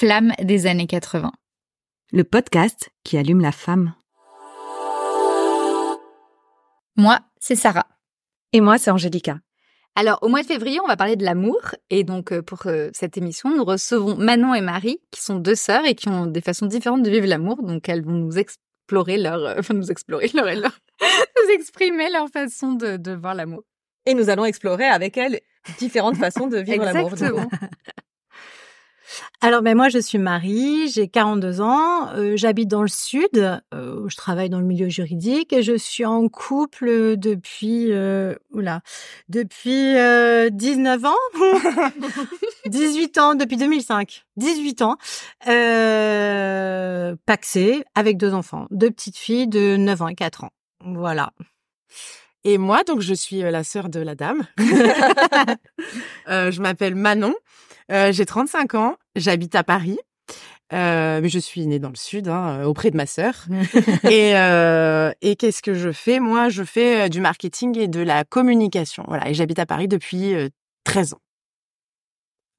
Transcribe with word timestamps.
flamme 0.00 0.32
des 0.42 0.66
années 0.66 0.86
80. 0.86 1.30
Le 2.10 2.24
podcast 2.24 2.88
qui 3.04 3.18
allume 3.18 3.42
la 3.42 3.52
femme. 3.52 3.92
Moi, 6.96 7.18
c'est 7.38 7.54
Sarah. 7.54 7.86
Et 8.54 8.62
moi, 8.62 8.78
c'est 8.78 8.90
Angélica. 8.90 9.40
Alors, 9.96 10.18
au 10.22 10.28
mois 10.28 10.40
de 10.40 10.46
février, 10.46 10.80
on 10.82 10.86
va 10.86 10.96
parler 10.96 11.16
de 11.16 11.24
l'amour. 11.26 11.60
Et 11.90 12.02
donc, 12.02 12.32
euh, 12.32 12.40
pour 12.40 12.66
euh, 12.66 12.88
cette 12.94 13.18
émission, 13.18 13.54
nous 13.54 13.62
recevons 13.62 14.16
Manon 14.16 14.54
et 14.54 14.62
Marie, 14.62 15.02
qui 15.10 15.20
sont 15.20 15.36
deux 15.36 15.54
sœurs 15.54 15.84
et 15.84 15.94
qui 15.94 16.08
ont 16.08 16.24
des 16.24 16.40
façons 16.40 16.64
différentes 16.64 17.02
de 17.02 17.10
vivre 17.10 17.26
l'amour. 17.26 17.62
Donc, 17.62 17.86
elles 17.90 18.02
vont 18.02 18.12
nous 18.12 18.38
explorer 18.38 19.18
leur, 19.18 19.44
euh, 19.44 19.56
enfin, 19.58 19.74
nous 19.74 19.90
explorer 19.90 20.30
leur, 20.32 20.46
leur 20.46 20.78
nous 21.44 21.50
exprimer 21.52 22.08
leur 22.08 22.30
façon 22.30 22.72
de, 22.72 22.96
de 22.96 23.12
voir 23.12 23.34
l'amour. 23.34 23.64
Et 24.06 24.14
nous 24.14 24.30
allons 24.30 24.46
explorer 24.46 24.86
avec 24.86 25.18
elles 25.18 25.40
différentes 25.78 26.16
façons 26.16 26.46
de 26.46 26.56
vivre 26.56 26.86
l'amour. 26.86 27.12
Exactement. 27.12 27.50
Alors, 29.42 29.62
ben 29.62 29.74
moi, 29.74 29.88
je 29.88 29.98
suis 29.98 30.18
Marie, 30.18 30.90
j'ai 30.90 31.08
42 31.08 31.62
ans, 31.62 32.10
euh, 32.14 32.36
j'habite 32.36 32.68
dans 32.68 32.82
le 32.82 32.88
sud, 32.88 33.62
euh, 33.72 34.06
je 34.06 34.16
travaille 34.16 34.50
dans 34.50 34.58
le 34.60 34.66
milieu 34.66 34.90
juridique 34.90 35.54
et 35.54 35.62
je 35.62 35.78
suis 35.78 36.04
en 36.04 36.28
couple 36.28 37.16
depuis, 37.16 37.90
euh, 37.90 38.34
oula, 38.52 38.82
depuis 39.30 39.94
19 40.52 41.04
ans, 41.06 41.14
18 42.66 43.16
ans, 43.16 43.34
depuis 43.34 43.56
2005, 43.56 44.26
18 44.36 44.82
ans, 44.82 44.98
euh, 45.48 47.16
paxé, 47.24 47.82
avec 47.94 48.18
deux 48.18 48.34
enfants, 48.34 48.66
deux 48.70 48.90
petites 48.90 49.16
filles 49.16 49.48
de 49.48 49.76
9 49.78 50.02
ans 50.02 50.08
et 50.08 50.14
4 50.14 50.44
ans. 50.44 50.50
Voilà. 50.84 51.32
Et 52.44 52.58
moi, 52.58 52.84
donc, 52.84 53.00
je 53.00 53.14
suis 53.14 53.40
la 53.40 53.64
sœur 53.64 53.88
de 53.88 54.00
la 54.00 54.14
dame. 54.14 54.46
euh, 56.28 56.50
je 56.50 56.60
m'appelle 56.60 56.94
Manon. 56.94 57.34
Euh, 57.92 58.12
j'ai 58.12 58.26
35 58.26 58.74
ans. 58.74 58.96
J'habite 59.16 59.54
à 59.54 59.64
Paris. 59.64 59.98
Euh, 60.72 61.20
mais 61.20 61.28
je 61.28 61.38
suis 61.40 61.66
née 61.66 61.80
dans 61.80 61.88
le 61.88 61.96
sud, 61.96 62.28
hein, 62.28 62.62
auprès 62.64 62.90
de 62.90 62.96
ma 62.96 63.06
sœur. 63.06 63.46
et 64.04 64.36
euh, 64.36 65.10
et 65.20 65.34
qu'est-ce 65.34 65.62
que 65.62 65.74
je 65.74 65.90
fais? 65.90 66.20
Moi, 66.20 66.48
je 66.48 66.62
fais 66.62 67.02
euh, 67.02 67.08
du 67.08 67.20
marketing 67.20 67.76
et 67.76 67.88
de 67.88 68.00
la 68.00 68.24
communication. 68.24 69.04
Voilà. 69.08 69.28
Et 69.28 69.34
j'habite 69.34 69.58
à 69.58 69.66
Paris 69.66 69.88
depuis 69.88 70.34
euh, 70.34 70.48
13 70.84 71.14
ans. 71.14 71.20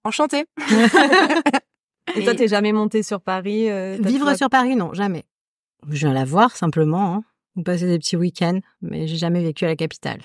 Enchantée. 0.03 0.45
Et 2.15 2.23
toi, 2.23 2.35
t'es 2.35 2.47
jamais 2.47 2.73
montée 2.73 3.03
sur 3.03 3.21
Paris 3.21 3.69
euh, 3.69 3.97
Vivre 3.99 4.35
sur 4.35 4.49
Paris, 4.49 4.75
non, 4.75 4.93
jamais. 4.93 5.23
Je 5.89 5.99
viens 5.99 6.13
la 6.13 6.25
voir 6.25 6.55
simplement, 6.55 7.13
hein, 7.15 7.23
ou 7.55 7.63
passer 7.63 7.87
des 7.87 7.99
petits 7.99 8.15
week-ends, 8.15 8.59
mais 8.81 9.07
j'ai 9.07 9.17
jamais 9.17 9.41
vécu 9.43 9.65
à 9.65 9.67
la 9.67 9.75
capitale. 9.75 10.21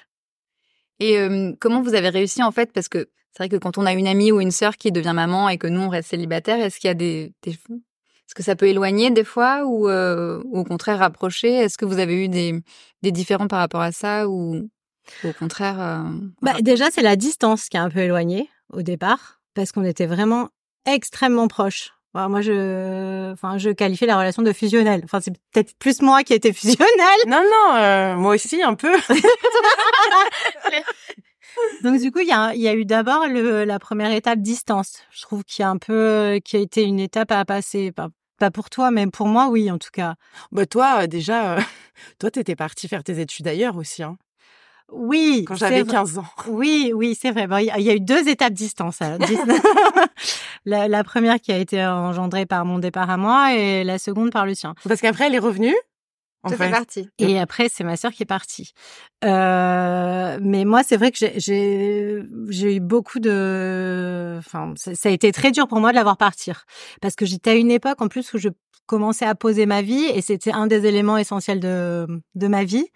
Et 1.00 1.18
euh, 1.18 1.52
comment 1.60 1.82
vous 1.82 1.94
avez 1.94 2.08
réussi 2.08 2.42
en 2.42 2.52
fait? 2.52 2.72
Parce 2.72 2.88
que 2.88 3.08
c'est 3.32 3.42
vrai 3.42 3.48
que 3.48 3.56
quand 3.56 3.78
on 3.78 3.84
a 3.84 3.92
une 3.92 4.06
amie 4.06 4.32
ou 4.32 4.40
une 4.40 4.50
sœur 4.50 4.76
qui 4.76 4.92
devient 4.92 5.12
maman 5.14 5.48
et 5.48 5.58
que 5.58 5.66
nous 5.66 5.80
on 5.80 5.88
reste 5.88 6.10
célibataire, 6.10 6.58
est-ce 6.58 6.80
qu'il 6.80 6.88
y 6.88 6.90
a 6.90 6.94
des, 6.94 7.34
des... 7.42 7.50
est-ce 7.50 8.34
que 8.34 8.42
ça 8.42 8.56
peut 8.56 8.66
éloigner 8.66 9.10
des 9.10 9.24
fois 9.24 9.64
ou, 9.66 9.88
euh, 9.88 10.42
ou 10.46 10.60
au 10.60 10.64
contraire 10.64 10.98
rapprocher? 10.98 11.52
Est-ce 11.52 11.76
que 11.76 11.84
vous 11.84 11.98
avez 11.98 12.24
eu 12.24 12.28
des, 12.28 12.54
des 13.02 13.12
différends 13.12 13.48
par 13.48 13.58
rapport 13.58 13.82
à 13.82 13.92
ça 13.92 14.28
ou 14.28 14.70
au 15.24 15.32
contraire 15.32 15.80
euh, 15.80 16.18
Bah, 16.42 16.54
déjà, 16.62 16.90
c'est 16.90 17.02
la 17.02 17.16
distance 17.16 17.68
qui 17.68 17.76
est 17.76 17.80
un 17.80 17.90
peu 17.90 18.00
éloignée 18.00 18.48
au 18.72 18.82
départ, 18.82 19.40
parce 19.54 19.70
qu'on 19.70 19.84
était 19.84 20.06
vraiment 20.06 20.48
extrêmement 20.86 21.48
proches. 21.48 21.92
Voilà, 22.16 22.30
moi, 22.30 22.40
je, 22.40 23.30
enfin, 23.30 23.58
je 23.58 23.68
qualifie 23.68 24.06
la 24.06 24.16
relation 24.16 24.40
de 24.40 24.50
fusionnelle. 24.50 25.02
Enfin, 25.04 25.20
c'est 25.20 25.32
peut-être 25.52 25.76
plus 25.78 26.00
moi 26.00 26.22
qui 26.22 26.32
étais 26.32 26.54
fusionnelle. 26.54 26.86
Non, 27.26 27.42
non, 27.42 27.76
euh, 27.76 28.16
moi 28.16 28.36
aussi 28.36 28.62
un 28.62 28.72
peu. 28.72 28.90
Donc, 31.82 32.00
du 32.00 32.10
coup, 32.10 32.20
il 32.20 32.28
y 32.28 32.32
a, 32.32 32.54
y 32.54 32.68
a 32.68 32.74
eu 32.74 32.86
d'abord 32.86 33.26
le, 33.26 33.64
la 33.64 33.78
première 33.78 34.12
étape 34.12 34.38
distance. 34.38 35.02
Je 35.10 35.20
trouve 35.20 35.44
qu'il 35.44 35.62
y 35.62 35.66
a 35.66 35.68
un 35.68 35.76
peu, 35.76 36.40
qui 36.42 36.56
a 36.56 36.60
été 36.60 36.84
une 36.84 37.00
étape 37.00 37.32
à 37.32 37.44
passer. 37.44 37.92
Pas, 37.92 38.08
pas 38.38 38.50
pour 38.50 38.70
toi, 38.70 38.90
mais 38.90 39.06
pour 39.08 39.26
moi, 39.26 39.48
oui, 39.50 39.70
en 39.70 39.76
tout 39.76 39.90
cas. 39.92 40.14
Bah 40.52 40.64
toi, 40.64 41.02
euh, 41.02 41.06
déjà, 41.06 41.58
euh, 41.58 41.60
toi, 42.18 42.30
t'étais 42.30 42.56
partie 42.56 42.88
faire 42.88 43.04
tes 43.04 43.20
études 43.20 43.46
ailleurs 43.46 43.76
aussi, 43.76 44.02
hein, 44.02 44.16
Oui. 44.92 45.44
quand 45.46 45.54
c'est 45.54 45.60
j'avais 45.60 45.82
vrai. 45.82 45.92
15 45.92 46.18
ans. 46.18 46.24
Oui, 46.48 46.92
oui, 46.94 47.16
c'est 47.20 47.30
vrai. 47.32 47.46
Bon, 47.46 47.56
il 47.58 47.66
y 47.66 47.70
a- 47.70 47.78
il 47.78 47.84
y 47.84 47.90
a 47.90 47.94
eu 47.94 48.00
deux 48.00 48.28
étapes 48.28 48.52
distance. 48.52 49.00
Dis- 49.26 49.36
la, 50.64 50.88
la 50.88 51.04
première 51.04 51.40
qui 51.40 51.52
a 51.52 51.58
été 51.58 51.84
engendrée 51.84 52.46
par 52.46 52.64
mon 52.64 52.78
départ 52.78 53.10
à 53.10 53.16
moi 53.16 53.54
et 53.54 53.84
la 53.84 53.98
seconde 53.98 54.30
par 54.30 54.46
le 54.46 54.54
sien. 54.54 54.74
Parce 54.88 55.00
qu'après, 55.00 55.26
elle 55.26 55.34
est 55.34 55.38
revenue. 55.40 55.74
En 56.42 56.50
fait 56.50 56.56
fait. 56.56 56.70
partie. 56.70 57.08
Et 57.18 57.40
après, 57.40 57.68
c'est 57.68 57.82
ma 57.82 57.96
sœur 57.96 58.12
qui 58.12 58.22
est 58.22 58.26
partie. 58.26 58.70
Euh, 59.24 60.38
mais 60.40 60.64
moi, 60.64 60.82
c'est 60.84 60.96
vrai 60.96 61.10
que 61.10 61.18
j'ai- 61.18 61.40
j'ai 61.40 62.22
j'ai 62.50 62.76
eu 62.76 62.80
beaucoup 62.80 63.18
de... 63.18 64.36
Enfin, 64.38 64.72
ça, 64.76 64.94
ça 64.94 65.08
a 65.08 65.12
été 65.12 65.32
très 65.32 65.50
dur 65.50 65.66
pour 65.66 65.80
moi 65.80 65.90
de 65.90 65.96
la 65.96 66.04
voir 66.04 66.16
partir. 66.16 66.64
Parce 67.02 67.16
que 67.16 67.26
j'étais 67.26 67.50
à 67.50 67.54
une 67.54 67.72
époque, 67.72 68.00
en 68.00 68.06
plus, 68.06 68.32
où 68.34 68.38
je 68.38 68.50
commençais 68.86 69.24
à 69.26 69.34
poser 69.34 69.66
ma 69.66 69.82
vie 69.82 70.04
et 70.04 70.22
c'était 70.22 70.52
un 70.52 70.68
des 70.68 70.86
éléments 70.86 71.18
essentiels 71.18 71.58
de, 71.58 72.06
de 72.36 72.46
ma 72.48 72.62
vie. 72.62 72.86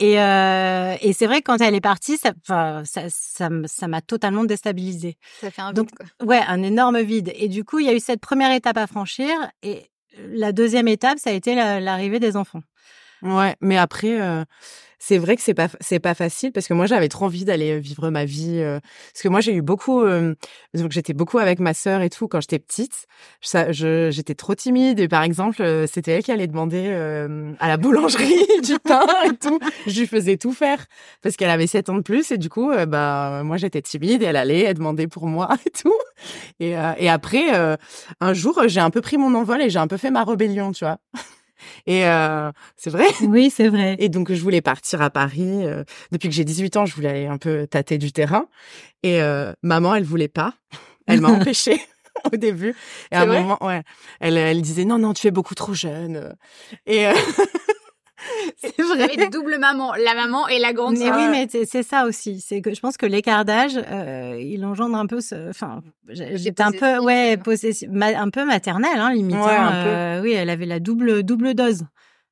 Et, 0.00 0.18
euh, 0.20 0.96
et 1.02 1.12
c'est 1.12 1.26
vrai 1.26 1.42
que 1.42 1.44
quand 1.52 1.60
elle 1.60 1.74
est 1.74 1.80
partie, 1.80 2.16
ça 2.16 2.32
ça 2.44 2.82
ça 3.10 3.48
ça 3.66 3.86
m'a 3.86 4.00
totalement 4.00 4.44
déstabilisée. 4.44 5.16
Ça 5.40 5.50
fait 5.50 5.60
un 5.62 5.72
Donc, 5.74 5.88
vide, 5.90 5.98
quoi. 6.18 6.26
Ouais, 6.26 6.40
un 6.48 6.62
énorme 6.62 7.00
vide. 7.02 7.30
Et 7.34 7.48
du 7.48 7.64
coup, 7.64 7.78
il 7.80 7.86
y 7.86 7.88
a 7.90 7.94
eu 7.94 8.00
cette 8.00 8.20
première 8.20 8.50
étape 8.50 8.78
à 8.78 8.86
franchir. 8.86 9.28
Et 9.62 9.90
la 10.18 10.52
deuxième 10.52 10.88
étape, 10.88 11.18
ça 11.18 11.30
a 11.30 11.32
été 11.34 11.54
la- 11.54 11.80
l'arrivée 11.80 12.18
des 12.18 12.36
enfants. 12.36 12.62
Ouais, 13.22 13.54
mais 13.60 13.76
après, 13.76 14.20
euh, 14.20 14.42
c'est 15.02 15.16
vrai 15.16 15.34
que 15.34 15.42
c'est 15.42 15.54
pas 15.54 15.68
c'est 15.80 15.98
pas 15.98 16.14
facile 16.14 16.52
parce 16.52 16.68
que 16.68 16.74
moi 16.74 16.84
j'avais 16.84 17.08
trop 17.08 17.24
envie 17.24 17.46
d'aller 17.46 17.72
euh, 17.72 17.78
vivre 17.78 18.10
ma 18.10 18.26
vie 18.26 18.58
euh, 18.60 18.78
parce 19.12 19.22
que 19.22 19.28
moi 19.28 19.40
j'ai 19.40 19.54
eu 19.54 19.62
beaucoup 19.62 20.02
euh, 20.02 20.34
donc 20.74 20.92
j'étais 20.92 21.14
beaucoup 21.14 21.38
avec 21.38 21.58
ma 21.58 21.72
sœur 21.72 22.02
et 22.02 22.10
tout 22.10 22.28
quand 22.28 22.42
j'étais 22.42 22.58
petite. 22.58 23.06
Ça, 23.40 23.72
je 23.72 24.10
j'étais 24.10 24.34
trop 24.34 24.54
timide 24.54 25.00
et 25.00 25.08
par 25.08 25.22
exemple 25.22 25.62
euh, 25.62 25.86
c'était 25.90 26.12
elle 26.12 26.22
qui 26.22 26.32
allait 26.32 26.46
demander 26.46 26.84
euh, 26.88 27.52
à 27.60 27.68
la 27.68 27.78
boulangerie 27.78 28.46
du 28.62 28.78
pain 28.78 29.06
et 29.24 29.34
tout. 29.36 29.58
Je 29.86 30.00
lui 30.00 30.06
faisais 30.06 30.36
tout 30.36 30.52
faire 30.52 30.84
parce 31.22 31.36
qu'elle 31.36 31.50
avait 31.50 31.66
7 31.66 31.88
ans 31.88 31.96
de 31.96 32.02
plus 32.02 32.30
et 32.30 32.36
du 32.36 32.50
coup 32.50 32.70
euh, 32.70 32.84
bah 32.84 33.40
moi 33.42 33.56
j'étais 33.56 33.80
timide 33.80 34.22
et 34.22 34.26
elle 34.26 34.36
allait 34.36 34.64
elle 34.64 34.74
demandait 34.74 35.08
pour 35.08 35.26
moi 35.26 35.48
et 35.66 35.70
tout. 35.70 35.94
Et 36.60 36.74
et 36.98 37.08
après 37.08 37.78
un 38.20 38.32
jour 38.34 38.62
j'ai 38.66 38.80
un 38.80 38.90
peu 38.90 39.00
pris 39.00 39.16
mon 39.16 39.34
envol 39.34 39.62
et 39.62 39.70
j'ai 39.70 39.78
un 39.78 39.86
peu 39.86 39.96
fait 39.96 40.10
ma 40.10 40.24
rébellion, 40.24 40.72
tu 40.72 40.84
vois. 40.84 40.98
Et 41.86 42.06
euh, 42.06 42.50
c'est 42.76 42.90
vrai. 42.90 43.06
Oui, 43.22 43.50
c'est 43.50 43.68
vrai. 43.68 43.96
Et 43.98 44.08
donc, 44.08 44.32
je 44.32 44.42
voulais 44.42 44.60
partir 44.60 45.02
à 45.02 45.10
Paris. 45.10 45.64
euh, 45.66 45.84
depuis 46.10 46.28
que 46.28 46.34
j'ai 46.34 46.44
18 46.44 46.76
ans, 46.76 46.86
je 46.86 46.94
voulais 46.94 47.08
aller 47.08 47.26
un 47.26 47.38
peu 47.38 47.66
tâter 47.66 47.98
du 47.98 48.12
terrain. 48.12 48.46
Et 49.02 49.22
euh, 49.22 49.52
maman, 49.62 49.94
elle 49.94 50.04
voulait 50.04 50.28
pas. 50.28 50.54
Elle 51.06 51.20
m'a 51.22 51.28
empêchée 51.30 51.80
au 52.32 52.36
début. 52.36 52.74
Et 53.10 53.16
à 53.16 53.22
un 53.22 53.26
moment, 53.26 53.58
ouais, 53.66 53.82
elle, 54.20 54.36
elle 54.36 54.62
disait 54.62 54.84
non, 54.84 54.98
non, 54.98 55.12
tu 55.12 55.26
es 55.26 55.32
beaucoup 55.32 55.56
trop 55.56 55.74
jeune. 55.74 56.36
Et 56.86 57.08
euh, 57.08 57.12
C'est 58.56 58.80
vrai. 58.82 59.10
Mais 59.16 59.28
double 59.28 59.58
maman, 59.58 59.94
la 59.94 60.14
maman 60.14 60.46
et 60.48 60.58
la 60.58 60.72
grande 60.72 60.98
Mais 60.98 61.06
sœur. 61.06 61.16
oui, 61.16 61.28
mais 61.30 61.48
c'est 61.50 61.82
ça 61.82 62.04
aussi. 62.06 62.40
C'est 62.46 62.60
que 62.60 62.74
je 62.74 62.80
pense 62.80 62.96
que 62.96 63.06
l'écart 63.06 63.44
d'âge, 63.44 63.72
euh, 63.90 64.36
il 64.40 64.64
engendre 64.64 64.96
un 64.96 65.06
peu 65.06 65.20
ce. 65.20 65.48
Enfin, 65.50 65.80
j'ai- 66.08 66.36
j'étais 66.36 66.62
un 66.62 66.72
peu, 66.72 66.98
ouais, 66.98 67.36
possessif, 67.36 67.88
ma- 67.90 68.06
un 68.20 68.30
peu 68.30 68.44
maternelle, 68.44 68.98
hein, 68.98 69.12
limite. 69.12 69.36
Ouais, 69.36 69.42
hein, 69.56 69.66
un 69.68 69.82
peu. 69.84 69.88
euh, 69.88 70.20
oui, 70.22 70.32
elle 70.32 70.50
avait 70.50 70.66
la 70.66 70.80
double 70.80 71.22
double 71.22 71.54
dose. 71.54 71.84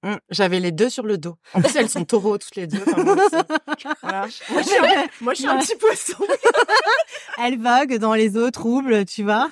hum, 0.05 0.19
j'avais 0.31 0.61
les 0.61 0.71
deux 0.73 0.91
sur 0.91 1.07
le 1.07 1.19
dos. 1.19 1.37
En 1.55 1.61
plus, 1.61 1.75
elles 1.77 1.89
sont 1.89 2.05
taureaux 2.05 2.39
toutes 2.39 2.55
les 2.57 2.67
deux. 2.67 2.79
Enfin, 2.87 3.03
moi, 3.03 3.15
aussi. 3.15 3.87
Voilà. 4.03 4.27
Moi, 4.51 4.63
je 4.63 4.67
suis 4.69 4.77
un, 4.79 5.05
moi, 5.21 5.35
je 5.35 5.39
suis 5.41 5.49
un 5.49 5.59
petit 5.59 5.77
poisson. 5.77 6.15
Elle 7.39 7.59
vogue 7.59 7.99
dans 7.99 8.15
les 8.15 8.37
eaux 8.37 8.51
troubles, 8.51 9.05
tu 9.07 9.23
vois. 9.23 9.49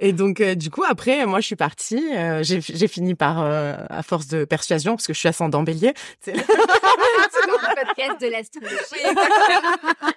Et 0.00 0.12
donc, 0.12 0.40
euh, 0.40 0.54
du 0.54 0.70
coup, 0.70 0.84
après, 0.88 1.26
moi, 1.26 1.40
je 1.40 1.46
suis 1.46 1.56
partie. 1.56 2.02
euh, 2.16 2.42
j'ai 2.42 2.60
j'ai 2.60 2.88
fini 2.88 3.14
par, 3.14 3.40
euh, 3.42 3.74
à 3.90 4.02
force 4.02 4.28
de 4.28 4.44
persuasion, 4.44 4.94
parce 4.96 5.06
que 5.06 5.12
je 5.12 5.18
suis 5.18 5.28
ascendant 5.28 5.62
bélier. 5.62 5.92
C'est- 6.20 6.34
le 6.34 7.84
podcast 7.86 8.20
de 8.20 8.26
l'astrologie. 8.28 8.74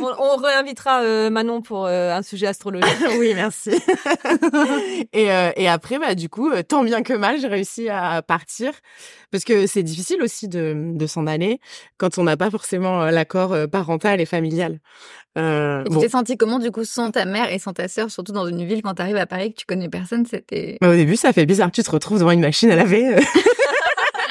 On, 0.00 0.12
on 0.18 0.36
réinvitera 0.36 1.02
euh, 1.02 1.30
Manon 1.30 1.62
pour 1.62 1.86
euh, 1.86 2.10
un 2.12 2.22
sujet 2.22 2.46
astrologique. 2.48 2.96
oui, 3.18 3.32
merci. 3.34 3.70
et, 5.12 5.30
euh, 5.32 5.50
et 5.56 5.68
après, 5.68 5.98
bah, 5.98 6.14
du 6.14 6.28
coup, 6.28 6.50
tant 6.68 6.82
bien 6.82 7.02
que 7.02 7.12
mal, 7.14 7.38
j'ai 7.40 7.46
réussi 7.46 7.88
à 7.88 8.20
partir. 8.22 8.72
Parce 9.30 9.44
que 9.44 9.66
c'est 9.66 9.82
difficile 9.82 10.22
aussi 10.22 10.48
de, 10.48 10.92
de 10.94 11.06
s'en 11.06 11.26
aller 11.26 11.60
quand 11.98 12.18
on 12.18 12.24
n'a 12.24 12.36
pas 12.36 12.50
forcément 12.50 13.04
l'accord 13.06 13.56
parental 13.70 14.20
et 14.20 14.26
familial. 14.26 14.80
Euh, 15.36 15.80
Et 15.82 15.88
tu 15.88 15.94
bon. 15.94 16.00
t'es 16.00 16.08
senti 16.08 16.36
comment 16.36 16.58
du 16.58 16.70
coup 16.70 16.84
sans 16.84 17.10
ta 17.10 17.24
mère 17.24 17.52
et 17.52 17.58
sans 17.58 17.72
ta 17.72 17.88
sœur, 17.88 18.10
surtout 18.10 18.32
dans 18.32 18.46
une 18.46 18.64
ville 18.64 18.82
quand 18.82 18.94
t'arrives 18.94 19.16
à 19.16 19.26
Paris 19.26 19.52
que 19.52 19.58
tu 19.60 19.66
connais 19.66 19.88
personne, 19.88 20.24
c'était. 20.26 20.78
Bah, 20.80 20.90
au 20.90 20.94
début, 20.94 21.16
ça 21.16 21.32
fait 21.32 21.46
bizarre. 21.46 21.72
Tu 21.72 21.82
te 21.82 21.90
retrouves 21.90 22.18
devant 22.20 22.30
une 22.30 22.40
machine 22.40 22.70
à 22.70 22.76
laver. 22.76 23.14
euh. 23.16 23.20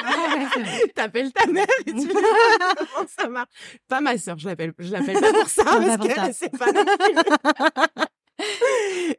T'appelles 0.95 1.31
ta 1.31 1.45
mère 1.47 1.65
et 1.85 1.91
tu 1.91 1.97
dis 1.97 2.07
comment 2.77 3.07
ça 3.17 3.27
marche? 3.27 3.50
Pas 3.88 4.01
ma 4.01 4.17
sœur, 4.17 4.38
je 4.38 4.47
l'appelle, 4.47 4.73
je 4.79 4.91
l'appelle 4.91 5.19
pas 5.19 5.33
pour 5.33 5.47
ça 5.47 5.63
parce 5.63 5.97
qu'elle 5.97 6.33
sait 6.33 6.50
pas. 6.50 6.65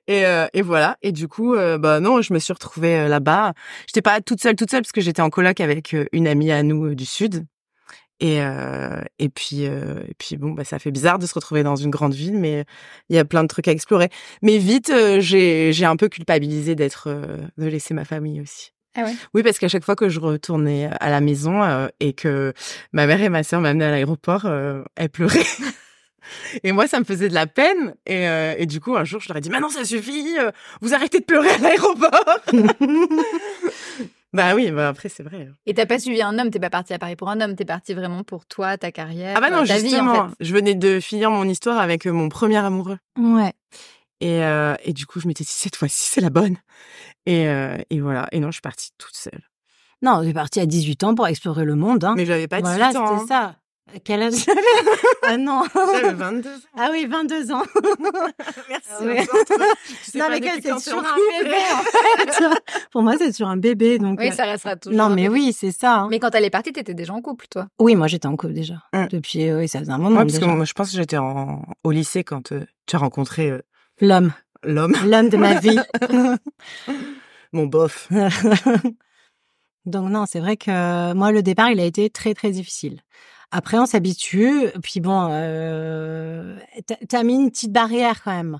et, 0.07 0.27
euh, 0.27 0.47
et 0.53 0.63
voilà. 0.63 0.97
Et 1.03 1.13
du 1.13 1.29
coup, 1.29 1.55
euh, 1.55 1.79
bah 1.79 2.01
non, 2.01 2.21
je 2.23 2.33
me 2.33 2.39
suis 2.39 2.53
retrouvée 2.53 2.97
euh, 3.01 3.09
là-bas. 3.09 3.53
J'étais 3.87 4.03
pas 4.03 4.21
toute 4.21 4.41
seule, 4.41 4.57
toute 4.57 4.71
seule 4.71 4.83
parce 4.83 4.93
que 4.93 5.01
j'étais 5.01 5.23
en 5.23 5.31
coloc 5.31 5.61
avec 5.61 5.95
une 6.13 6.27
amie 6.29 6.51
à 6.53 6.63
nous 6.63 6.95
du 6.95 7.07
sud. 7.07 7.47
Et 8.25 8.41
euh, 8.41 9.03
et 9.19 9.29
puis 9.29 9.67
euh, 9.67 10.01
et 10.09 10.15
puis 10.17 10.39
bon, 10.39 10.53
bah 10.53 10.65
ça 10.65 10.79
fait 10.79 10.91
bizarre 10.91 11.19
de 11.19 11.27
se 11.27 11.35
retrouver 11.35 11.63
dans 11.63 11.77
une 11.77 11.91
grande 11.91 12.15
ville, 12.15 12.39
mais 12.39 12.65
il 13.11 13.17
y 13.17 13.19
a 13.19 13.25
plein 13.27 13.43
de 13.43 13.49
trucs 13.49 13.69
à 13.69 13.71
explorer. 13.71 14.09
Mais 14.41 14.57
vite, 14.57 14.89
euh, 14.89 15.21
j'ai 15.21 15.75
j'ai 15.75 15.85
un 15.85 15.97
peu 15.97 16.09
culpabilisé 16.09 16.75
d'être 16.75 17.11
de 17.59 17.67
laisser 17.67 17.93
ma 17.93 18.07
famille 18.07 18.41
aussi. 18.41 18.73
Ah 18.97 19.03
ouais? 19.05 19.13
Oui, 19.35 19.43
parce 19.43 19.59
qu'à 19.59 19.69
chaque 19.69 19.85
fois 19.85 19.95
que 19.95 20.09
je 20.09 20.21
retournais 20.21 20.89
à 21.01 21.11
la 21.11 21.21
maison 21.21 21.61
et 22.01 22.15
que 22.15 22.55
ma 22.93 23.07
mère 23.07 23.21
et 23.21 23.29
ma 23.29 23.43
sœur 23.43 23.61
m'amenaient 23.61 23.85
à 23.85 23.91
l'aéroport, 23.91 24.49
elles 24.97 25.11
pleuraient. 25.11 25.45
Et 26.63 26.73
moi, 26.73 26.87
ça 26.87 26.99
me 26.99 27.05
faisait 27.05 27.29
de 27.29 27.35
la 27.35 27.47
peine. 27.47 27.95
Et, 28.07 28.27
euh, 28.27 28.55
et 28.57 28.65
du 28.65 28.81
coup, 28.81 28.97
un 28.97 29.05
jour, 29.05 29.21
je 29.21 29.29
leur 29.29 29.37
ai 29.37 29.43
dit, 29.43 29.51
maintenant, 29.51 29.69
ça 29.69 29.85
suffit, 29.85 30.37
vous 30.81 30.95
arrêtez 30.95 31.21
de 31.21 31.25
pleurer 31.25 31.51
à 31.51 31.59
l'aéroport. 31.59 32.39
bah 34.35 34.55
oui, 34.55 34.71
bah 34.71 34.89
après, 34.89 35.09
c'est 35.09 35.23
vrai. 35.23 35.49
Et 35.65 35.73
t'as 35.75 35.87
pas 35.87 35.99
suivi 35.99 36.21
un 36.21 36.39
homme, 36.39 36.51
t'es 36.51 36.61
pas 36.61 36.69
parti 36.71 36.93
à 36.93 36.99
Paris 36.99 37.17
pour 37.17 37.31
un 37.31 37.41
homme, 37.41 37.55
t'es 37.57 37.65
parti 37.65 37.95
vraiment 37.95 38.23
pour 38.25 38.45
toi, 38.47 38.77
ta 38.77 38.93
carrière, 38.93 39.35
Ah 39.37 39.41
bah 39.41 39.49
non, 39.51 39.59
euh, 39.59 39.63
vie 39.63 39.81
justement, 39.81 40.13
en 40.13 40.29
fait. 40.29 40.35
je 40.41 40.53
venais 40.53 40.75
de 40.75 41.01
finir 41.01 41.31
mon 41.31 41.45
histoire 41.49 41.79
avec 41.79 42.07
euh, 42.07 42.13
mon 42.13 42.29
premier 42.29 42.59
amoureux. 42.59 42.99
Ouais. 43.19 43.53
Et, 44.21 44.43
euh, 44.45 44.75
et 44.85 44.93
du 44.93 45.07
coup, 45.07 45.21
je 45.21 45.29
m'étais 45.29 45.45
dit, 45.45 45.51
cette 45.53 45.77
fois-ci, 45.77 46.05
c'est 46.11 46.21
la 46.21 46.31
bonne. 46.31 46.57
Et, 47.27 47.49
euh, 47.49 47.77
et 47.91 48.01
voilà. 48.01 48.27
Et 48.33 48.41
non, 48.41 48.49
je 48.49 48.53
suis 48.55 48.61
partie 48.61 48.91
toute 48.99 49.15
seule. 49.17 49.43
Non, 50.03 50.13
on 50.17 50.23
est 50.23 50.35
parti 50.35 50.61
à 50.61 50.67
18 50.67 51.05
ans 51.05 51.15
pour 51.15 51.27
explorer 51.27 51.65
le 51.65 51.75
monde. 51.77 52.05
Hein. 52.05 52.15
Mais 52.17 52.27
j'avais 52.27 52.49
pas 52.49 52.61
18 52.61 52.77
voilà, 52.77 53.01
ans. 53.01 53.19
c'était 53.19 53.29
ça. 53.29 53.57
Quel 54.03 54.23
âge 54.23 54.33
j'avais 54.47 54.61
Ah 55.23 55.37
non. 55.37 55.63
J'avais 55.75 56.13
22 56.15 56.49
ans. 56.51 56.59
Ah 56.77 56.89
oui, 56.91 57.07
22 57.07 57.53
ans. 57.53 57.63
Merci. 58.69 58.89
Ah 58.91 59.03
ouais. 59.05 59.27
Tu 59.27 59.95
sais 60.11 60.19
non, 60.19 60.25
pas 60.27 60.41
mais 60.41 60.51
c'est 60.63 60.79
sur 60.81 60.99
un 60.99 61.03
couple. 61.03 61.21
bébé, 61.45 61.57
en 61.73 61.83
fait. 62.43 62.63
Pour 62.91 63.03
moi, 63.03 63.15
c'est 63.19 63.33
sur 63.33 63.47
un 63.47 63.57
bébé, 63.57 63.99
donc. 63.99 64.19
Oui, 64.19 64.29
euh, 64.29 64.33
ça 64.33 64.45
restera 64.47 64.77
toujours. 64.77 64.97
Non, 64.99 65.05
un 65.05 65.15
mais 65.15 65.29
oui, 65.29 65.53
c'est 65.53 65.71
ça. 65.71 65.99
hein. 66.01 66.09
Mais 66.11 66.19
quand 66.19 66.35
elle 66.35 66.45
est 66.45 66.51
partie, 66.51 66.73
t'étais 66.73 66.95
déjà 66.95 67.13
en 67.13 67.21
couple, 67.21 67.47
toi? 67.49 67.69
Oui, 67.79 67.95
moi, 67.95 68.07
j'étais 68.09 68.27
en 68.27 68.37
couple 68.37 68.55
déjà. 68.55 68.83
Hum. 68.95 69.07
Depuis, 69.11 69.49
euh, 69.49 69.59
oui, 69.59 69.69
ça 69.69 69.79
faisait 69.81 69.93
un 69.93 69.99
moment 69.99 70.21
Ouais, 70.21 70.27
parce 70.27 70.39
que 70.39 70.45
moi, 70.45 70.65
je 70.65 70.73
pense 70.73 70.91
que 70.91 70.97
j'étais 70.97 71.19
en, 71.19 71.63
au 71.85 71.91
lycée 71.93 72.25
quand 72.25 72.53
euh, 72.53 72.65
tu 72.87 72.97
as 72.97 72.99
rencontré 72.99 73.51
euh, 73.51 73.63
L'homme. 74.01 74.33
l'homme, 74.65 74.97
L'homme 75.07 75.29
de 75.29 75.37
ma 75.37 75.55
vie. 75.61 75.79
mon 77.53 77.67
bof. 77.67 78.09
Donc 79.87 80.11
non, 80.11 80.25
c'est 80.27 80.41
vrai 80.41 80.57
que 80.57 81.13
moi 81.13 81.31
le 81.31 81.43
départ 81.43 81.71
il 81.71 81.79
a 81.79 81.85
été 81.85 82.09
très 82.11 82.33
très 82.35 82.51
difficile. 82.51 83.03
Après 83.51 83.79
on 83.79 83.87
s'habitue, 83.87 84.67
puis 84.83 85.01
bon, 85.01 85.29
euh, 85.31 86.57
t'as- 87.09 87.23
mis 87.23 87.35
une 87.37 87.51
petite 87.51 87.73
barrière 87.73 88.23
quand 88.23 88.33
même. 88.35 88.59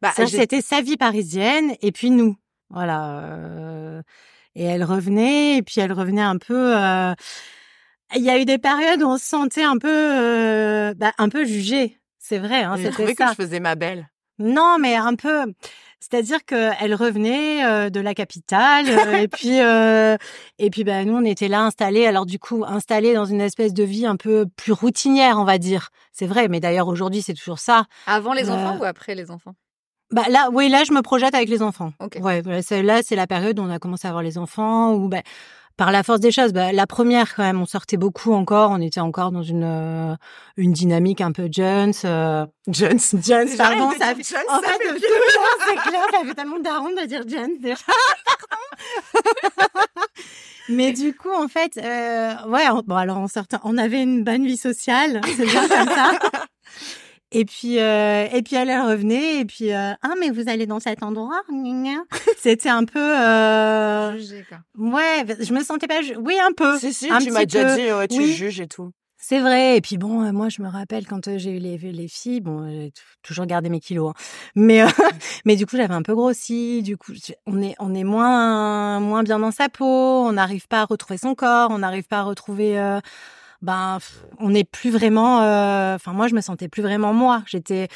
Bah, 0.00 0.10
Ça, 0.14 0.24
c'était 0.40 0.60
sa 0.60 0.80
vie 0.80 0.96
parisienne 0.96 1.74
et 1.80 1.92
puis 1.92 2.10
nous, 2.10 2.36
voilà. 2.70 3.20
euh, 3.24 4.02
et 4.54 4.64
elle 4.64 4.84
revenait 4.84 5.56
et 5.58 5.62
puis 5.62 5.80
elle 5.80 5.92
revenait 5.92 6.20
un 6.22 6.38
peu. 6.38 6.76
euh, 6.76 7.14
Il 8.14 8.22
y 8.22 8.30
a 8.30 8.38
eu 8.38 8.44
des 8.44 8.58
périodes 8.58 9.02
où 9.02 9.06
on 9.06 9.16
se 9.16 9.24
sentait 9.24 9.64
un 9.64 9.78
peu, 9.78 9.88
euh, 9.88 10.92
bah, 10.94 11.12
un 11.18 11.28
peu 11.30 11.44
jugé. 11.46 11.98
C'est 12.18 12.38
vrai, 12.38 12.62
hein, 12.62 12.76
j'ai 12.76 12.90
que 13.14 13.24
je 13.30 13.34
faisais 13.34 13.60
ma 13.60 13.74
belle. 13.74 14.08
Non, 14.38 14.76
mais 14.78 14.96
un 14.96 15.14
peu. 15.14 15.52
C'est-à-dire 16.02 16.44
qu'elle 16.44 16.96
revenait 16.96 17.64
euh, 17.64 17.88
de 17.88 18.00
la 18.00 18.12
capitale 18.12 18.86
euh, 18.88 19.18
et 19.18 19.28
puis 19.28 19.60
euh, 19.60 20.16
et 20.58 20.68
puis 20.68 20.82
ben 20.82 21.06
nous 21.06 21.14
on 21.14 21.24
était 21.24 21.46
là 21.46 21.62
installés. 21.62 22.06
Alors 22.06 22.26
du 22.26 22.40
coup 22.40 22.64
installés 22.66 23.14
dans 23.14 23.24
une 23.24 23.40
espèce 23.40 23.72
de 23.72 23.84
vie 23.84 24.04
un 24.04 24.16
peu 24.16 24.46
plus 24.56 24.72
routinière, 24.72 25.38
on 25.38 25.44
va 25.44 25.58
dire. 25.58 25.90
C'est 26.10 26.26
vrai, 26.26 26.48
mais 26.48 26.58
d'ailleurs 26.58 26.88
aujourd'hui 26.88 27.22
c'est 27.22 27.34
toujours 27.34 27.60
ça. 27.60 27.84
Avant 28.06 28.32
les 28.32 28.50
enfants 28.50 28.78
ou 28.78 28.84
après 28.84 29.14
les 29.14 29.30
enfants? 29.30 29.54
Bah 30.10 30.24
là, 30.28 30.50
oui, 30.52 30.68
là 30.68 30.82
je 30.82 30.92
me 30.92 31.02
projette 31.02 31.36
avec 31.36 31.48
les 31.48 31.62
enfants. 31.62 31.92
Ok. 32.00 32.18
Ouais, 32.20 32.42
là 32.42 33.00
c'est 33.04 33.16
la 33.16 33.26
période 33.28 33.60
où 33.60 33.62
on 33.62 33.70
a 33.70 33.78
commencé 33.78 34.08
à 34.08 34.10
avoir 34.10 34.24
les 34.24 34.38
enfants. 34.38 34.96
Ben 34.96 35.22
par 35.82 35.90
la 35.90 36.04
force 36.04 36.20
des 36.20 36.30
choses, 36.30 36.52
bah, 36.52 36.70
la 36.70 36.86
première 36.86 37.34
quand 37.34 37.42
même, 37.42 37.60
on 37.60 37.66
sortait 37.66 37.96
beaucoup 37.96 38.32
encore. 38.34 38.70
On 38.70 38.80
était 38.80 39.00
encore 39.00 39.32
dans 39.32 39.42
une 39.42 39.64
euh, 39.64 40.14
une 40.56 40.72
dynamique 40.72 41.20
un 41.20 41.32
peu 41.32 41.48
Jones. 41.50 41.92
euh, 42.04 42.46
Jones. 42.68 43.00
Jones, 43.20 43.48
pardon, 43.58 43.90
ça 43.98 44.14
fait, 44.14 44.22
Jones, 44.22 44.44
en 44.48 44.60
ça 44.60 44.68
fait, 44.68 44.78
fait 44.78 45.00
c'est 45.68 45.90
clair, 45.90 46.02
ça 46.12 46.24
fait 46.24 46.34
tellement 46.34 46.60
daron 46.60 46.90
de 46.90 47.04
dire 47.06 47.22
Jones 47.26 47.58
déjà. 47.58 47.74
Mais 50.68 50.92
du 50.92 51.16
coup, 51.16 51.32
en 51.32 51.48
fait, 51.48 51.76
euh, 51.78 52.34
ouais, 52.46 52.68
on- 52.70 52.82
bon 52.86 52.94
alors 52.94 53.18
on 53.18 53.26
sortait, 53.26 53.56
on 53.64 53.76
avait 53.76 54.02
une 54.02 54.22
bonne 54.22 54.46
vie 54.46 54.56
sociale, 54.56 55.20
c'est 55.36 55.46
bien 55.46 55.66
comme 55.66 55.88
ça. 55.88 56.12
Et 57.34 57.44
puis, 57.44 57.78
euh, 57.80 58.26
et 58.32 58.42
puis 58.42 58.56
elle, 58.56 58.68
elle 58.68 58.82
revenait, 58.82 59.40
et 59.40 59.44
puis, 59.44 59.72
euh, 59.72 59.92
ah 60.02 60.14
mais 60.20 60.30
vous 60.30 60.48
allez 60.48 60.66
dans 60.66 60.80
cet 60.80 61.02
endroit, 61.02 61.40
c'était 62.38 62.68
un 62.68 62.84
peu, 62.84 63.00
euh, 63.00 64.12
Jugé, 64.18 64.44
quoi. 64.48 64.58
ouais, 64.76 65.24
je 65.40 65.52
me 65.54 65.62
sentais 65.64 65.86
pas, 65.86 66.02
ju- 66.02 66.16
oui 66.16 66.34
un 66.38 66.52
peu, 66.52 66.78
Si, 66.78 66.92
si, 66.92 67.10
un 67.10 67.18
tu 67.18 67.30
m'as 67.30 67.44
déjà 67.46 67.74
dit, 67.76 67.90
ouais, 67.92 68.08
tu 68.08 68.18
Oui. 68.18 68.32
juges 68.34 68.60
et 68.60 68.66
tout. 68.66 68.90
C'est 69.24 69.38
vrai. 69.38 69.76
Et 69.76 69.80
puis 69.80 69.98
bon, 69.98 70.24
euh, 70.24 70.32
moi, 70.32 70.48
je 70.48 70.60
me 70.62 70.68
rappelle 70.68 71.06
quand 71.06 71.28
euh, 71.28 71.38
j'ai 71.38 71.52
eu 71.56 71.58
les, 71.60 71.78
les 71.78 72.08
filles, 72.08 72.40
bon, 72.40 72.68
j'ai 72.68 72.90
t- 72.90 73.00
toujours 73.22 73.46
gardé 73.46 73.68
mes 73.68 73.78
kilos, 73.78 74.10
hein. 74.10 74.20
mais 74.56 74.82
euh, 74.82 74.86
mais 75.44 75.54
du 75.54 75.64
coup, 75.64 75.76
j'avais 75.76 75.94
un 75.94 76.02
peu 76.02 76.14
grossi. 76.16 76.82
Du 76.82 76.96
coup, 76.96 77.12
on 77.46 77.62
est 77.62 77.76
on 77.78 77.94
est 77.94 78.02
moins 78.02 78.98
moins 78.98 79.22
bien 79.22 79.38
dans 79.38 79.52
sa 79.52 79.68
peau. 79.68 79.84
On 79.86 80.32
n'arrive 80.32 80.66
pas 80.66 80.80
à 80.80 80.84
retrouver 80.86 81.18
son 81.18 81.36
corps. 81.36 81.70
On 81.70 81.78
n'arrive 81.78 82.08
pas 82.08 82.18
à 82.18 82.22
retrouver. 82.24 82.76
Ben, 83.62 83.98
on 84.38 84.50
n'est 84.50 84.64
plus 84.64 84.90
vraiment. 84.90 85.42
euh, 85.42 85.94
Enfin, 85.96 86.12
moi, 86.12 86.28
je 86.28 86.34
me 86.34 86.40
sentais 86.40 86.68
plus 86.68 86.82
vraiment 86.82 87.12
moi. 87.14 87.42
J'étais 87.46 87.88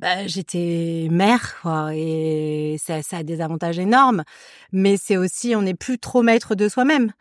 bah, 0.00 0.26
j'étais 0.26 1.08
mère, 1.10 1.56
quoi, 1.62 1.90
et 1.94 2.76
ça, 2.78 3.02
ça 3.02 3.18
a 3.18 3.22
des 3.22 3.40
avantages 3.42 3.78
énormes. 3.78 4.24
Mais 4.72 4.96
c'est 4.96 5.16
aussi, 5.18 5.54
on 5.56 5.62
n'est 5.62 5.74
plus 5.74 5.98
trop 5.98 6.22
maître 6.22 6.54
de 6.54 6.68
soi-même. 6.68 7.12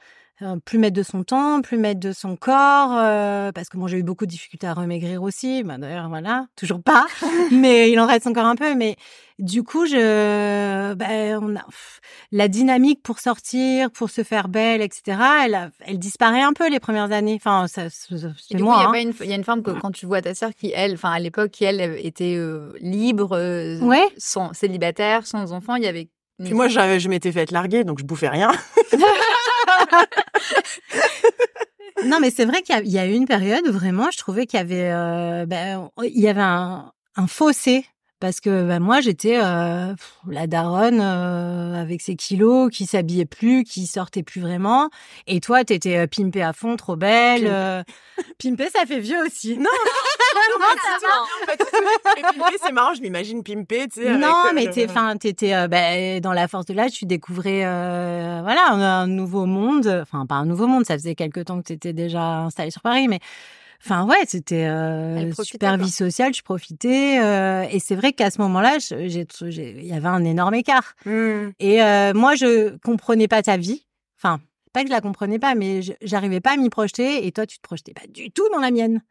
Euh, 0.42 0.56
plus 0.64 0.78
maître 0.78 0.96
de 0.96 1.04
son 1.04 1.24
temps, 1.26 1.62
plus 1.62 1.78
maître 1.78 2.00
de 2.00 2.14
son 2.14 2.38
corps, 2.38 2.94
euh, 2.98 3.52
parce 3.52 3.68
que 3.68 3.76
moi 3.76 3.90
j'ai 3.90 3.98
eu 3.98 4.04
beaucoup 4.04 4.26
de 4.26 4.32
difficultés 4.32 4.68
à 4.68 4.74
remaigrir 4.74 5.22
aussi. 5.22 5.64
Bah, 5.64 5.78
D'ailleurs, 5.78 6.08
voilà, 6.08 6.46
toujours 6.56 6.82
pas, 6.82 7.08
mais 7.52 7.92
il 7.92 8.00
en 8.00 8.06
reste 8.06 8.26
encore 8.26 8.46
un 8.46 8.56
peu. 8.56 8.74
Mais 8.74 8.96
du 9.38 9.64
coup, 9.64 9.86
je, 9.86 10.94
ben, 10.94 11.40
on 11.42 11.56
a 11.58 11.64
pff, 11.66 12.00
la 12.32 12.48
dynamique 12.48 13.04
pour 13.04 13.20
sortir, 13.20 13.92
pour 13.92 14.10
se 14.10 14.24
faire 14.24 14.48
belle, 14.48 14.82
etc. 14.82 15.18
Elle, 15.44 15.56
a- 15.56 15.72
elle 15.82 16.00
disparaît 16.00 16.42
un 16.42 16.54
peu 16.54 16.70
les 16.70 16.80
premières 16.80 17.12
années. 17.12 17.36
Enfin, 17.36 17.68
ça, 17.68 17.90
c'est 17.90 18.10
moi. 18.10 18.38
il 18.52 18.60
y 18.60 18.86
a 18.86 18.88
hein. 18.88 18.92
pas 18.92 19.00
une- 19.02 19.14
il 19.20 19.30
y, 19.30 19.34
a 19.34 19.36
une 19.36 19.44
forme 19.44 19.62
que 19.62 19.72
quand 19.72 19.92
tu 19.92 20.06
vois 20.06 20.22
ta 20.22 20.34
sœur 20.36 20.52
qui, 20.58 20.72
elle, 20.74 20.94
enfin 20.94 21.12
à 21.12 21.20
l'époque, 21.20 21.52
qui 21.52 21.66
elle 21.66 21.82
était 22.02 22.36
euh, 22.38 22.72
libre, 22.80 23.34
euh, 23.36 23.78
Ouais. 23.82 24.08
sans 24.18 24.54
célibataire, 24.54 25.28
sans 25.28 25.52
enfant, 25.52 25.76
il 25.76 25.84
y 25.84 25.88
avait. 25.88 26.08
Puis 26.42 26.54
moi, 26.54 26.70
j'avais, 26.70 27.02
je 27.02 27.10
m'étais 27.10 27.34
fait 27.34 27.52
larguer, 27.52 27.84
donc 27.84 28.00
je 28.00 28.06
bouffais 28.06 28.30
rien. 28.30 28.50
Non, 32.06 32.20
mais 32.22 32.32
c'est 32.32 32.46
vrai 32.46 32.62
qu'il 32.62 32.88
y 32.88 32.98
a- 32.98 33.06
eu 33.06 33.14
une 33.14 33.26
période 33.26 33.68
où 33.68 33.72
vraiment, 33.74 34.10
je 34.12 34.18
trouvais 34.18 34.46
qu'il 34.46 34.58
y 34.58 34.62
avait, 34.62 34.90
euh, 34.92 35.46
ben, 35.46 35.90
il 36.04 36.20
y 36.20 36.28
avait 36.30 36.42
un 36.42 36.92
fossé. 37.28 37.86
Parce 38.20 38.42
que 38.42 38.68
ben, 38.68 38.80
moi, 38.80 39.00
j'étais 39.00 39.40
euh, 39.42 39.94
la 40.28 40.48
daronne 40.48 41.00
euh, 41.00 41.82
avec 41.82 42.02
ses 42.02 42.16
kilos, 42.16 42.70
qui 42.70 42.86
s'habillait 42.86 43.26
plus, 43.26 43.64
qui 43.64 43.88
sortait 43.88 44.24
plus 44.24 44.42
vraiment. 44.42 44.90
Et 45.26 45.40
toi, 45.40 45.64
t'étais 45.64 45.98
euh, 45.98 46.08
pimpée 46.08 46.42
à 46.42 46.52
fond, 46.52 46.76
trop 46.76 46.98
belle. 46.98 47.48
Euh, 47.48 47.82
pimpée, 48.44 48.70
ça 48.70 48.86
fait 48.86 49.00
vieux 49.00 49.26
aussi. 49.26 49.58
Non, 49.58 49.70
En 50.62 51.46
fait, 51.46 51.62
et 52.18 52.22
pimpé, 52.22 52.58
c'est 52.62 52.72
marrant, 52.72 52.94
je 52.94 53.02
m'imagine 53.02 53.44
pimpé, 53.44 53.88
tu 53.88 54.02
sais. 54.02 54.18
Non, 54.18 54.28
euh, 54.28 54.52
mais 54.54 54.70
t'es, 54.70 54.86
enfin, 54.90 55.16
t'étais 55.18 55.54
euh, 55.54 55.68
ben, 55.68 56.20
dans 56.20 56.34
la 56.34 56.48
force 56.48 56.66
de 56.66 56.74
l'âge, 56.74 56.92
tu 56.92 57.06
découvrais, 57.06 57.66
euh, 57.66 58.42
voilà, 58.44 58.72
un, 58.72 58.82
un 58.82 59.08
nouveau 59.08 59.46
monde. 59.46 59.88
Enfin, 60.02 60.26
pas 60.26 60.36
un 60.36 60.46
nouveau 60.46 60.68
monde, 60.68 60.86
ça 60.86 60.96
faisait 60.96 61.16
quelque 61.16 61.40
temps 61.40 61.60
que 61.60 61.68
t'étais 61.68 61.94
déjà 61.94 62.40
installé 62.40 62.72
sur 62.72 62.82
Paris, 62.82 63.08
mais 63.08 63.20
enfin, 63.84 64.06
ouais, 64.06 64.24
c'était 64.28 64.66
euh, 64.66 65.32
super 65.44 65.76
quoi. 65.76 65.86
vie 65.86 65.92
sociale, 65.92 66.34
je 66.34 66.42
profitais. 66.42 67.20
euh, 67.22 67.66
et 67.72 67.80
c'est 67.80 67.96
vrai 67.96 68.14
qu'à 68.14 68.32
ce 68.32 68.42
moment-là, 68.42 68.78
il 68.92 69.86
y 69.86 69.94
avait 69.94 70.08
un 70.08 70.24
énorme 70.24 70.56
écart. 70.56 70.96
Hmm. 71.06 71.50
Et 71.60 71.82
euh, 71.82 72.14
moi, 72.14 72.36
je 72.36 72.78
comprenais 72.78 73.28
pas 73.28 73.42
ta 73.42 73.58
vie. 73.58 73.86
Enfin, 74.18 74.40
pas 74.74 74.82
que 74.82 74.88
je 74.88 74.94
la 74.94 75.02
comprenais 75.02 75.40
pas, 75.40 75.56
mais 75.56 75.82
j'arrivais 76.02 76.42
pas 76.42 76.54
à 76.54 76.58
m'y 76.58 76.70
projeter. 76.70 77.26
Et 77.26 77.32
toi, 77.32 77.46
tu 77.46 77.58
te 77.58 77.64
projetais 77.64 77.94
pas 77.94 78.08
du 78.08 78.32
tout 78.32 78.48
dans 78.52 78.60
la 78.60 78.72
mienne. 78.72 79.02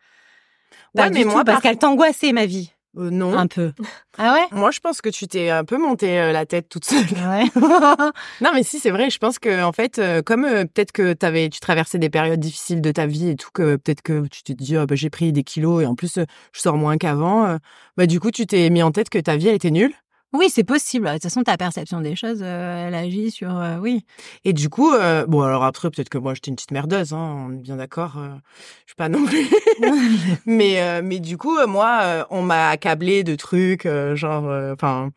Pas 0.95 1.05
Ouais, 1.05 1.11
du 1.11 1.19
mais 1.19 1.23
tout, 1.25 1.31
moi, 1.31 1.45
parce 1.45 1.57
par 1.57 1.63
qu'elle 1.63 1.79
t'angoissait 1.79 2.33
ma 2.33 2.47
vie, 2.47 2.73
Euh, 2.97 3.11
non. 3.11 3.37
un 3.39 3.47
peu. 3.47 3.73
Ah 4.17 4.33
ouais? 4.35 4.47
Moi, 4.51 4.71
je 4.71 4.81
pense 4.81 5.01
que 5.01 5.09
tu 5.09 5.29
t'es 5.29 5.51
un 5.51 5.65
peu 5.65 5.79
monté 5.79 6.19
euh, 6.19 6.33
la 6.33 6.47
tête 6.47 6.69
toute 6.69 6.85
seule. 6.85 7.05
Ouais. 7.13 7.45
Non, 8.41 8.51
mais 8.55 8.63
si, 8.63 8.81
c'est 8.81 8.91
vrai. 8.91 9.11
Je 9.11 9.19
pense 9.19 9.39
que, 9.39 9.63
en 9.63 9.73
fait, 9.73 9.99
euh, 9.99 10.23
comme 10.23 10.45
euh, 10.45 10.65
peut-être 10.65 10.93
que 10.93 11.13
t'avais, 11.13 11.49
tu 11.49 11.61
traversais 11.61 11.99
des 11.99 12.11
périodes 12.11 12.41
difficiles 12.41 12.81
de 12.81 12.91
ta 12.91 13.07
vie 13.07 13.29
et 13.31 13.37
tout, 13.37 13.51
que 13.53 13.77
peut-être 13.77 14.03
que 14.03 14.27
tu 14.29 14.43
t'es 14.43 14.55
dit, 14.55 14.77
oh, 14.79 14.87
bah, 14.87 14.95
j'ai 14.95 15.11
pris 15.11 15.33
des 15.33 15.45
kilos 15.45 15.83
et 15.83 15.87
en 15.87 15.95
plus, 15.95 16.15
je 16.53 16.61
sors 16.61 16.77
moins 16.77 16.97
qu'avant. 16.97 17.59
bah, 17.97 18.07
du 18.07 18.21
coup, 18.21 18.31
tu 18.31 18.47
t'es 18.47 18.71
mis 18.71 18.83
en 18.83 18.91
tête 18.91 19.11
que 19.11 19.19
ta 19.19 19.37
vie, 19.37 19.49
elle 19.49 19.55
était 19.57 19.71
nulle? 19.71 19.93
Oui, 20.35 20.51
c'est 20.51 20.65
possible. 20.65 21.07
De 21.07 21.13
toute 21.15 21.23
façon, 21.23 21.43
ta 21.43 21.57
perception 21.57 22.03
des 22.03 22.15
choses, 22.15 22.41
euh, 22.43 22.89
elle 22.89 22.95
agit 22.95 23.31
sur. 23.31 23.57
euh, 23.59 23.79
oui. 23.79 24.05
Et 24.45 24.53
du 24.53 24.69
coup, 24.69 24.93
euh, 24.93 25.25
bon, 25.27 25.41
alors 25.41 25.65
après, 25.65 25.91
peut-être 25.91 26.11
que 26.11 26.19
moi, 26.19 26.35
j'étais 26.35 26.51
une 26.51 26.57
petite 26.57 26.71
merdeuse, 26.71 27.15
hein, 27.15 27.47
on 27.49 27.53
est 27.53 27.57
bien 27.63 27.77
d'accord. 27.77 28.13
je 28.17 28.91
suis 28.91 28.97
pas 28.97 29.09
non 29.09 29.25
plus. 29.25 29.49
mais, 30.47 30.83
euh, 30.83 31.01
mais 31.03 31.21
du 31.21 31.39
coup, 31.39 31.57
moi, 31.67 32.27
on 32.31 32.43
m'a 32.43 32.69
accablé 32.69 33.25
de 33.25 33.37
trucs, 33.37 33.89
genre, 34.15 34.45
enfin, 34.73 35.11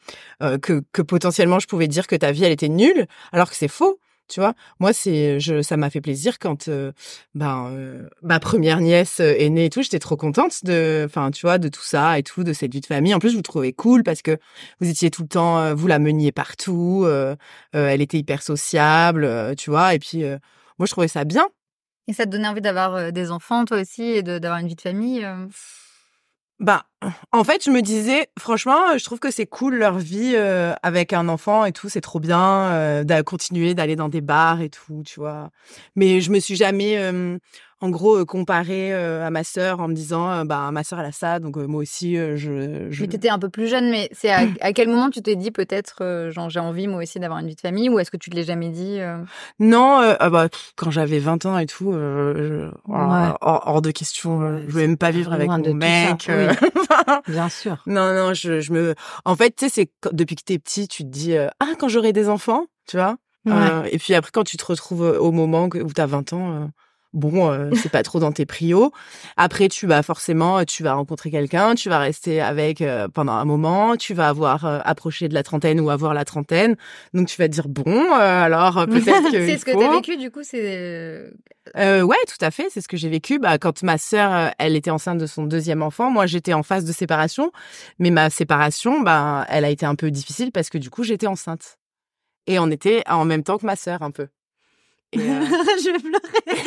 que, 0.61 0.81
que 0.93 1.01
potentiellement, 1.01 1.59
je 1.59 1.67
pouvais 1.67 1.87
dire 1.89 2.07
que 2.07 2.15
ta 2.15 2.31
vie, 2.31 2.45
elle 2.45 2.53
était 2.53 2.69
nulle, 2.69 3.05
alors 3.33 3.49
que 3.49 3.55
c'est 3.55 3.67
faux. 3.67 3.99
Tu 4.31 4.39
vois, 4.39 4.53
moi 4.79 4.93
c'est, 4.93 5.41
je, 5.41 5.61
ça 5.61 5.75
m'a 5.75 5.89
fait 5.89 6.00
plaisir 6.00 6.39
quand 6.39 6.69
euh, 6.69 6.93
ben 7.35 7.69
euh, 7.71 8.07
ma 8.21 8.39
première 8.39 8.79
nièce 8.79 9.19
euh, 9.19 9.35
est 9.38 9.50
née 9.50 9.65
et 9.65 9.69
tout. 9.69 9.81
J'étais 9.81 10.00
trop 10.00 10.15
contente 10.15 10.63
de, 10.63 11.03
enfin 11.05 11.31
tu 11.31 11.45
vois, 11.45 11.57
de 11.57 11.67
tout 11.67 11.83
ça 11.83 12.17
et 12.17 12.23
tout, 12.23 12.45
de 12.45 12.53
cette 12.53 12.71
vie 12.71 12.79
de 12.79 12.85
famille. 12.85 13.13
En 13.13 13.19
plus, 13.19 13.31
je 13.31 13.35
vous 13.35 13.41
trouvais 13.41 13.73
cool 13.73 14.03
parce 14.03 14.21
que 14.21 14.38
vous 14.79 14.89
étiez 14.89 15.11
tout 15.11 15.23
le 15.23 15.27
temps, 15.27 15.75
vous 15.75 15.88
la 15.88 16.00
meniez 16.00 16.31
partout. 16.31 17.05
elle 17.73 18.01
était 18.01 18.17
hyper 18.17 18.41
sociable, 18.41 19.53
tu 19.57 19.69
vois? 19.69 19.93
Et 19.95 20.00
puis 20.00 20.23
moi, 20.79 20.85
je 20.85 20.91
trouvais 20.91 21.09
ça 21.09 21.25
bien. 21.25 21.47
Et 22.07 22.13
ça 22.13 22.25
te 22.25 22.29
donnait 22.29 22.47
envie 22.47 22.61
d'avoir 22.61 23.11
des 23.11 23.31
enfants, 23.31 23.65
toi 23.65 23.81
aussi, 23.81 24.03
et 24.03 24.23
d'avoir 24.23 24.59
une 24.59 24.67
vie 24.67 24.75
de 24.75 24.81
famille 24.81 25.27
bah, 26.61 26.85
en 27.31 27.43
fait, 27.43 27.65
je 27.65 27.71
me 27.71 27.81
disais, 27.81 28.27
franchement, 28.37 28.95
je 28.95 29.03
trouve 29.03 29.17
que 29.17 29.31
c'est 29.31 29.47
cool 29.47 29.77
leur 29.77 29.97
vie 29.97 30.33
euh, 30.35 30.73
avec 30.83 31.11
un 31.11 31.27
enfant 31.27 31.65
et 31.65 31.71
tout, 31.71 31.89
c'est 31.89 32.01
trop 32.01 32.19
bien 32.19 32.71
euh, 32.71 33.03
de 33.03 33.21
continuer 33.23 33.73
d'aller 33.73 33.95
dans 33.95 34.09
des 34.09 34.21
bars 34.21 34.61
et 34.61 34.69
tout, 34.69 35.01
tu 35.03 35.19
vois. 35.19 35.49
Mais 35.95 36.21
je 36.21 36.29
me 36.29 36.39
suis 36.39 36.55
jamais 36.55 36.99
euh, 36.99 37.39
en 37.81 37.89
gros 37.89 38.17
euh, 38.17 38.25
comparer 38.25 38.93
euh, 38.93 39.25
à 39.25 39.31
ma 39.31 39.43
sœur 39.43 39.79
en 39.79 39.88
me 39.88 39.93
disant 39.93 40.29
euh, 40.29 40.43
bah 40.43 40.69
ma 40.71 40.83
sœur 40.83 41.00
elle 41.00 41.07
a 41.07 41.11
ça 41.11 41.39
donc 41.39 41.57
moi 41.57 41.81
aussi 41.81 42.15
je, 42.15 42.88
je... 42.89 43.01
Mais 43.01 43.07
t'étais 43.07 43.29
un 43.29 43.39
peu 43.39 43.50
plus 43.50 43.67
jeune 43.67 43.89
mais 43.89 44.07
c'est 44.11 44.31
à, 44.31 44.41
à, 44.61 44.71
quel 44.71 44.88
moment 44.88 45.09
tu 45.09 45.21
t'es 45.21 45.35
dit 45.35 45.51
peut-être 45.51 46.29
genre 46.29 46.50
j'ai 46.50 46.59
envie 46.59 46.88
moi 46.88 47.01
aussi 47.01 47.19
d'avoir 47.19 47.39
une 47.39 47.47
vie 47.47 47.55
de 47.55 47.61
famille 47.61 47.89
ou 47.89 48.00
est-ce 48.00 48.11
que 48.11 48.17
tu 48.17 48.29
te 48.29 48.35
l'as 48.35 48.43
jamais 48.43 48.69
dit 48.69 49.00
Non 49.59 50.00
ah 50.19 50.29
bah 50.29 50.47
quand 50.75 50.91
j'avais 50.91 51.19
20 51.19 51.45
ans 51.47 51.57
et 51.57 51.65
tout 51.65 51.91
je... 51.91 52.69
hors, 52.88 53.81
de 53.81 53.91
question 53.91 54.59
je 54.59 54.71
voulais 54.71 54.88
même 54.88 54.97
pas 54.97 55.11
vivre 55.11 55.33
avec 55.33 55.50
mon 55.50 55.73
mec 55.73 56.29
bien 57.27 57.50
sûr. 57.50 57.83
Non 57.88 58.13
non 58.13 58.33
je, 58.33 58.59
je 58.59 58.71
me 58.71 58.95
en 59.25 59.35
fait 59.35 59.55
tu 59.55 59.65
sais 59.65 59.71
c'est 60.03 60.13
depuis 60.13 60.35
que 60.35 60.43
t'es 60.43 60.59
petit 60.59 60.88
tu 60.88 61.03
te 61.03 61.09
dis 61.09 61.35
ah 61.35 61.73
quand 61.79 61.88
j'aurai 61.88 62.13
des 62.13 62.29
enfants 62.29 62.65
tu 62.88 62.97
vois 62.97 63.17
et 63.91 63.97
puis 63.97 64.13
après 64.13 64.31
quand 64.31 64.43
tu 64.43 64.57
te 64.57 64.65
retrouves 64.65 65.01
au 65.01 65.31
moment 65.31 65.67
où 65.73 65.93
t'as 65.93 66.05
20 66.05 66.33
ans 66.33 66.69
bon, 67.13 67.51
euh, 67.51 67.69
c'est 67.75 67.91
pas 67.91 68.03
trop 68.03 68.19
dans 68.19 68.31
tes 68.31 68.45
prios. 68.45 68.91
Après, 69.37 69.67
tu 69.67 69.87
vas 69.87 70.03
forcément, 70.03 70.63
tu 70.65 70.83
vas 70.83 70.93
rencontrer 70.93 71.31
quelqu'un, 71.31 71.75
tu 71.75 71.89
vas 71.89 71.99
rester 71.99 72.41
avec 72.41 72.81
euh, 72.81 73.07
pendant 73.07 73.33
un 73.33 73.45
moment, 73.45 73.95
tu 73.95 74.13
vas 74.13 74.29
avoir 74.29 74.65
euh, 74.65 74.79
approché 74.83 75.27
de 75.27 75.33
la 75.33 75.43
trentaine 75.43 75.79
ou 75.79 75.89
avoir 75.89 76.13
la 76.13 76.25
trentaine, 76.25 76.75
donc 77.13 77.27
tu 77.27 77.37
vas 77.37 77.47
te 77.47 77.53
dire 77.53 77.67
bon, 77.67 78.11
alors 78.13 78.85
peut-être 78.87 79.31
que 79.31 79.45
c'est 79.45 79.57
ce 79.57 79.65
que 79.65 79.71
tu 79.71 79.83
as 79.83 79.91
vécu 79.91 80.17
du 80.17 80.31
coup, 80.31 80.43
c'est 80.43 81.31
ouais, 81.75 82.17
tout 82.27 82.45
à 82.45 82.51
fait, 82.51 82.67
c'est 82.69 82.81
ce 82.81 82.87
que 82.87 82.97
j'ai 82.97 83.09
vécu. 83.09 83.39
Bah, 83.39 83.57
quand 83.57 83.83
ma 83.83 83.97
sœur, 83.97 84.53
elle 84.57 84.75
était 84.75 84.91
enceinte 84.91 85.17
de 85.17 85.25
son 85.25 85.45
deuxième 85.45 85.81
enfant, 85.81 86.09
moi 86.09 86.25
j'étais 86.25 86.53
en 86.53 86.63
phase 86.63 86.85
de 86.85 86.91
séparation, 86.91 87.51
mais 87.99 88.11
ma 88.11 88.29
séparation, 88.29 89.01
bah, 89.01 89.45
elle 89.49 89.65
a 89.65 89.69
été 89.69 89.85
un 89.85 89.95
peu 89.95 90.11
difficile 90.11 90.51
parce 90.51 90.69
que 90.69 90.77
du 90.77 90.89
coup 90.89 91.03
j'étais 91.03 91.27
enceinte 91.27 91.77
et 92.47 92.59
on 92.59 92.69
était 92.69 93.03
en 93.07 93.25
même 93.25 93.43
temps 93.43 93.57
que 93.57 93.65
ma 93.65 93.75
sœur 93.75 94.01
un 94.01 94.11
peu. 94.11 94.27
Et 95.13 95.19
euh... 95.19 95.23
je 95.83 95.91
vais 95.91 95.99
pleurer. 95.99 96.61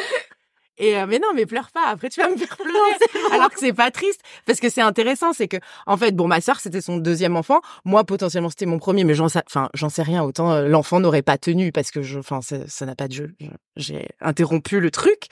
Et 0.78 0.96
euh, 0.96 1.06
mais 1.08 1.18
non, 1.18 1.28
mais 1.34 1.46
pleure 1.46 1.70
pas. 1.72 1.86
Après, 1.86 2.08
tu 2.08 2.20
vas 2.20 2.28
me 2.28 2.36
faire 2.36 2.56
pleurer. 2.56 2.76
Alors 3.32 3.50
que 3.50 3.58
c'est 3.58 3.72
pas 3.72 3.90
triste, 3.90 4.20
parce 4.44 4.60
que 4.60 4.68
c'est 4.68 4.82
intéressant, 4.82 5.32
c'est 5.32 5.48
que 5.48 5.56
en 5.86 5.96
fait, 5.96 6.12
bon, 6.12 6.28
ma 6.28 6.40
sœur 6.40 6.60
c'était 6.60 6.80
son 6.80 6.98
deuxième 6.98 7.36
enfant. 7.36 7.60
Moi, 7.84 8.04
potentiellement, 8.04 8.50
c'était 8.50 8.66
mon 8.66 8.78
premier, 8.78 9.04
mais 9.04 9.14
j'en, 9.14 9.26
enfin, 9.26 9.70
j'en 9.74 9.88
sais 9.88 10.02
rien. 10.02 10.22
Autant 10.22 10.52
euh, 10.52 10.68
l'enfant 10.68 11.00
n'aurait 11.00 11.22
pas 11.22 11.38
tenu 11.38 11.72
parce 11.72 11.90
que 11.90 12.02
je, 12.02 12.18
enfin, 12.18 12.40
ça 12.42 12.86
n'a 12.86 12.94
pas 12.94 13.08
de 13.08 13.12
jeu. 13.12 13.34
J'ai 13.76 14.08
interrompu 14.20 14.80
le 14.80 14.90
truc. 14.90 15.24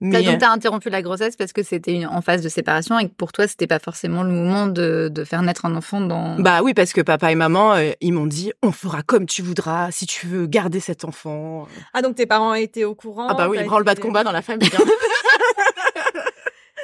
Mais 0.00 0.22
donc 0.22 0.38
t'as 0.38 0.50
interrompu 0.50 0.90
la 0.90 1.02
grossesse 1.02 1.36
parce 1.36 1.52
que 1.52 1.62
c'était 1.62 2.04
en 2.06 2.20
phase 2.22 2.42
de 2.42 2.48
séparation 2.48 2.98
et 2.98 3.08
que 3.08 3.14
pour 3.14 3.32
toi, 3.32 3.46
c'était 3.46 3.66
pas 3.66 3.78
forcément 3.78 4.22
le 4.22 4.30
moment 4.30 4.66
de, 4.66 5.10
de 5.12 5.24
faire 5.24 5.42
naître 5.42 5.66
un 5.66 5.74
enfant 5.76 6.00
dans. 6.00 6.38
Bah 6.38 6.62
oui, 6.62 6.74
parce 6.74 6.92
que 6.92 7.00
papa 7.00 7.32
et 7.32 7.34
maman, 7.34 7.74
euh, 7.74 7.92
ils 8.00 8.12
m'ont 8.12 8.26
dit, 8.26 8.52
on 8.62 8.72
fera 8.72 9.02
comme 9.02 9.26
tu 9.26 9.42
voudras 9.42 9.90
si 9.90 10.06
tu 10.06 10.26
veux 10.26 10.46
garder 10.46 10.80
cet 10.80 11.04
enfant. 11.04 11.66
Ah 11.92 12.02
donc 12.02 12.16
tes 12.16 12.26
parents 12.26 12.54
étaient 12.54 12.84
au 12.84 12.94
courant. 12.94 13.26
Ah 13.28 13.34
bah 13.34 13.48
oui, 13.48 13.58
le 13.58 13.84
bas 13.84 13.94
de 13.94 14.00
combat 14.00 14.24
dans 14.24 14.32
la 14.32 14.42
famille. 14.42 14.70
Hein. 14.78 14.85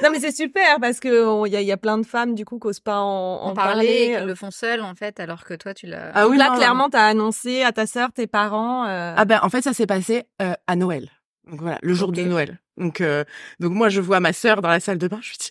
Non 0.02 0.10
mais 0.10 0.20
c'est 0.20 0.34
super 0.34 0.80
parce 0.80 1.00
que 1.00 1.46
il 1.46 1.54
y, 1.54 1.64
y, 1.64 1.72
a 1.72 1.76
plein 1.76 1.98
de 1.98 2.06
femmes 2.06 2.34
du 2.34 2.44
coup 2.44 2.58
qui 2.58 2.66
osent 2.66 2.80
pas 2.80 2.98
en, 2.98 3.42
en, 3.42 3.54
parler, 3.54 4.14
Elles 4.16 4.26
le 4.26 4.34
font 4.34 4.50
seules 4.50 4.80
en 4.82 4.94
fait 4.94 5.20
alors 5.20 5.44
que 5.44 5.54
toi 5.54 5.74
tu 5.74 5.86
l'as. 5.86 6.10
Ah 6.14 6.28
oui, 6.28 6.36
là 6.36 6.54
clairement 6.56 6.90
t'as 6.90 7.06
annoncé 7.06 7.62
à 7.62 7.72
ta 7.72 7.86
sœur, 7.86 8.12
tes 8.12 8.26
parents. 8.26 8.86
Euh... 8.86 9.14
Ah 9.16 9.24
ben 9.24 9.40
en 9.42 9.48
fait 9.48 9.62
ça 9.62 9.72
s'est 9.72 9.86
passé 9.86 10.24
euh, 10.40 10.54
à 10.66 10.76
Noël. 10.76 11.10
Donc 11.50 11.60
voilà, 11.60 11.78
le 11.82 11.94
jour 11.94 12.12
de 12.12 12.22
Noël. 12.22 12.58
Donc 12.76 13.00
euh, 13.00 13.24
donc 13.60 13.72
moi 13.72 13.88
je 13.88 14.00
vois 14.00 14.20
ma 14.20 14.32
sœur 14.32 14.62
dans 14.62 14.68
la 14.68 14.80
salle 14.80 14.98
de 14.98 15.08
bain, 15.08 15.18
je 15.20 15.30
lui 15.30 15.36
dis 15.38 15.50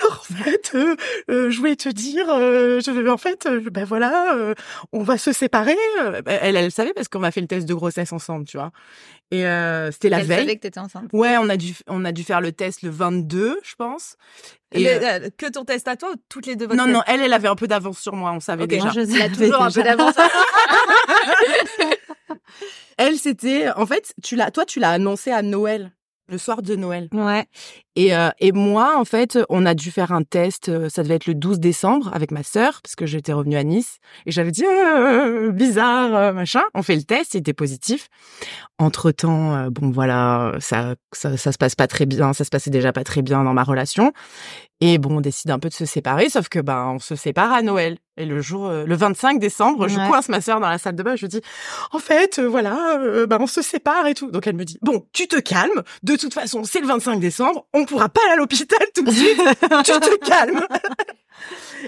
alors 0.00 0.26
en 0.30 0.34
fait 0.34 0.72
euh, 0.74 0.96
euh, 1.30 1.50
je 1.50 1.58
voulais 1.58 1.76
te 1.76 1.88
dire 1.88 2.26
je 2.26 3.08
en 3.08 3.16
fait 3.16 3.48
ben 3.70 3.84
voilà 3.84 4.54
on 4.92 5.02
va 5.02 5.18
se 5.18 5.32
séparer 5.32 5.76
elle 6.26 6.56
elle 6.56 6.72
savait 6.72 6.92
parce 6.94 7.08
qu'on 7.08 7.22
a 7.22 7.30
fait 7.30 7.40
le 7.40 7.46
test 7.46 7.68
de 7.68 7.74
grossesse 7.74 8.12
ensemble, 8.12 8.46
tu 8.46 8.56
vois. 8.56 8.72
Et 9.30 9.44
c'était 9.92 10.08
la 10.08 10.20
elle 10.20 10.26
veille. 10.26 10.38
savait 10.40 10.56
que 10.56 10.62
t'étais 10.62 10.80
enceinte. 10.80 11.10
Ouais, 11.12 11.36
on 11.36 11.48
a 11.48 11.56
dû 11.56 11.74
on 11.86 12.04
a 12.04 12.12
dû 12.12 12.24
faire 12.24 12.40
le 12.40 12.52
test 12.52 12.82
le 12.82 12.90
22, 12.90 13.60
je 13.62 13.74
pense. 13.74 14.16
Et 14.72 14.84
que 15.36 15.50
ton 15.50 15.64
test 15.64 15.88
à 15.88 15.96
toi 15.96 16.10
ou 16.12 16.16
toutes 16.28 16.46
les 16.46 16.56
deux 16.56 16.66
Non 16.66 16.86
non, 16.86 17.02
elle 17.06 17.20
elle 17.20 17.32
avait 17.32 17.48
un 17.48 17.56
peu 17.56 17.66
d'avance 17.66 17.98
sur 17.98 18.14
moi, 18.14 18.32
on 18.32 18.40
savait 18.40 18.66
déjà. 18.66 18.84
Moi, 18.84 18.92
je 18.94 19.00
elle 19.00 19.22
a 19.22 19.28
toujours 19.28 19.62
un 19.62 19.70
peu 19.70 19.82
d'avance. 19.82 20.14
Elle, 22.98 23.16
c'était, 23.16 23.70
en 23.70 23.86
fait, 23.86 24.12
tu 24.22 24.34
l'as, 24.34 24.50
toi, 24.50 24.64
tu 24.64 24.80
l'as 24.80 24.90
annoncé 24.90 25.30
à 25.30 25.42
Noël, 25.42 25.92
le 26.28 26.38
soir 26.38 26.62
de 26.62 26.76
Noël. 26.76 27.08
Ouais. 27.12 27.46
Et, 27.96 28.14
euh, 28.14 28.28
et 28.38 28.52
moi, 28.52 28.96
en 28.98 29.04
fait, 29.04 29.38
on 29.48 29.66
a 29.66 29.74
dû 29.74 29.90
faire 29.90 30.12
un 30.12 30.22
test, 30.22 30.68
euh, 30.68 30.88
ça 30.88 31.02
devait 31.02 31.14
être 31.14 31.26
le 31.26 31.34
12 31.34 31.58
décembre 31.58 32.10
avec 32.12 32.30
ma 32.30 32.42
sœur, 32.42 32.80
parce 32.82 32.94
que 32.94 33.06
j'étais 33.06 33.32
revenue 33.32 33.56
à 33.56 33.64
Nice. 33.64 33.98
Et 34.26 34.30
j'avais 34.30 34.52
dit, 34.52 34.64
euh, 34.64 35.50
bizarre, 35.50 36.14
euh, 36.14 36.32
machin. 36.32 36.62
On 36.74 36.82
fait 36.82 36.96
le 36.96 37.02
test, 37.02 37.34
il 37.34 37.38
était 37.38 37.54
positif. 37.54 38.08
Entre-temps, 38.78 39.54
euh, 39.54 39.70
bon, 39.70 39.90
voilà, 39.90 40.52
ça, 40.60 40.94
ça, 41.12 41.36
ça 41.36 41.50
se 41.50 41.58
passe 41.58 41.74
pas 41.74 41.86
très 41.88 42.06
bien, 42.06 42.32
ça 42.32 42.44
se 42.44 42.50
passait 42.50 42.70
déjà 42.70 42.92
pas 42.92 43.04
très 43.04 43.22
bien 43.22 43.42
dans 43.42 43.54
ma 43.54 43.64
relation. 43.64 44.12
Et 44.80 44.98
bon, 44.98 45.16
on 45.16 45.20
décide 45.20 45.50
un 45.50 45.58
peu 45.58 45.68
de 45.68 45.74
se 45.74 45.84
séparer, 45.84 46.28
sauf 46.28 46.48
que 46.48 46.60
ben 46.60 46.92
on 46.94 46.98
se 47.00 47.16
sépare 47.16 47.52
à 47.52 47.62
Noël. 47.62 47.98
Et 48.16 48.24
le 48.24 48.40
jour, 48.40 48.68
le 48.70 48.96
25 48.96 49.38
décembre, 49.38 49.88
je 49.88 49.96
coince 50.08 50.28
ma 50.28 50.40
sœur 50.40 50.60
dans 50.60 50.68
la 50.68 50.78
salle 50.78 50.96
de 50.96 51.02
bain. 51.02 51.14
Je 51.16 51.26
dis, 51.26 51.40
en 51.92 51.98
fait, 51.98 52.40
voilà, 52.40 52.98
ben 53.28 53.38
on 53.40 53.46
se 53.46 53.62
sépare 53.62 54.06
et 54.06 54.14
tout. 54.14 54.30
Donc 54.30 54.46
elle 54.46 54.56
me 54.56 54.64
dit, 54.64 54.78
bon, 54.82 55.06
tu 55.12 55.28
te 55.28 55.38
calmes. 55.38 55.82
De 56.02 56.16
toute 56.16 56.34
façon, 56.34 56.64
c'est 56.64 56.80
le 56.80 56.86
25 56.86 57.20
décembre. 57.20 57.66
On 57.74 57.84
pourra 57.84 58.08
pas 58.08 58.20
aller 58.24 58.34
à 58.34 58.36
l'hôpital 58.36 58.78
tout 58.94 59.04
de 59.04 59.10
suite. 59.10 59.40
tu 59.84 59.92
te 59.92 60.26
calmes. 60.26 60.64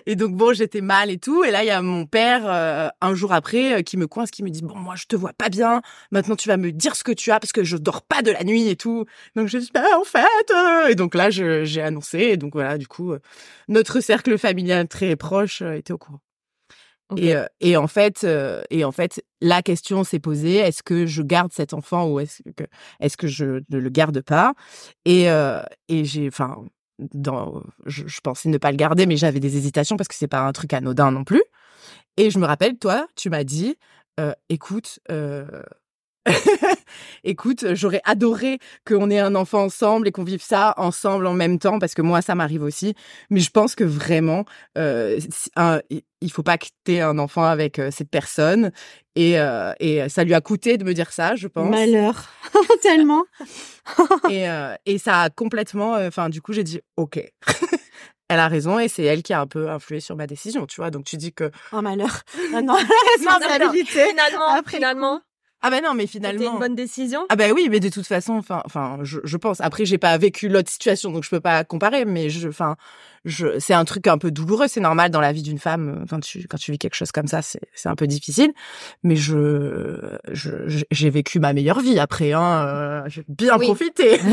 Et 0.07 0.17
donc 0.17 0.35
bon, 0.37 0.53
j'étais 0.53 0.81
mal 0.81 1.11
et 1.11 1.19
tout. 1.19 1.45
Et 1.45 1.51
là, 1.51 1.63
il 1.63 1.67
y 1.67 1.71
a 1.71 1.83
mon 1.83 2.07
père 2.07 2.43
euh, 2.47 2.89
un 3.01 3.15
jour 3.15 3.33
après 3.33 3.79
euh, 3.79 3.83
qui 3.83 3.97
me 3.97 4.07
coince, 4.07 4.31
qui 4.31 4.43
me 4.43 4.51
dit 4.51 4.63
bon, 4.63 4.77
moi 4.77 4.95
je 4.97 5.07
te 5.07 5.17
vois 5.17 5.33
pas 5.33 5.49
bien. 5.49 5.83
Maintenant, 6.11 6.37
tu 6.37 6.49
vas 6.49 6.57
me 6.57 6.73
dire 6.73 6.97
ce 6.97 7.05
que 7.05 7.13
tu 7.13 7.31
as 7.31 7.41
parce 7.41 7.53
que 7.53 7.65
je 7.65 7.77
dors 7.77 8.03
pas 8.03 8.23
de 8.23 8.31
la 8.31 8.45
nuit 8.45 8.69
et 8.69 8.77
tout. 8.77 9.05
Donc 9.37 9.49
je 9.49 9.59
dis 9.59 9.71
bah 9.73 9.85
en 9.99 10.05
fait. 10.05 10.21
Euh... 10.51 10.89
Et 10.89 10.95
donc 10.95 11.15
là, 11.15 11.31
j'ai 11.31 11.83
annoncé. 11.83 12.19
Et 12.19 12.37
donc 12.37 12.53
voilà, 12.55 12.79
du 12.79 12.87
coup, 12.87 13.15
notre 13.69 14.01
cercle 14.01 14.39
familial 14.39 14.89
très 14.89 15.17
proche 15.17 15.63
était 15.63 15.93
au 15.93 15.99
courant. 15.99 16.21
Okay. 17.11 17.37
Et, 17.61 17.71
et, 17.71 17.77
en 17.77 17.89
fait, 17.89 18.25
et 18.71 18.85
en 18.85 18.93
fait, 18.93 19.25
la 19.41 19.63
question 19.63 20.05
s'est 20.05 20.21
posée 20.21 20.59
est-ce 20.59 20.85
que 20.85 21.07
je 21.07 21.23
garde 21.23 21.53
cet 21.53 21.75
enfant 21.75 22.09
ou 22.09 22.21
est-ce 22.21 22.41
que 22.57 22.65
est-ce 23.01 23.17
que 23.17 23.27
je 23.27 23.63
ne 23.69 23.79
le 23.79 23.91
garde 23.91 24.21
pas? 24.21 24.55
Et 25.05 25.25
et 25.89 26.05
j'ai, 26.05 26.29
enfin, 26.29 26.65
je, 27.87 28.21
pensais 28.23 28.49
ne 28.49 28.59
pas 28.59 28.71
le 28.71 28.77
garder, 28.77 29.07
mais 29.07 29.17
j'avais 29.17 29.41
des 29.41 29.57
hésitations 29.57 29.97
parce 29.97 30.09
que 30.09 30.15
c'est 30.15 30.29
pas 30.29 30.41
un 30.41 30.53
truc 30.53 30.73
anodin 30.73 31.11
non 31.11 31.25
plus. 31.25 31.43
Et 32.17 32.31
je 32.31 32.39
me 32.39 32.47
rappelle, 32.47 32.79
toi, 32.79 33.07
tu 33.17 33.31
m'as 33.31 33.45
dit, 33.45 33.77
euh, 34.19 34.33
écoute, 34.49 34.99
euh, 35.11 35.63
Écoute, 37.25 37.75
j'aurais 37.75 38.01
adoré 38.05 38.59
qu'on 38.87 39.11
ait 39.11 39.19
un 39.19 39.35
enfant 39.35 39.65
ensemble 39.65 40.09
et 40.09 40.13
qu'on 40.13 40.25
vive 40.25 40.43
ça 40.43 40.75
ensemble 40.77 41.27
en 41.27 41.35
même 41.35 41.59
temps 41.59 41.79
parce 41.79 41.95
que 41.95 42.03
moi 42.03 42.23
ça 42.23 42.35
m'arrive 42.35 42.63
aussi. 42.63 42.95
Mais 43.29 43.41
je 43.41 43.51
pense 43.51 43.75
que 43.75 43.85
vraiment, 43.85 44.45
euh, 44.79 45.19
un, 45.57 45.81
il 46.21 46.33
faut 46.33 46.43
pas 46.43 46.59
que 46.59 46.67
tu 46.85 46.99
un 46.99 47.19
enfant 47.19 47.45
avec 47.45 47.79
euh, 47.79 47.91
cette 47.91 48.11
personne 48.11 48.73
et, 49.15 49.39
euh, 49.39 49.73
et 49.81 50.09
ça 50.09 50.25
lui 50.25 50.35
a 50.35 50.41
coûté 50.41 50.77
de 50.77 50.85
me 50.85 50.95
dire 50.95 51.13
ça, 51.13 51.37
je 51.37 51.49
pense. 51.49 51.71
Malheur, 51.71 52.29
tellement. 52.83 53.25
et, 54.31 54.49
euh, 54.49 54.75
et 54.87 54.99
ça 54.99 55.23
a 55.23 55.31
complètement, 55.31 55.95
enfin 55.95 56.29
du 56.29 56.41
coup 56.41 56.53
j'ai 56.53 56.65
dit 56.65 56.81
ok. 56.97 57.21
elle 58.29 58.39
a 58.39 58.49
raison 58.49 58.79
et 58.79 58.89
c'est 58.89 59.03
elle 59.03 59.23
qui 59.23 59.33
a 59.33 59.41
un 59.41 59.47
peu 59.47 59.71
influé 59.71 60.01
sur 60.01 60.17
ma 60.17 60.27
décision, 60.27 60.67
tu 60.67 60.81
vois. 60.81 60.91
Donc 60.91 61.05
tu 61.05 61.17
dis 61.17 61.33
que 61.33 61.51
oh 61.73 61.83
malheur, 61.83 62.23
ah 62.55 62.63
non, 62.63 62.77
responsabilité. 63.17 64.07
Finalement, 64.11 64.49
Après, 64.49 64.77
finalement. 64.77 65.21
Ah 65.63 65.71
ben 65.71 65.83
non, 65.85 65.95
mais 65.95 66.07
finalement. 66.07 66.41
C'était 66.41 66.53
une 66.53 66.59
bonne 66.59 66.75
décision? 66.75 67.27
Ah 67.29 67.37
ben 67.37 67.53
oui, 67.53 67.69
mais 67.71 67.81
de 67.81 67.89
toute 67.89 68.07
façon, 68.07 68.35
enfin, 68.35 68.63
enfin, 68.65 68.99
je, 69.03 69.21
je 69.25 69.37
pense. 69.37 69.61
Après, 69.61 69.85
j'ai 69.85 69.99
pas 69.99 70.17
vécu 70.17 70.49
l'autre 70.49 70.71
situation, 70.71 71.11
donc 71.11 71.25
je 71.25 71.31
peux 71.31 71.41
pas 71.41 71.65
comparer. 71.65 72.05
Mais 72.05 72.31
je, 72.31 72.49
enfin, 72.49 72.77
je, 73.25 73.59
c'est 73.59 73.75
un 73.75 73.85
truc 73.85 74.07
un 74.07 74.19
peu 74.19 74.31
douloureux, 74.31 74.67
c'est 74.69 74.81
normal 74.81 75.11
dans 75.11 75.21
la 75.21 75.33
vie 75.33 75.43
d'une 75.43 75.59
femme 75.59 76.07
quand 76.09 76.21
tu 76.21 76.47
quand 76.49 76.57
tu 76.57 76.73
vis 76.73 76.79
quelque 76.79 76.95
chose 76.95 77.13
comme 77.13 77.27
ça, 77.27 77.43
c'est 77.43 77.61
c'est 77.75 77.89
un 77.89 77.97
peu 77.97 78.07
difficile. 78.07 78.53
Mais 79.03 79.17
je, 79.17 80.17
je 80.33 80.51
j'ai 80.91 81.11
vécu 81.11 81.39
ma 81.39 81.53
meilleure 81.53 81.81
vie 81.81 81.99
après, 81.99 82.33
hein. 82.33 83.05
j'ai 83.07 83.25
bien 83.29 83.59
profité. 83.59 84.21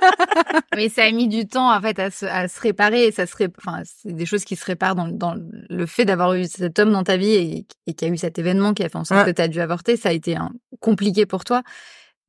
Mais 0.76 0.88
ça 0.88 1.04
a 1.04 1.10
mis 1.10 1.28
du 1.28 1.46
temps 1.46 1.72
en 1.74 1.80
fait 1.80 1.98
à 1.98 2.10
se, 2.10 2.26
à 2.26 2.48
se 2.48 2.60
réparer. 2.60 3.06
Et 3.06 3.12
ça 3.12 3.26
se 3.26 3.34
enfin, 3.58 3.82
c'est 3.84 4.12
des 4.12 4.26
choses 4.26 4.44
qui 4.44 4.56
se 4.56 4.64
réparent 4.64 4.94
dans, 4.94 5.08
dans 5.08 5.36
le 5.36 5.86
fait 5.86 6.04
d'avoir 6.04 6.34
eu 6.34 6.44
cet 6.44 6.78
homme 6.78 6.92
dans 6.92 7.04
ta 7.04 7.16
vie 7.16 7.32
et, 7.32 7.66
et 7.86 7.94
qu'il 7.94 8.08
y 8.08 8.10
a 8.10 8.14
eu 8.14 8.18
cet 8.18 8.38
événement 8.38 8.74
qui 8.74 8.82
a 8.82 8.88
fait 8.88 8.98
en 8.98 9.04
sorte 9.04 9.26
que 9.26 9.30
tu 9.30 9.42
as 9.42 9.48
dû 9.48 9.60
avorter. 9.60 9.96
Ça 9.96 10.10
a 10.10 10.12
été 10.12 10.36
un, 10.36 10.50
compliqué 10.80 11.26
pour 11.26 11.44
toi. 11.44 11.62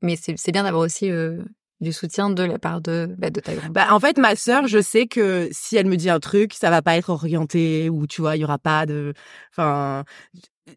Mais 0.02 0.16
c'est 0.16 0.52
bien 0.52 0.64
d'avoir 0.64 0.82
aussi 0.82 1.12
euh, 1.12 1.44
du 1.82 1.92
soutien 1.92 2.30
de 2.30 2.44
la 2.44 2.60
part 2.60 2.80
de, 2.80 3.14
bah, 3.18 3.30
de 3.30 3.40
ta 3.40 3.54
grand 3.54 3.70
bah, 3.70 3.88
En 3.92 4.00
fait, 4.00 4.18
ma 4.18 4.36
sœur, 4.36 4.68
je 4.68 4.82
sais 4.82 5.08
que 5.08 5.50
si 5.52 5.76
elle 5.76 5.88
me 5.88 5.98
dit 5.98 6.10
un 6.10 6.20
truc, 6.20 6.54
ça 6.54 6.70
va 6.70 6.82
pas 6.82 6.96
être 6.96 7.10
orienté 7.10 7.90
ou 7.90 8.08
tu 8.08 8.22
vois, 8.22 8.38
il 8.38 8.42
y 8.42 8.44
aura 8.44 8.60
pas 8.60 8.86
de, 8.86 9.14
enfin, 9.52 10.06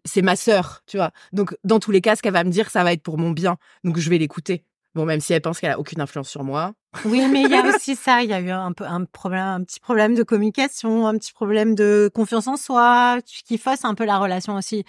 c'est 0.04 0.23
ma 0.23 0.34
sœur, 0.34 0.82
tu 0.87 0.96
vois. 0.96 1.11
Donc, 1.32 1.56
dans 1.62 1.78
tous 1.78 1.90
les 1.90 2.00
cas, 2.00 2.16
ce 2.16 2.23
qu'elle 2.23 2.32
va 2.32 2.44
me 2.44 2.50
dire, 2.50 2.70
ça 2.70 2.82
va 2.82 2.92
être 2.92 3.02
pour 3.02 3.18
mon 3.18 3.30
bien. 3.30 3.58
Donc, 3.84 3.99
je 3.99 4.11
vais 4.11 4.18
l'écouter. 4.18 4.64
Bon, 4.94 5.04
même 5.04 5.20
si 5.20 5.32
elle 5.32 5.40
pense 5.40 5.58
qu'elle 5.58 5.73
a 5.73 5.78
aucune 5.78 6.00
influence 6.00 6.28
sur 6.28 6.44
moi. 6.44 6.73
Oui, 7.04 7.26
mais 7.28 7.42
il 7.42 7.50
y 7.50 7.54
a 7.54 7.62
aussi 7.75 7.96
ça. 7.96 8.23
Il 8.23 8.30
y 8.30 8.32
a 8.32 8.40
eu 8.40 8.50
un 8.50 8.73
peu 8.73 8.84
un 8.84 9.04
problème, 9.04 9.42
un 9.42 9.64
petit 9.64 9.80
problème 9.80 10.14
de 10.14 10.23
communication, 10.23 11.08
un 11.08 11.18
petit 11.18 11.32
problème 11.32 11.75
de 11.75 12.08
confiance 12.14 12.46
en 12.46 12.56
soi, 12.56 13.18
qui 13.44 13.58
fausse 13.58 13.84
un 13.84 13.94
peu 13.94 14.04
la 14.04 14.18
relation 14.18 14.54
aussi. 14.54 14.84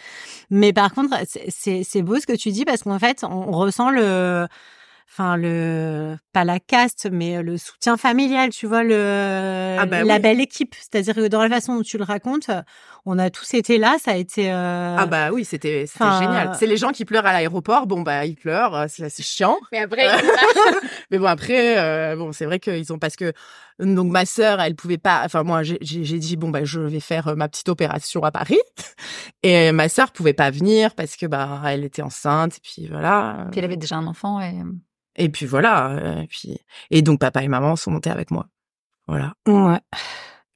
Mais 0.52 0.74
par 0.74 0.94
contre, 0.94 1.18
c'est 1.28 2.02
beau 2.04 2.20
ce 2.20 2.28
que 2.28 2.36
tu 2.36 2.52
dis 2.52 2.66
parce 2.66 2.84
qu'en 2.84 3.00
fait, 3.00 3.24
on 3.24 3.52
ressent 3.52 3.90
le 3.90 4.48
enfin 5.08 5.38
le 5.38 6.18
pas 6.34 6.44
la 6.44 6.60
caste 6.60 7.08
mais 7.12 7.42
le 7.42 7.58
soutien 7.58 7.96
familial 7.96 8.50
tu 8.50 8.68
vois 8.68 8.84
le 8.84 9.78
ah 9.80 9.86
bah 9.86 10.04
la 10.04 10.20
belle 10.20 10.42
équipe. 10.42 10.76
C'est-à-dire 10.76 11.16
que 11.16 11.28
dans 11.28 11.42
la 11.42 11.50
façon 11.50 11.76
dont 11.76 11.84
tu 11.84 11.98
le 11.98 12.04
racontes 12.04 12.50
on 13.06 13.20
a 13.20 13.30
tous 13.30 13.54
été 13.54 13.78
là 13.78 13.98
ça 14.02 14.12
a 14.12 14.16
été 14.16 14.52
euh... 14.52 14.96
ah 14.98 15.06
bah 15.06 15.32
oui 15.32 15.46
c'était 15.46 15.86
c'était 15.88 16.12
génial. 16.20 16.56
C'est 16.60 16.68
les 16.68 16.78
gens 16.78 16.92
qui 16.92 17.06
pleurent 17.06 17.26
à 17.26 17.34
l'aéroport 17.34 17.88
bon 17.88 18.02
bah 18.02 18.26
ils 18.26 18.36
pleurent 18.36 18.76
euh, 18.76 18.86
c'est 18.88 19.24
chiant. 19.24 19.58
Mais 19.72 19.80
après 19.80 20.08
mais 21.12 21.20
bon 21.20 21.28
après 21.28 21.78
euh, 21.78 22.16
bon 22.16 22.32
c'est 22.32 22.46
vrai 22.46 22.60
qu'ils 22.60 22.92
ont 22.92 23.00
parce 23.00 23.16
que 23.16 23.32
donc 23.80 24.12
ma 24.12 24.26
sœur 24.26 24.62
elle 24.62 24.76
pouvait 24.76 24.98
pas 24.98 25.22
enfin 25.26 25.44
moi 25.44 25.62
j'ai 25.64 25.78
dit 25.80 26.38
bon 26.38 26.50
bah 26.50 26.64
je 26.64 26.80
vais 26.80 27.00
faire 27.00 27.30
euh, 27.30 27.36
ma 27.36 27.48
petite 27.48 27.70
opération 27.70 28.24
à 28.24 28.32
Paris. 28.32 28.60
Et 29.44 29.72
ma 29.72 29.90
sœur 29.90 30.12
pouvait 30.12 30.34
pas 30.34 30.50
venir 30.50 30.96
parce 30.96 31.16
que 31.16 31.26
bah 31.26 31.62
elle 31.66 31.84
était 31.84 32.02
enceinte 32.02 32.58
et 32.58 32.62
puis 32.62 32.88
voilà. 32.88 33.48
Puis 33.52 33.60
elle 33.60 33.66
avait 33.66 33.78
déjà 33.78 33.98
un 33.98 34.08
enfant 34.08 34.42
et 34.42 34.54
et 35.16 35.30
puis 35.30 35.46
voilà. 35.46 35.92
Euh, 35.92 36.22
et 36.22 36.28
puis 36.28 36.58
et 36.92 37.02
donc 37.02 37.20
papa 37.20 37.44
et 37.44 37.48
maman 37.48 37.76
sont 37.76 37.92
montés 37.92 38.10
avec 38.10 38.32
moi. 38.32 38.48
Voilà. 39.08 39.34
Ouais. 39.48 39.80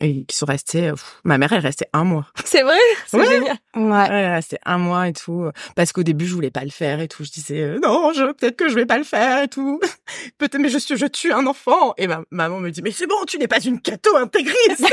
Et 0.01 0.24
qui 0.25 0.36
sont 0.36 0.46
restés. 0.46 0.94
ma 1.25 1.38
mère 1.38 1.51
elle 1.51 1.60
restait 1.60 1.89
un 1.92 2.06
mois. 2.06 2.28
C'est 2.46 2.63
vrai? 2.63 2.78
C'est 3.06 3.25
génial. 3.25 3.58
Ouais. 3.75 4.08
Elle 4.10 4.32
restait 4.32 4.60
un 4.66 4.78
mois 4.78 5.10
et 5.10 5.13
tout. 5.13 5.50
Parce 5.75 5.92
qu'au 5.92 6.04
début 6.04 6.25
je 6.25 6.34
voulais 6.34 6.51
pas 6.51 6.63
le 6.63 6.70
faire 6.70 7.01
et 7.01 7.08
tout. 7.08 7.25
Je 7.25 7.32
disais 7.32 7.62
euh, 7.62 7.80
non, 7.84 8.13
je 8.13 8.32
peut-être 8.32 8.56
que 8.56 8.70
je 8.70 8.75
vais 8.75 8.86
pas 8.86 8.98
le 8.98 9.04
faire 9.04 9.44
et 9.44 9.48
tout. 9.50 9.80
peut-être 10.38 10.58
mais 10.58 10.70
je 10.70 10.78
suis 10.78 10.98
je 10.98 11.06
tue 11.06 11.34
un 11.34 11.46
enfant. 11.48 11.94
Et 11.98 12.08
ma 12.08 12.22
maman 12.32 12.60
me 12.60 12.70
dit 12.70 12.82
mais 12.82 12.92
c'est 12.92 13.08
bon, 13.08 13.25
tu 13.28 13.38
n'es 13.38 13.48
pas 13.48 13.60
une 13.60 13.82
cato 13.82 14.16
intégriste. 14.16 14.82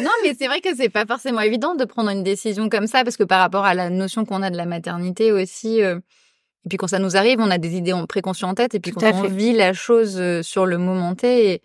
non, 0.00 0.10
mais 0.22 0.34
c'est 0.38 0.46
vrai 0.46 0.60
que 0.60 0.74
c'est 0.74 0.88
pas 0.88 1.06
forcément 1.06 1.40
évident 1.40 1.74
de 1.74 1.84
prendre 1.84 2.10
une 2.10 2.22
décision 2.22 2.68
comme 2.68 2.86
ça 2.86 3.04
parce 3.04 3.18
que 3.18 3.24
par 3.24 3.40
rapport 3.40 3.64
à 3.64 3.74
la 3.74 3.90
notion 3.90 4.24
qu'on 4.24 4.42
a 4.42 4.50
de 4.50 4.56
la 4.56 4.66
maternité 4.66 5.30
aussi. 5.30 5.82
Euh, 5.82 6.00
et 6.64 6.68
puis 6.68 6.78
quand 6.78 6.86
ça 6.86 6.98
nous 6.98 7.16
arrive, 7.16 7.40
on 7.40 7.50
a 7.50 7.58
des 7.58 7.76
idées 7.76 7.94
préconçues 8.08 8.44
en 8.44 8.54
tête. 8.54 8.74
Et 8.74 8.80
puis 8.80 8.92
quand 8.92 9.02
on 9.12 9.22
vit 9.22 9.52
la 9.52 9.72
chose 9.72 10.16
euh, 10.18 10.42
sur 10.42 10.66
le 10.66 10.78
moment 10.78 11.14
T, 11.14 11.54
et, 11.54 11.62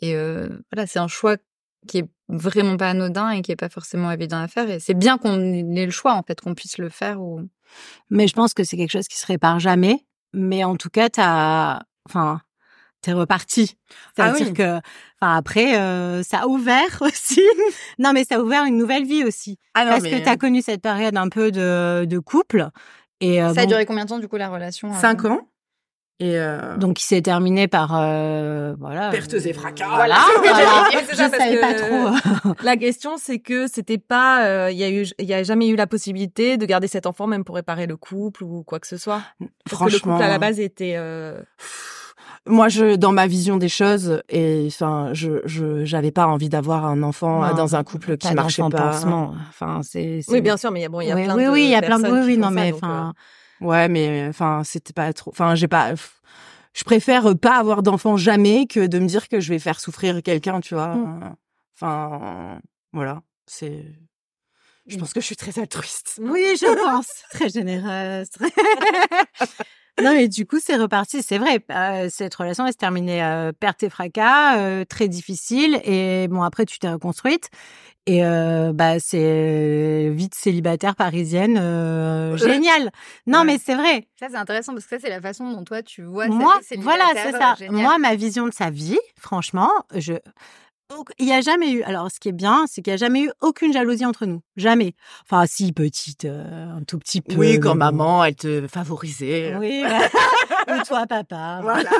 et 0.00 0.16
euh, 0.16 0.48
voilà, 0.72 0.86
c'est 0.86 0.98
un 0.98 1.08
choix 1.08 1.36
qui 1.86 1.98
est 1.98 2.08
vraiment 2.28 2.76
pas 2.76 2.90
anodin 2.90 3.30
et 3.30 3.42
qui 3.42 3.52
est 3.52 3.56
pas 3.56 3.68
forcément 3.68 4.10
évident 4.10 4.40
à 4.40 4.48
faire. 4.48 4.68
Et 4.68 4.80
c'est 4.80 4.94
bien 4.94 5.18
qu'on 5.18 5.40
ait 5.40 5.86
le 5.86 5.92
choix 5.92 6.14
en 6.14 6.22
fait, 6.22 6.40
qu'on 6.40 6.54
puisse 6.54 6.78
le 6.78 6.88
faire. 6.88 7.20
Ou... 7.20 7.48
Mais 8.10 8.26
je 8.26 8.34
pense 8.34 8.54
que 8.54 8.64
c'est 8.64 8.76
quelque 8.76 8.90
chose 8.90 9.08
qui 9.08 9.18
se 9.18 9.26
répare 9.26 9.60
jamais. 9.60 10.04
Mais 10.34 10.64
en 10.64 10.76
tout 10.76 10.90
cas, 10.90 11.08
t'as, 11.08 11.80
enfin, 12.06 12.42
t'es 13.00 13.12
reparti. 13.12 13.76
Ah 14.18 14.34
C'est-à-dire 14.34 14.52
que, 14.52 14.78
enfin 15.20 15.36
après, 15.36 15.78
euh, 15.78 16.22
ça 16.22 16.40
a 16.40 16.46
ouvert 16.48 16.98
aussi. 17.00 17.42
non, 17.98 18.12
mais 18.12 18.24
ça 18.24 18.36
a 18.36 18.40
ouvert 18.40 18.64
une 18.64 18.76
nouvelle 18.76 19.06
vie 19.06 19.24
aussi. 19.24 19.58
Ah 19.74 19.84
non, 19.84 19.90
Parce 19.92 20.02
que 20.02 20.22
t'as 20.22 20.36
connu 20.36 20.60
cette 20.60 20.82
période 20.82 21.16
un 21.16 21.28
peu 21.28 21.52
de, 21.52 22.04
de 22.04 22.18
couple 22.18 22.68
et 23.20 23.42
euh, 23.42 23.52
ça 23.54 23.62
a 23.62 23.66
duré 23.66 23.86
combien 23.86 24.04
de 24.04 24.08
temps 24.08 24.18
du 24.18 24.28
coup 24.28 24.36
la 24.36 24.48
relation 24.48 24.92
Cinq 24.94 25.24
ans. 25.24 25.48
Et 26.20 26.36
euh... 26.36 26.76
Donc, 26.76 27.00
il 27.00 27.04
s'est 27.04 27.22
terminé 27.22 27.68
par 27.68 27.92
euh, 27.94 28.74
voilà. 28.80 29.10
Pertes 29.10 29.34
et 29.34 29.52
fracas. 29.52 29.86
Voilà. 29.88 30.18
voilà. 30.42 30.88
je 31.10 31.14
savais 31.14 31.60
pas 31.60 31.74
trop. 31.74 32.54
la 32.62 32.76
question, 32.76 33.16
c'est 33.16 33.38
que 33.38 33.68
c'était 33.68 33.98
pas, 33.98 34.44
euh, 34.44 34.70
il 34.72 34.78
y 34.78 34.82
a 34.82 34.90
eu, 34.90 35.06
il 35.20 35.26
y 35.26 35.34
a 35.34 35.44
jamais 35.44 35.68
eu 35.68 35.76
la 35.76 35.86
possibilité 35.86 36.56
de 36.56 36.66
garder 36.66 36.88
cet 36.88 37.06
enfant 37.06 37.28
même 37.28 37.44
pour 37.44 37.54
réparer 37.54 37.86
le 37.86 37.96
couple 37.96 38.42
ou 38.42 38.64
quoi 38.64 38.80
que 38.80 38.88
ce 38.88 38.96
soit. 38.96 39.22
Franchement, 39.68 39.86
que 39.86 39.92
le 39.92 40.00
couple 40.00 40.22
à 40.22 40.28
la 40.28 40.38
base 40.38 40.58
était. 40.58 40.96
Moi 42.46 42.68
je 42.68 42.96
dans 42.96 43.12
ma 43.12 43.26
vision 43.26 43.56
des 43.56 43.68
choses 43.68 44.22
et 44.28 44.64
enfin 44.68 45.10
je 45.12 45.42
je 45.44 45.84
j'avais 45.84 46.10
pas 46.10 46.26
envie 46.26 46.48
d'avoir 46.48 46.86
un 46.86 47.02
enfant 47.02 47.54
dans 47.54 47.76
un 47.76 47.84
couple 47.84 48.16
qui 48.16 48.32
marchait 48.34 48.62
pas 48.70 49.00
enfin 49.48 49.80
c'est 49.82 50.20
oui 50.28 50.40
bien 50.40 50.56
sûr 50.56 50.70
mais 50.70 50.88
bon 50.88 51.00
il 51.00 51.08
y 51.08 51.12
a 51.12 51.14
oui, 51.14 51.24
plein 51.24 51.36
oui, 51.36 51.44
de 51.44 51.50
oui 51.50 51.64
il 51.64 51.70
y 51.70 51.74
a 51.74 51.82
plein 51.82 51.98
de 51.98 52.08
oui 52.08 52.20
oui 52.24 52.38
non 52.38 52.50
mais 52.50 52.72
enfin 52.72 53.12
euh, 53.62 53.66
ouais 53.66 53.88
mais 53.88 54.26
enfin 54.28 54.62
c'était 54.64 54.92
pas 54.92 55.12
trop 55.12 55.30
enfin 55.30 55.54
j'ai 55.54 55.68
pas 55.68 55.94
je 56.72 56.84
préfère 56.84 57.36
pas 57.36 57.56
avoir 57.56 57.82
d'enfant 57.82 58.16
jamais 58.16 58.66
que 58.66 58.86
de 58.86 58.98
me 58.98 59.06
dire 59.06 59.28
que 59.28 59.40
je 59.40 59.50
vais 59.50 59.58
faire 59.58 59.80
souffrir 59.80 60.22
quelqu'un 60.22 60.60
tu 60.60 60.74
vois 60.74 60.94
mmh. 60.94 61.34
enfin 61.74 62.60
voilà 62.92 63.20
c'est 63.46 63.84
je 64.88 64.96
pense 64.96 65.12
que 65.12 65.20
je 65.20 65.26
suis 65.26 65.36
très 65.36 65.58
altruiste. 65.58 66.18
Oui, 66.18 66.56
je 66.58 66.84
pense. 66.84 67.08
très 67.30 67.50
généreuse. 67.50 68.30
non, 70.02 70.12
mais 70.14 70.28
du 70.28 70.46
coup, 70.46 70.58
c'est 70.60 70.76
reparti. 70.76 71.22
C'est 71.22 71.38
vrai, 71.38 71.64
euh, 71.70 72.08
cette 72.10 72.34
relation, 72.34 72.66
elle 72.66 72.72
se 72.72 72.78
terminait 72.78 73.22
euh, 73.22 73.52
perte 73.52 73.82
et 73.82 73.90
fracas, 73.90 74.58
euh, 74.58 74.84
très 74.84 75.08
difficile. 75.08 75.80
Et 75.84 76.28
bon, 76.28 76.42
après, 76.42 76.64
tu 76.64 76.78
t'es 76.78 76.90
reconstruite. 76.90 77.50
Et 78.06 78.24
euh, 78.24 78.72
bah, 78.72 78.98
c'est 79.00 80.08
vite 80.10 80.34
célibataire 80.34 80.96
parisienne, 80.96 81.56
génial. 82.36 82.90
Non, 83.26 83.44
mais 83.44 83.58
c'est 83.58 83.74
vrai. 83.74 84.08
Ça, 84.18 84.28
c'est 84.30 84.36
intéressant 84.36 84.72
parce 84.72 84.86
que 84.86 84.96
ça, 84.96 84.98
c'est 84.98 85.10
la 85.10 85.20
façon 85.20 85.50
dont 85.50 85.64
toi, 85.64 85.82
tu 85.82 86.02
vois 86.02 86.26
Moi, 86.26 86.58
voilà, 86.78 87.04
c'est 87.14 87.32
ça. 87.32 87.56
Moi, 87.70 87.98
ma 87.98 88.14
vision 88.14 88.46
de 88.46 88.52
sa 88.52 88.70
vie, 88.70 88.98
franchement, 89.18 89.70
je 89.94 90.14
il 91.18 91.26
n'y 91.26 91.32
a 91.32 91.40
jamais 91.40 91.72
eu. 91.72 91.82
Alors, 91.82 92.10
ce 92.10 92.20
qui 92.20 92.28
est 92.28 92.32
bien, 92.32 92.64
c'est 92.66 92.82
qu'il 92.82 92.92
n'y 92.92 92.94
a 92.94 92.98
jamais 92.98 93.22
eu 93.22 93.30
aucune 93.40 93.72
jalousie 93.72 94.06
entre 94.06 94.26
nous. 94.26 94.40
Jamais. 94.56 94.94
Enfin, 95.24 95.44
si, 95.46 95.72
petite, 95.72 96.24
euh, 96.24 96.76
un 96.76 96.82
tout 96.82 96.98
petit 96.98 97.20
peu. 97.20 97.34
Oui, 97.36 97.60
quand 97.60 97.74
maman, 97.74 98.24
elle 98.24 98.36
te 98.36 98.66
favorisait. 98.66 99.56
Oui, 99.56 99.84
ou 100.68 100.82
toi, 100.86 101.06
papa. 101.06 101.60
Voilà. 101.62 101.90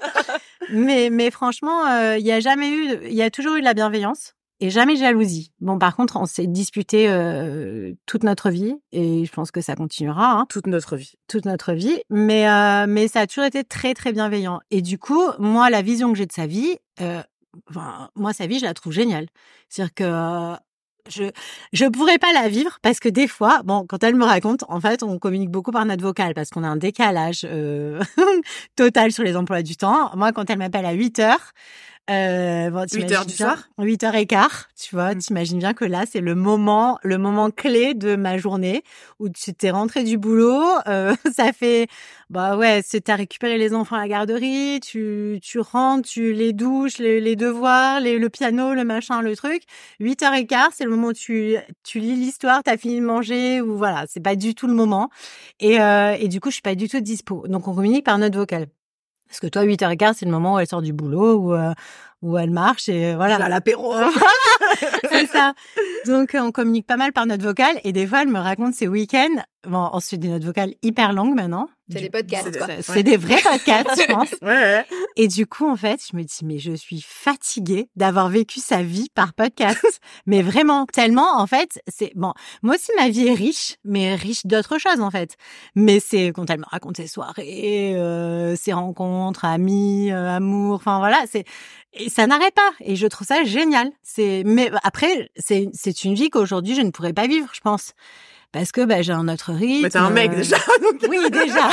mais, 0.72 1.10
mais 1.10 1.30
franchement, 1.30 1.86
euh, 1.86 2.18
il 2.18 2.24
n'y 2.24 2.32
a 2.32 2.40
jamais 2.40 2.70
eu. 2.70 2.98
Il 3.04 3.14
y 3.14 3.22
a 3.22 3.30
toujours 3.30 3.56
eu 3.56 3.60
de 3.60 3.64
la 3.64 3.74
bienveillance 3.74 4.34
et 4.60 4.68
jamais 4.68 4.96
jalousie. 4.96 5.52
Bon, 5.60 5.78
par 5.78 5.96
contre, 5.96 6.16
on 6.16 6.26
s'est 6.26 6.46
disputé 6.46 7.08
euh, 7.08 7.94
toute 8.04 8.24
notre 8.24 8.50
vie 8.50 8.74
et 8.92 9.24
je 9.24 9.32
pense 9.32 9.50
que 9.50 9.62
ça 9.62 9.74
continuera. 9.74 10.32
Hein, 10.32 10.46
toute 10.48 10.66
notre 10.66 10.96
vie. 10.96 11.14
Toute 11.28 11.46
notre 11.46 11.72
vie. 11.72 11.98
Mais, 12.10 12.46
mais 12.86 13.08
ça 13.08 13.20
a 13.20 13.26
toujours 13.26 13.44
été 13.44 13.64
très, 13.64 13.94
très 13.94 14.12
bienveillant. 14.12 14.60
Et 14.70 14.82
du 14.82 14.98
coup, 14.98 15.22
moi, 15.38 15.70
la 15.70 15.82
vision 15.82 16.12
que 16.12 16.18
j'ai 16.18 16.26
de 16.26 16.32
sa 16.32 16.46
vie, 16.46 16.76
moi, 18.14 18.32
sa 18.32 18.46
vie, 18.46 18.58
je 18.58 18.64
la 18.64 18.74
trouve 18.74 18.92
géniale. 18.92 19.26
C'est-à-dire 19.68 19.94
que 19.94 20.56
je 21.08 21.24
je 21.72 21.86
pourrais 21.86 22.18
pas 22.18 22.32
la 22.32 22.48
vivre 22.48 22.78
parce 22.82 23.00
que 23.00 23.08
des 23.08 23.26
fois, 23.26 23.62
bon, 23.64 23.86
quand 23.88 24.02
elle 24.04 24.14
me 24.14 24.24
raconte, 24.24 24.64
en 24.68 24.80
fait, 24.80 25.02
on 25.02 25.18
communique 25.18 25.50
beaucoup 25.50 25.72
par 25.72 25.84
notre 25.86 26.02
vocale 26.02 26.34
parce 26.34 26.50
qu'on 26.50 26.64
a 26.64 26.68
un 26.68 26.76
décalage 26.76 27.42
euh, 27.44 28.02
total 28.76 29.12
sur 29.12 29.24
les 29.24 29.36
emplois 29.36 29.62
du 29.62 29.76
temps. 29.76 30.10
Moi, 30.16 30.32
quand 30.32 30.48
elle 30.50 30.58
m'appelle 30.58 30.86
à 30.86 30.92
8 30.92 31.18
heures, 31.20 31.52
euh, 32.10 32.70
bon, 32.70 32.86
8 32.92 33.12
heures 33.12 33.26
du 33.26 33.34
soir 33.34 33.68
8 33.78 34.02
heures 34.02 34.14
et 34.16 34.26
quart, 34.26 34.68
tu 34.76 34.96
vois. 34.96 35.14
Mmh. 35.14 35.18
T'imagines 35.18 35.58
bien 35.58 35.74
que 35.74 35.84
là, 35.84 36.04
c'est 36.10 36.20
le 36.20 36.34
moment, 36.34 36.98
le 37.04 37.18
moment 37.18 37.50
clé 37.50 37.94
de 37.94 38.16
ma 38.16 38.36
journée 38.36 38.82
où 39.20 39.28
tu 39.28 39.54
t'es 39.54 39.70
rentré 39.70 40.02
du 40.02 40.18
boulot. 40.18 40.60
Euh, 40.88 41.14
ça 41.36 41.52
fait, 41.52 41.86
bah 42.28 42.56
ouais, 42.56 42.82
c'est 42.84 43.02
t'as 43.02 43.14
récupéré 43.14 43.58
les 43.58 43.74
enfants 43.74 43.96
à 43.96 44.00
la 44.00 44.08
garderie, 44.08 44.80
tu, 44.80 45.38
tu 45.40 45.60
rentres, 45.60 46.08
tu 46.08 46.32
les 46.32 46.52
douches, 46.52 46.98
les, 46.98 47.20
les 47.20 47.36
devoirs, 47.36 48.00
les, 48.00 48.18
le 48.18 48.28
piano, 48.28 48.74
le 48.74 48.84
machin, 48.84 49.22
le 49.22 49.36
truc. 49.36 49.62
8 50.00 50.22
heures 50.24 50.34
et 50.34 50.46
quart, 50.46 50.70
c'est 50.74 50.84
le 50.84 50.90
moment 50.90 51.08
où 51.08 51.12
tu, 51.12 51.56
tu 51.84 52.00
lis 52.00 52.16
l'histoire, 52.16 52.62
t'as 52.64 52.76
fini 52.76 52.96
de 52.96 53.04
manger 53.04 53.60
ou 53.60 53.76
voilà, 53.76 54.06
c'est 54.08 54.20
pas 54.20 54.34
du 54.34 54.56
tout 54.56 54.66
le 54.66 54.74
moment. 54.74 55.10
Et, 55.60 55.80
euh, 55.80 56.16
et 56.18 56.26
du 56.28 56.40
coup, 56.40 56.50
je 56.50 56.54
suis 56.54 56.62
pas 56.62 56.74
du 56.74 56.88
tout 56.88 57.00
dispo. 57.00 57.46
Donc, 57.46 57.68
on 57.68 57.74
communique 57.74 58.04
par 58.04 58.18
note 58.18 58.34
vocale. 58.34 58.66
Parce 59.30 59.38
que 59.40 59.46
toi, 59.46 59.64
8h15, 59.64 60.14
c'est 60.18 60.26
le 60.26 60.32
moment 60.32 60.54
où 60.54 60.58
elle 60.58 60.66
sort 60.66 60.82
du 60.82 60.92
boulot, 60.92 61.36
où, 61.36 61.54
euh, 61.54 61.72
où 62.20 62.36
elle 62.36 62.50
marche 62.50 62.88
et 62.88 63.14
voilà. 63.14 63.36
À 63.36 63.48
l'apéro. 63.48 63.94
c'est 65.08 65.26
ça. 65.26 65.54
Donc, 66.04 66.36
on 66.38 66.50
communique 66.50 66.86
pas 66.86 66.96
mal 66.96 67.12
par 67.12 67.26
note 67.26 67.40
vocale 67.40 67.80
et 67.84 67.92
des 67.92 68.08
fois, 68.08 68.22
elle 68.22 68.28
me 68.28 68.40
raconte 68.40 68.74
ses 68.74 68.88
week-ends. 68.88 69.42
Bon, 69.68 69.78
ensuite, 69.78 70.20
des 70.20 70.28
notes 70.28 70.44
vocales 70.44 70.74
hyper 70.82 71.12
longues 71.12 71.36
maintenant. 71.36 71.68
C'est 71.90 72.00
des 72.00 72.10
podcasts, 72.10 72.58
quoi. 72.58 72.66
C'est 72.80 73.02
des 73.02 73.16
vrais 73.16 73.40
podcasts, 73.42 74.00
je 74.00 74.12
pense. 74.12 74.34
Ouais. 74.42 74.84
Et 75.16 75.28
du 75.28 75.46
coup, 75.46 75.68
en 75.68 75.76
fait, 75.76 76.00
je 76.10 76.16
me 76.16 76.22
dis, 76.22 76.44
mais 76.44 76.58
je 76.58 76.72
suis 76.72 77.04
fatiguée 77.06 77.88
d'avoir 77.94 78.28
vécu 78.28 78.58
sa 78.58 78.82
vie 78.82 79.08
par 79.14 79.34
podcast. 79.34 80.00
mais 80.26 80.42
vraiment, 80.42 80.86
tellement, 80.86 81.38
en 81.38 81.46
fait, 81.46 81.80
c'est 81.88 82.12
bon. 82.14 82.32
Moi 82.62 82.76
aussi, 82.76 82.90
ma 82.96 83.08
vie 83.08 83.28
est 83.28 83.34
riche, 83.34 83.76
mais 83.84 84.14
riche 84.14 84.46
d'autres 84.46 84.78
choses, 84.78 85.00
en 85.00 85.10
fait. 85.10 85.36
Mais 85.74 86.00
c'est 86.00 86.28
quand 86.28 86.48
elle 86.48 86.60
me 86.60 86.64
raconte 86.66 86.96
ses 86.96 87.06
soirées, 87.06 87.94
euh, 87.96 88.56
ses 88.56 88.72
rencontres, 88.72 89.44
amis, 89.44 90.10
euh, 90.10 90.28
amour, 90.28 90.76
enfin 90.76 90.98
voilà, 90.98 91.22
c'est 91.30 91.44
et 91.92 92.08
ça 92.08 92.26
n'arrête 92.26 92.54
pas. 92.54 92.70
Et 92.80 92.96
je 92.96 93.06
trouve 93.06 93.26
ça 93.26 93.44
génial. 93.44 93.90
C'est 94.02 94.42
mais 94.44 94.70
après, 94.82 95.30
c'est 95.36 95.68
c'est 95.72 96.04
une 96.04 96.14
vie 96.14 96.30
qu'aujourd'hui 96.30 96.74
je 96.74 96.82
ne 96.82 96.90
pourrais 96.90 97.12
pas 97.12 97.26
vivre, 97.26 97.48
je 97.52 97.60
pense 97.60 97.94
parce 98.52 98.72
que 98.72 98.84
bah, 98.84 99.02
j'ai 99.02 99.12
un 99.12 99.28
autre 99.28 99.52
rythme. 99.52 99.82
Mais 99.82 99.90
t'es 99.90 99.98
un 99.98 100.10
mec 100.10 100.30
déjà. 100.34 100.56
Donc... 100.82 101.06
Oui, 101.08 101.18
déjà. 101.30 101.70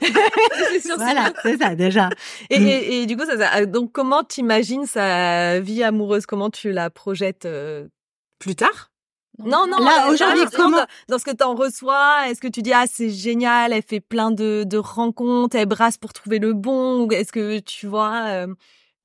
voilà, 0.96 1.32
c'est 1.42 1.58
ça 1.58 1.74
déjà. 1.74 2.08
Et, 2.50 2.56
et, 2.56 3.02
et, 3.02 3.06
du 3.06 3.16
coup, 3.16 3.24
ça, 3.26 3.36
ça 3.36 3.66
donc 3.66 3.92
comment 3.92 4.22
t'imagines 4.24 4.86
sa 4.86 5.60
vie 5.60 5.82
amoureuse? 5.82 6.26
Comment 6.26 6.50
tu 6.50 6.72
la 6.72 6.90
projettes 6.90 7.46
euh... 7.46 7.88
plus 8.38 8.54
tard? 8.54 8.90
Non, 9.44 9.66
non, 9.68 9.78
là, 9.78 10.10
aujourd'hui, 10.10 10.44
comment... 10.54 10.84
Dans 11.08 11.18
ce 11.18 11.24
que 11.24 11.30
t'en 11.30 11.54
reçois, 11.54 12.28
est-ce 12.28 12.40
que 12.40 12.48
tu 12.48 12.60
dis, 12.60 12.72
ah, 12.72 12.86
c'est 12.90 13.10
génial, 13.10 13.72
elle 13.72 13.82
fait 13.82 14.00
plein 14.00 14.32
de, 14.32 14.64
de 14.66 14.78
rencontres, 14.78 15.56
elle 15.56 15.66
brasse 15.66 15.96
pour 15.96 16.12
trouver 16.12 16.40
le 16.40 16.54
bon, 16.54 17.04
ou 17.04 17.12
est-ce 17.12 17.30
que 17.30 17.60
tu 17.60 17.86
vois, 17.86 18.24
euh... 18.26 18.48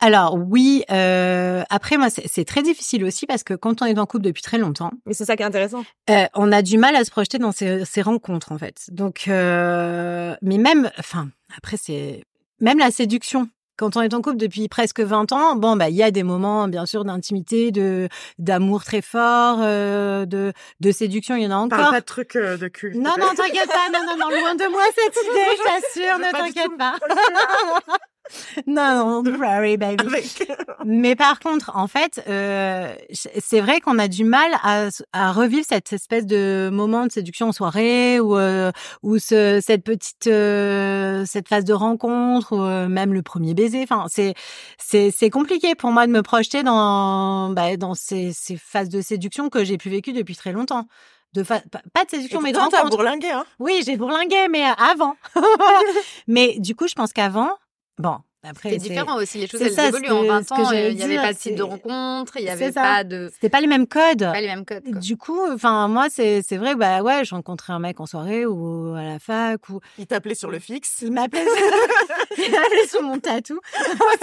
Alors 0.04 0.36
oui, 0.36 0.84
euh, 0.92 1.64
après 1.70 1.96
moi 1.96 2.10
c'est 2.10 2.44
très 2.44 2.62
difficile 2.62 3.06
aussi 3.06 3.26
parce 3.26 3.42
que 3.44 3.54
quand 3.54 3.82
on 3.82 3.86
est 3.86 3.98
en 3.98 4.06
couple 4.06 4.26
depuis 4.26 4.42
très 4.42 4.58
longtemps, 4.58 4.92
mais 5.06 5.14
c'est 5.14 5.24
ça 5.24 5.38
qui 5.38 5.44
est 5.44 5.46
intéressant, 5.46 5.86
euh, 6.10 6.26
on 6.36 6.52
a 6.52 6.62
du 6.62 6.78
mal 6.78 6.98
à 6.98 7.06
se 7.06 7.10
projeter 7.10 7.38
dans 7.38 7.54
ces, 7.54 7.86
ces 7.86 8.02
rencontres 8.02 8.52
en 8.52 8.58
fait. 8.58 8.84
Donc, 8.90 9.30
euh, 9.30 10.36
mais 10.42 10.58
même, 10.58 10.92
enfin 11.00 11.30
après 11.58 11.78
c'est 11.78 12.26
même 12.60 12.80
la 12.80 12.92
séduction. 12.92 13.48
Quand 13.78 13.96
on 13.96 14.02
est 14.02 14.14
en 14.14 14.22
couple 14.22 14.36
depuis 14.36 14.68
presque 14.68 15.00
20 15.00 15.32
ans, 15.32 15.56
bon 15.56 15.78
bah 15.78 15.88
il 15.88 15.96
y 15.96 16.04
a 16.04 16.12
des 16.12 16.24
moments 16.24 16.68
bien 16.68 16.86
sûr 16.86 17.06
d'intimité, 17.06 17.72
de 17.72 18.10
d'amour 18.40 18.84
très 18.84 19.02
fort, 19.02 19.60
euh, 19.62 20.26
de 20.26 20.52
de 20.82 20.92
séduction, 20.92 21.38
il 21.38 21.44
y 21.44 21.48
en 21.48 21.52
a 21.52 21.56
encore. 21.56 21.80
Parle 21.80 21.94
pas 21.94 22.02
de 22.02 22.06
trucs 22.06 22.36
euh, 22.36 22.58
de 22.58 22.68
cul. 22.68 22.92
Non 22.98 23.14
non 23.18 23.34
t'inquiète 23.38 23.70
pas, 23.70 23.90
non 23.94 24.06
non 24.06 24.18
non 24.18 24.30
loin 24.38 24.56
de 24.56 24.70
moi 24.70 24.84
cette 24.94 25.16
idée, 25.24 25.58
je 25.58 25.64
t'assure, 25.64 26.20
ne 26.20 26.32
t'inquiète 26.32 26.78
pas. 26.78 26.98
non, 28.68 29.22
non, 29.24 29.38
worry, 29.38 29.78
baby. 29.78 30.04
Mais 30.86 31.16
par 31.16 31.40
contre, 31.40 31.72
en 31.76 31.88
fait, 31.88 32.24
euh, 32.28 32.94
c'est 33.12 33.62
vrai 33.62 33.80
qu'on 33.82 34.00
a 34.00 34.08
du 34.08 34.24
mal 34.24 34.52
à, 34.64 34.88
à, 35.12 35.32
revivre 35.32 35.66
cette 35.68 35.92
espèce 35.94 36.26
de 36.26 36.70
moment 36.72 37.06
de 37.06 37.12
séduction 37.12 37.50
en 37.50 37.52
soirée 37.52 38.20
ou 38.20 38.38
euh, 38.38 38.72
ou 39.02 39.18
ce, 39.20 39.60
cette 39.66 39.84
petite 39.84 40.28
euh, 40.28 41.26
cette 41.26 41.48
phase 41.48 41.66
de 41.66 41.74
rencontre 41.74 42.54
ou 42.54 42.62
euh, 42.62 42.88
même 42.88 43.14
le 43.14 43.22
premier 43.22 43.54
baiser. 43.54 43.84
Enfin, 43.84 44.06
c'est 44.10 44.34
c'est 44.78 45.12
c'est 45.12 45.30
compliqué 45.30 45.76
pour 45.76 45.92
moi 45.92 46.08
de 46.08 46.12
me 46.12 46.22
projeter 46.22 46.64
dans 46.64 47.50
bah, 47.50 47.78
dans 47.78 47.94
ces, 47.94 48.32
ces 48.34 48.58
phases 48.58 48.90
de 48.90 49.02
séduction 49.02 49.50
que 49.50 49.64
j'ai 49.64 49.78
pu 49.78 49.90
vécu 49.90 50.14
depuis 50.14 50.36
très 50.36 50.52
longtemps 50.52 50.88
de 51.34 51.44
pas 51.44 51.60
de 52.06 52.10
séduction 52.10 52.42
mais 52.42 52.52
de 52.52 52.58
rencontre. 52.58 52.90
bourlingué 52.90 53.32
hein 53.32 53.46
Oui, 53.60 53.82
j'ai 53.86 53.98
bourlingué 53.98 54.48
mais 54.50 54.66
avant. 54.78 55.16
mais 56.28 56.56
du 56.60 56.76
coup, 56.76 56.88
je 56.88 56.94
pense 56.94 57.12
qu'avant 57.12 57.50
Bon, 57.98 58.18
après, 58.46 58.72
c'est 58.72 58.78
différent 58.78 59.16
aussi. 59.18 59.38
Les 59.38 59.48
choses 59.48 59.62
elles 59.62 59.88
évoluent. 59.88 60.12
En 60.12 60.24
20 60.24 60.52
ans, 60.52 60.72
il 60.72 60.96
n'y 60.96 61.04
avait 61.04 61.16
pas 61.16 61.32
de 61.32 61.38
site 61.38 61.56
de 61.56 61.64
rencontre, 61.64 62.34
il 62.38 62.44
n'y 62.44 62.50
avait 62.50 62.74
pas 62.74 63.04
de. 63.06 63.30
C'était 63.34 63.50
pas 63.50 63.62
les 63.62 63.68
mêmes 63.68 63.88
codes. 63.88 64.20
Pas 64.20 64.42
les 64.42 64.48
mêmes 64.48 64.66
codes. 64.66 64.84
Quoi. 64.84 65.00
Du 65.00 65.16
coup, 65.16 65.40
enfin, 65.54 65.88
moi, 65.88 66.08
c'est 66.10 66.42
c'est 66.42 66.58
vrai, 66.58 66.76
bah 66.76 67.02
ouais, 67.02 67.24
je 67.24 67.34
rencontrais 67.34 67.72
un 67.72 67.80
mec 67.80 68.02
en 68.02 68.06
soirée 68.06 68.46
ou 68.46 68.96
à 68.96 69.04
la 69.04 69.20
fac 69.20 69.70
ou. 69.70 69.80
Il 69.98 70.08
t'appelait 70.08 70.36
sur 70.36 70.52
le 70.52 70.60
fixe. 70.60 71.04
Il 71.04 71.14
m'appelait. 71.14 71.46
il 72.38 72.52
m'appelait 72.52 72.88
sur 72.90 73.02
mon 73.02 73.18
tatou. 73.20 73.60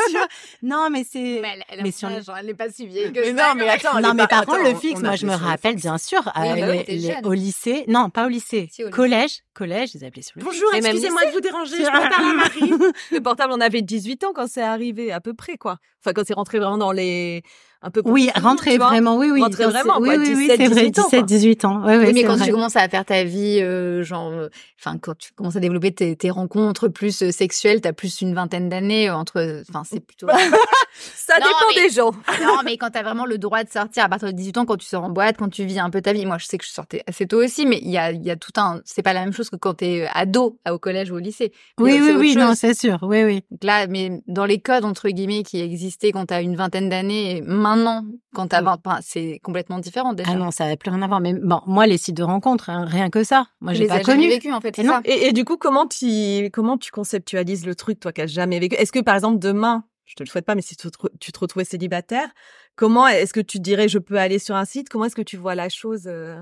non, 0.62 0.88
mais 0.90 1.04
c'est. 1.10 1.40
Mais 1.40 1.58
elle, 1.70 1.80
elle, 1.86 1.92
sur... 1.92 2.10
elle 2.10 2.46
n'est 2.46 2.54
pas 2.54 2.68
si 2.68 2.86
vieille 2.86 3.12
que 3.12 3.20
mais 3.20 3.32
Non, 3.32 3.54
mais 3.56 3.68
attends. 3.70 4.00
Non, 4.00 4.12
mais 4.12 4.26
par 4.26 4.44
contre, 4.44 4.64
le 4.64 4.74
fixe, 4.74 5.00
moi, 5.00 5.16
je 5.16 5.24
me 5.24 5.34
rappelle, 5.34 5.76
bien 5.76 5.96
sûr, 5.96 6.20
au 7.24 7.32
lycée. 7.32 7.84
Non, 7.88 8.10
pas 8.10 8.26
au 8.26 8.28
lycée. 8.28 8.68
Collège, 8.92 9.44
collège, 9.60 9.94
ils 9.94 10.04
appelaient 10.06 10.22
sur 10.22 10.38
le 10.38 10.44
Bonjour, 10.44 10.72
excusez-moi 10.74 11.26
de 11.26 11.32
vous 11.32 11.40
déranger. 11.40 11.76
Je 11.76 11.86
à 11.86 12.34
Marie. 12.34 12.92
Le 13.12 13.20
portable, 13.20 13.52
on 13.54 13.60
avait 13.60 13.82
18 13.82 14.24
ans 14.24 14.32
quand 14.34 14.48
c'est 14.48 14.62
arrivé, 14.62 15.12
à 15.12 15.20
peu 15.20 15.34
près, 15.34 15.58
quoi. 15.58 15.76
Enfin, 16.00 16.14
quand 16.14 16.22
c'est 16.26 16.32
rentré 16.32 16.58
vraiment 16.58 16.78
dans 16.78 16.92
les 16.92 17.42
un 17.82 17.90
peu 17.90 18.02
oui 18.04 18.30
rentrer 18.36 18.76
vraiment 18.76 19.16
oui 19.16 19.30
oui. 19.30 19.40
Rentrer 19.40 19.64
vraiment 19.64 19.98
oui, 20.00 20.16
oui, 20.18 20.34
oui 20.36 20.50
c'est 20.54 20.68
vrai 20.68 20.90
17 20.90 21.24
18 21.24 21.64
ans. 21.64 21.84
Ouais, 21.84 21.96
ouais, 21.96 22.12
mais 22.12 22.24
quand 22.24 22.38
tu 22.38 22.50
commences 22.50 22.76
à 22.76 22.88
faire 22.88 23.04
ta 23.04 23.24
vie 23.24 23.60
euh, 23.62 24.02
genre 24.02 24.30
euh, 24.30 24.48
enfin 24.78 24.98
quand 24.98 25.16
tu 25.16 25.32
commences 25.32 25.56
à 25.56 25.60
développer 25.60 25.92
tes, 25.92 26.14
tes 26.14 26.30
rencontres 26.30 26.88
plus 26.88 27.22
euh, 27.22 27.30
sexuelles 27.30 27.80
t'as 27.80 27.92
plus 27.92 28.20
une 28.20 28.34
vingtaine 28.34 28.68
d'années 28.68 29.10
entre 29.10 29.62
enfin 29.68 29.82
c'est 29.84 30.00
plutôt 30.00 30.26
ça 31.00 31.36
dépend 31.36 31.82
des 31.82 31.90
gens. 31.90 32.10
Non 32.42 32.62
mais 32.64 32.76
quand 32.76 32.90
t'as 32.90 33.02
vraiment 33.02 33.26
le 33.26 33.38
droit 33.38 33.64
de 33.64 33.70
sortir 33.70 34.04
à 34.04 34.08
partir 34.08 34.28
de 34.28 34.32
18 34.32 34.58
ans 34.58 34.64
quand 34.66 34.76
tu 34.76 34.86
sors 34.86 35.04
en 35.04 35.10
boîte 35.10 35.36
quand 35.38 35.48
tu 35.48 35.64
vis 35.64 35.78
un 35.78 35.90
peu 35.90 36.02
ta 36.02 36.12
vie 36.12 36.26
moi 36.26 36.38
je 36.38 36.46
sais 36.46 36.58
que 36.58 36.64
je 36.64 36.70
sortais 36.70 37.02
assez 37.06 37.26
tôt 37.26 37.42
aussi 37.42 37.64
mais 37.66 37.78
il 37.82 37.90
y 37.90 37.98
a 37.98 38.12
il 38.12 38.24
y 38.24 38.30
a 38.30 38.36
tout 38.36 38.52
un 38.56 38.80
c'est 38.84 39.02
pas 39.02 39.12
la 39.12 39.20
même 39.20 39.32
chose 39.32 39.48
que 39.50 39.56
quand 39.56 39.74
t'es 39.74 40.06
ado 40.12 40.58
au 40.68 40.78
collège 40.78 41.10
ou 41.10 41.16
au 41.16 41.18
lycée. 41.18 41.52
Oui 41.78 41.98
oui 42.00 42.12
oui 42.16 42.36
non 42.36 42.54
c'est 42.54 42.74
sûr 42.74 42.98
oui 43.02 43.24
oui. 43.24 43.42
Donc 43.50 43.64
là 43.64 43.86
mais 43.86 44.22
dans 44.26 44.44
les 44.44 44.60
codes 44.60 44.84
entre 44.84 45.08
guillemets 45.08 45.42
qui 45.42 45.60
existaient 45.60 46.12
quand 46.12 46.26
t'as 46.26 46.42
une 46.42 46.56
vingtaine 46.56 46.88
d'années 46.88 47.42
maintenant, 47.46 47.69
quand 48.34 48.48
t'as 48.48 48.62
20, 48.62 48.78
c'est 49.02 49.40
complètement 49.42 49.78
différent 49.78 50.12
déjà. 50.12 50.30
Ah 50.32 50.36
non, 50.36 50.50
ça 50.50 50.66
n'a 50.66 50.76
plus 50.76 50.90
rien 50.90 51.02
à 51.02 51.06
voir. 51.06 51.20
Mais 51.20 51.34
bon, 51.34 51.60
moi, 51.66 51.86
les 51.86 51.98
sites 51.98 52.16
de 52.16 52.22
rencontres, 52.22 52.70
hein, 52.70 52.84
rien 52.84 53.10
que 53.10 53.24
ça. 53.24 53.46
Moi, 53.60 53.74
j'ai 53.74 53.86
pas 53.86 54.00
connu. 54.00 54.28
vécu 54.28 54.52
en 54.52 54.60
fait. 54.60 54.78
Et, 54.78 54.84
ça. 54.84 55.00
Et, 55.04 55.32
du 55.32 55.44
coup, 55.44 55.56
comment 55.56 55.86
tu 55.86 56.50
comment 56.52 56.78
tu 56.78 56.90
conceptualises 56.90 57.66
le 57.66 57.74
truc, 57.74 58.00
toi 58.00 58.12
qui 58.12 58.22
as 58.22 58.26
jamais 58.26 58.58
vécu? 58.58 58.76
Est-ce 58.76 58.92
que 58.92 59.00
par 59.00 59.14
exemple 59.14 59.38
demain, 59.38 59.84
je 60.04 60.14
te 60.14 60.22
le 60.22 60.28
souhaite 60.28 60.44
pas, 60.44 60.54
mais 60.54 60.62
si 60.62 60.76
tu 60.76 60.90
te, 60.90 61.38
retrouvais 61.38 61.64
célibataire, 61.64 62.28
comment 62.74 63.06
est-ce 63.06 63.32
que 63.32 63.40
tu 63.40 63.60
dirais 63.60 63.88
je 63.88 63.98
peux 63.98 64.18
aller 64.18 64.38
sur 64.38 64.56
un 64.56 64.64
site? 64.64 64.88
Comment 64.88 65.04
est-ce 65.04 65.16
que 65.16 65.22
tu 65.22 65.36
vois 65.36 65.54
la 65.54 65.68
chose 65.68 66.06
euh? 66.06 66.36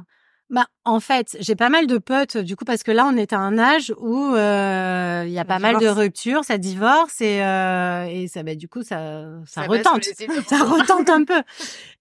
Bah, 0.50 0.66
en 0.84 0.98
fait, 1.00 1.36
j'ai 1.40 1.54
pas 1.56 1.68
mal 1.68 1.86
de 1.86 1.98
potes, 1.98 2.38
du 2.38 2.56
coup, 2.56 2.64
parce 2.64 2.82
que 2.82 2.90
là, 2.90 3.06
on 3.06 3.16
est 3.16 3.34
à 3.34 3.38
un 3.38 3.58
âge 3.58 3.92
où 3.98 4.34
euh, 4.34 5.24
il 5.26 5.32
y 5.32 5.38
a 5.38 5.44
pas 5.44 5.58
mal 5.58 5.78
de 5.78 5.88
ruptures, 5.88 6.42
ça 6.44 6.56
divorce 6.56 7.20
et, 7.20 7.42
euh, 7.42 8.06
et 8.06 8.28
ça, 8.28 8.42
bah, 8.42 8.54
du 8.54 8.66
coup, 8.66 8.82
ça, 8.82 9.26
ça, 9.46 9.62
retente, 9.62 10.04
ça 10.46 10.58
retente 10.64 11.10
un 11.10 11.24
peu. 11.26 11.42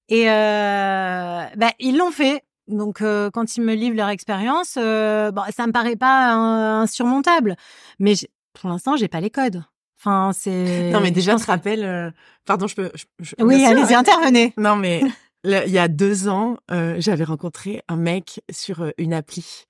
Et 0.08 0.30
euh, 0.30 1.44
bah, 1.58 1.72
ils 1.80 1.98
l'ont 1.98 2.12
fait. 2.12 2.44
Donc, 2.68 3.02
euh, 3.02 3.30
quand 3.32 3.56
ils 3.56 3.62
me 3.62 3.74
livrent 3.74 3.96
leur 3.96 4.10
expérience, 4.10 4.76
euh, 4.78 5.32
bon, 5.32 5.42
ça 5.56 5.68
me 5.68 5.72
paraît 5.72 5.96
pas 5.96 6.34
insurmontable, 6.34 7.56
mais 8.00 8.14
pour 8.54 8.70
l'instant, 8.70 8.96
j'ai 8.98 9.08
pas 9.08 9.22
les 9.22 9.30
codes. 9.30 9.64
Enfin, 10.00 10.32
c'est. 10.34 10.92
Non, 10.92 11.00
mais 11.00 11.12
déjà, 11.12 11.36
on 11.36 11.38
se 11.38 11.46
rappelle. 11.48 11.84
Euh, 11.84 12.12
pardon, 12.46 12.68
je 12.68 12.76
peux. 12.76 12.92
oui, 13.40 13.66
allez-y, 13.66 13.96
intervenez. 13.96 14.54
Non, 14.58 14.76
mais 14.76 15.02
il 15.44 15.72
y 15.72 15.78
a 15.78 15.88
deux 15.88 16.28
ans, 16.28 16.58
euh, 16.72 16.96
j'avais 17.00 17.24
rencontré 17.24 17.82
un 17.88 17.96
mec 17.96 18.42
sur 18.52 18.82
euh, 18.82 18.92
une 18.98 19.14
appli. 19.14 19.66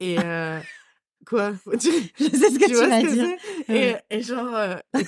Et 0.00 0.16
Quoi? 1.26 1.52
Je 1.72 1.78
sais 1.78 2.50
ce 2.50 2.58
que 2.58 2.66
tu, 2.66 2.74
vas 2.74 3.02
dire. 3.02 3.28
Et, 3.68 3.94
et, 4.10 4.22
genre, 4.22 4.54
euh, 4.54 4.76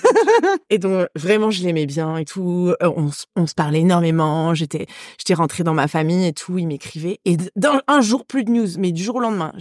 et, 0.69 0.77
donc 0.77 1.07
vraiment 1.15 1.51
je 1.51 1.63
l'aimais 1.63 1.85
bien 1.85 2.17
et 2.17 2.25
tout. 2.25 2.73
Euh, 2.81 2.89
on, 2.95 3.09
on, 3.35 3.47
se 3.47 3.53
parlait 3.53 3.81
énormément. 3.81 4.53
J'étais, 4.53 4.87
rentrée 5.33 5.63
dans 5.63 5.73
ma 5.73 5.87
famille 5.87 6.27
et 6.27 6.33
tout. 6.33 6.57
Il 6.57 6.67
m'écrivait 6.67 7.19
et 7.25 7.37
dans 7.55 7.81
un 7.87 8.01
jour 8.01 8.25
plus 8.25 8.43
de 8.43 8.51
news, 8.51 8.67
mais 8.77 8.91
du 8.91 9.03
jour 9.03 9.15
au 9.15 9.19
lendemain. 9.19 9.51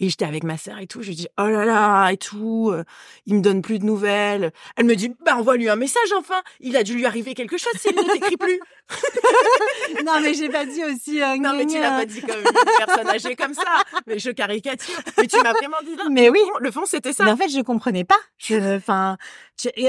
Et 0.00 0.08
j'étais 0.08 0.24
avec 0.24 0.44
ma 0.44 0.56
sœur 0.56 0.78
et 0.78 0.86
tout. 0.86 1.02
Je 1.02 1.08
lui 1.08 1.16
dis 1.16 1.28
oh 1.38 1.46
là 1.46 1.64
là 1.64 2.10
et 2.10 2.16
tout. 2.16 2.70
Euh, 2.72 2.84
il 3.26 3.34
me 3.34 3.40
donne 3.40 3.60
plus 3.60 3.78
de 3.78 3.84
nouvelles. 3.84 4.52
Elle 4.76 4.86
me 4.86 4.96
dit 4.96 5.12
bah 5.24 5.36
envoie-lui 5.36 5.68
un 5.68 5.76
message 5.76 6.12
enfin. 6.16 6.40
Il 6.60 6.76
a 6.76 6.82
dû 6.84 6.94
lui 6.94 7.04
arriver 7.04 7.34
quelque 7.34 7.58
chose 7.58 7.74
s'il 7.78 7.94
ne 7.94 8.02
t'écrit 8.02 8.36
plus. 8.36 8.60
non 10.06 10.20
mais 10.22 10.34
j'ai 10.34 10.48
pas 10.48 10.64
dit 10.64 10.82
aussi. 10.84 11.20
non 11.40 11.54
mais 11.56 11.66
tu 11.66 11.78
l'as 11.78 11.98
pas 11.98 12.06
dit 12.06 12.20
comme 12.20 12.40
une 12.40 12.86
personne 12.86 13.08
âgée 13.08 13.36
comme 13.36 13.54
ça. 13.54 13.82
Mais 14.06 14.18
je 14.18 14.30
caricature. 14.30 14.98
Mais 15.18 15.26
tu 15.26 15.36
m'as 15.42 15.52
vraiment 15.52 15.81
mais 16.10 16.28
oui, 16.28 16.40
le 16.60 16.70
fond 16.70 16.84
c'était 16.86 17.12
ça. 17.12 17.24
Mais 17.24 17.30
en 17.30 17.36
fait, 17.36 17.48
je 17.48 17.60
comprenais 17.60 18.04
pas. 18.04 18.18
Enfin, 18.50 19.16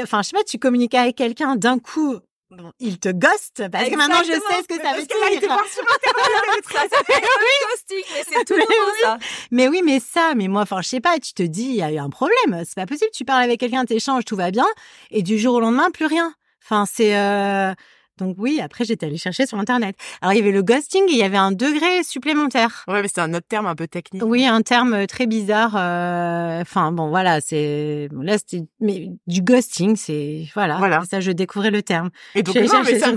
enfin, 0.01 0.21
je 0.21 0.27
sais 0.27 0.35
pas, 0.35 0.43
tu 0.43 0.57
communiques 0.59 0.95
avec 0.95 1.15
quelqu'un 1.15 1.55
d'un 1.55 1.79
coup. 1.79 2.19
Bon, 2.51 2.71
il 2.79 2.99
te 2.99 3.09
ghost 3.09 3.63
parce 3.71 3.89
que 3.89 3.95
maintenant 3.95 4.21
je 4.23 4.31
sais 4.31 4.61
ce 4.61 4.67
que 4.67 4.75
ça 4.79 4.93
veut 4.93 5.03
dire. 5.03 5.15
Parce 5.19 5.45
voir 5.45 5.65
sur 5.65 5.83
Internet, 5.83 6.63
mais 8.13 8.23
c'est 8.27 8.45
tout 8.45 8.53
mais 8.55 8.65
ça. 9.01 9.17
Mais 9.49 9.67
oui, 9.67 9.81
mais 9.83 9.99
ça, 9.99 10.33
mais 10.35 10.47
moi, 10.47 10.61
enfin, 10.61 10.81
je 10.81 10.89
sais 10.89 11.01
pas, 11.01 11.17
tu 11.17 11.33
te 11.33 11.41
dis, 11.41 11.63
il 11.63 11.75
y 11.75 11.81
a 11.81 11.91
eu 11.91 11.97
un 11.97 12.11
problème. 12.11 12.63
C'est 12.63 12.75
pas 12.75 12.85
possible. 12.85 13.09
Tu 13.11 13.25
parles 13.25 13.43
avec 13.43 13.59
quelqu'un, 13.59 13.85
t'échanges, 13.85 14.23
tout 14.25 14.35
va 14.35 14.51
bien, 14.51 14.67
et 15.09 15.23
du 15.23 15.39
jour 15.39 15.55
au 15.55 15.59
lendemain, 15.61 15.89
plus 15.89 16.05
rien. 16.05 16.33
Enfin, 16.63 16.85
c'est. 16.85 17.17
Euh... 17.17 17.73
Donc 18.17 18.35
oui, 18.39 18.59
après 18.61 18.85
j'étais 18.85 19.05
allée 19.07 19.17
chercher 19.17 19.45
sur 19.45 19.57
internet. 19.57 19.95
Alors 20.21 20.33
il 20.33 20.37
y 20.37 20.41
avait 20.41 20.51
le 20.51 20.61
ghosting 20.63 21.03
et 21.09 21.13
il 21.13 21.17
y 21.17 21.23
avait 21.23 21.37
un 21.37 21.51
degré 21.51 22.03
supplémentaire. 22.03 22.83
Ouais, 22.87 23.01
mais 23.01 23.07
c'est 23.07 23.21
un 23.21 23.33
autre 23.33 23.47
terme 23.47 23.65
un 23.65 23.75
peu 23.75 23.87
technique. 23.87 24.23
Oui, 24.25 24.45
un 24.45 24.61
terme 24.61 25.07
très 25.07 25.25
bizarre. 25.25 25.75
euh, 25.75 26.61
Enfin 26.61 26.91
bon, 26.91 27.09
voilà, 27.09 27.41
c'est 27.41 28.07
bon, 28.11 28.21
là 28.21 28.37
c'était 28.37 28.63
mais 28.79 29.09
du 29.27 29.41
ghosting, 29.41 29.95
c'est 29.95 30.45
voilà. 30.53 30.77
Voilà. 30.77 31.01
C'est 31.03 31.09
Ça, 31.11 31.19
je 31.19 31.31
découvrais 31.31 31.71
le 31.71 31.81
terme. 31.81 32.09
Et 32.35 32.43
donc, 32.43 32.55
J'ai 32.55 32.65
non, 32.65 32.83
mais 32.83 32.99
ça 32.99 33.11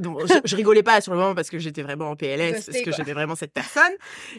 donc, 0.00 0.20
je, 0.26 0.34
je 0.44 0.56
rigolais 0.56 0.82
pas 0.82 1.00
sur 1.00 1.12
le 1.12 1.18
moment 1.18 1.34
parce 1.34 1.50
que 1.50 1.58
j'étais 1.58 1.82
vraiment 1.82 2.10
en 2.10 2.16
PLS, 2.16 2.52
Ghosté, 2.52 2.72
parce 2.72 2.84
que 2.84 2.92
j'étais 2.92 3.12
vraiment 3.12 3.34
cette 3.36 3.52
personne. 3.52 3.82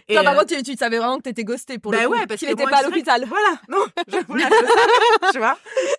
Et, 0.07 0.13
Toi, 0.13 0.23
par 0.23 0.33
euh, 0.33 0.39
contre, 0.39 0.55
tu, 0.55 0.63
tu 0.63 0.75
savais 0.75 0.97
vraiment 0.97 1.17
que 1.17 1.23
t'étais 1.23 1.43
ghosté 1.43 1.77
pour 1.79 1.91
bah 1.91 1.99
le 2.01 2.07
coup. 2.07 2.13
ouais, 2.13 2.27
parce 2.27 2.39
qu'il 2.39 2.49
était 2.49 2.63
pas 2.63 2.77
à 2.77 2.83
l'hôpital. 2.83 3.25
Voilà, 3.27 3.59
non, 3.69 3.85
je, 4.07 4.17
voilà, 4.27 4.49
je 4.49 5.31
tu 5.33 5.37
vois. 5.39 5.57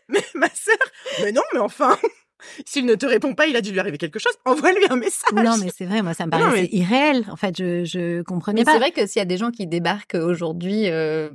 Mais 0.09 0.25
ma 0.35 0.49
sœur, 0.49 0.77
mais 1.23 1.33
non, 1.33 1.43
mais 1.53 1.61
enfin, 1.61 1.97
s'il 2.67 2.87
ne 2.87 2.95
te 2.95 3.07
répond 3.07 3.35
pas, 3.35 3.47
il 3.47 3.57
a 3.57 3.61
dû 3.61 3.73
lui 3.73 3.81
arriver 3.81 3.99
quelque 3.99 4.19
chose. 4.19 4.33
Envoie-lui 4.45 4.85
un 4.91 4.97
message. 4.97 5.33
Non, 5.35 5.57
mais 5.63 5.71
c'est 5.77 5.85
vrai, 5.87 6.03
moi 6.03 6.15
ça 6.15 6.27
me 6.27 6.31
mais- 6.53 6.69
irréel. 6.73 7.25
En 7.31 7.37
fait, 7.37 7.57
je 7.57 7.85
je 7.85 8.23
comprenais 8.23 8.61
Mais 8.61 8.65
pas. 8.65 8.73
c'est 8.73 8.79
vrai 8.79 8.93
que 8.93 9.07
s'il 9.07 9.21
y 9.21 9.23
a 9.23 9.27
des 9.27 9.37
gens 9.39 9.51
qui 9.51 9.67
débarquent 9.67 10.15
aujourd'hui, 10.17 10.89
euh, 10.91 11.31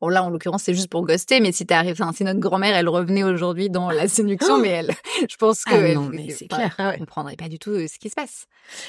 bon 0.00 0.08
là 0.08 0.22
en 0.22 0.30
l'occurrence 0.30 0.62
c'est 0.62 0.74
juste 0.74 0.88
pour 0.90 1.04
ghoster, 1.04 1.40
mais 1.40 1.50
si 1.50 1.66
t'arrives, 1.66 2.00
enfin 2.00 2.12
si 2.12 2.22
notre 2.22 2.38
grand-mère 2.38 2.76
elle 2.76 2.88
revenait 2.88 3.24
aujourd'hui 3.24 3.68
dans 3.68 3.90
la 3.90 4.06
séduction, 4.06 4.58
mais 4.58 4.68
elle, 4.68 4.90
je 5.30 5.36
pense 5.36 5.64
que 5.64 5.74
Ah 5.74 5.78
elle- 5.78 5.94
non, 5.96 6.08
mais 6.12 6.30
c'est 6.30 6.46
clair. 6.46 6.74
elle 6.78 6.98
comprendrait 7.00 7.34
pas 7.36 7.48
du 7.48 7.58
tout 7.58 7.70
euh, 7.70 7.86
ce 7.88 7.98
qui 7.98 8.08
se 8.08 8.14
passe. 8.14 8.46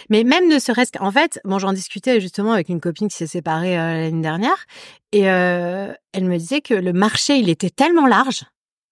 Mais 0.09 0.23
même 0.23 0.47
ne 0.47 0.59
serait-ce 0.59 0.91
qu'en 0.91 1.11
fait, 1.11 1.39
bon, 1.45 1.57
j'en 1.57 1.73
discutais 1.73 2.19
justement 2.21 2.53
avec 2.53 2.69
une 2.69 2.79
copine 2.79 3.07
qui 3.07 3.17
s'est 3.17 3.25
séparée 3.27 3.77
euh, 3.79 3.93
l'année 4.03 4.21
dernière, 4.21 4.65
et 5.11 5.29
euh, 5.31 5.91
elle 6.13 6.25
me 6.25 6.37
disait 6.37 6.61
que 6.61 6.73
le 6.75 6.93
marché, 6.93 7.37
il 7.37 7.49
était 7.49 7.71
tellement 7.71 8.05
large. 8.05 8.43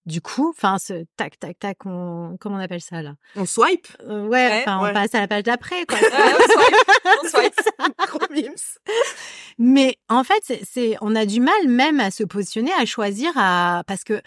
Du 0.08 0.22
coup, 0.22 0.48
enfin, 0.56 0.78
ce 0.78 1.04
tac, 1.16 1.38
tac, 1.38 1.58
tac, 1.58 1.84
on, 1.84 2.36
comment 2.40 2.56
on 2.56 2.60
appelle 2.60 2.80
ça 2.80 3.02
là? 3.02 3.12
On 3.36 3.44
swipe. 3.44 3.86
Euh, 4.08 4.26
Ouais, 4.26 4.62
enfin, 4.62 4.82
ouais. 4.82 4.90
on 4.90 4.94
passe 4.94 5.14
à 5.14 5.20
la 5.20 5.28
page 5.28 5.42
d'après, 5.42 5.84
quoi. 5.84 5.98
On 7.22 7.28
swipe, 7.28 7.54
on 7.78 7.88
swipe. 8.28 8.54
Mais 9.58 9.96
en 10.08 10.24
fait, 10.24 10.60
c'est, 10.64 10.96
on 11.02 11.14
a 11.14 11.26
du 11.26 11.40
mal 11.40 11.68
même 11.68 12.00
à 12.00 12.10
se 12.10 12.24
positionner, 12.24 12.72
à 12.78 12.86
choisir, 12.86 13.32
à 13.36 13.82
parce 13.86 14.02
que 14.02 14.20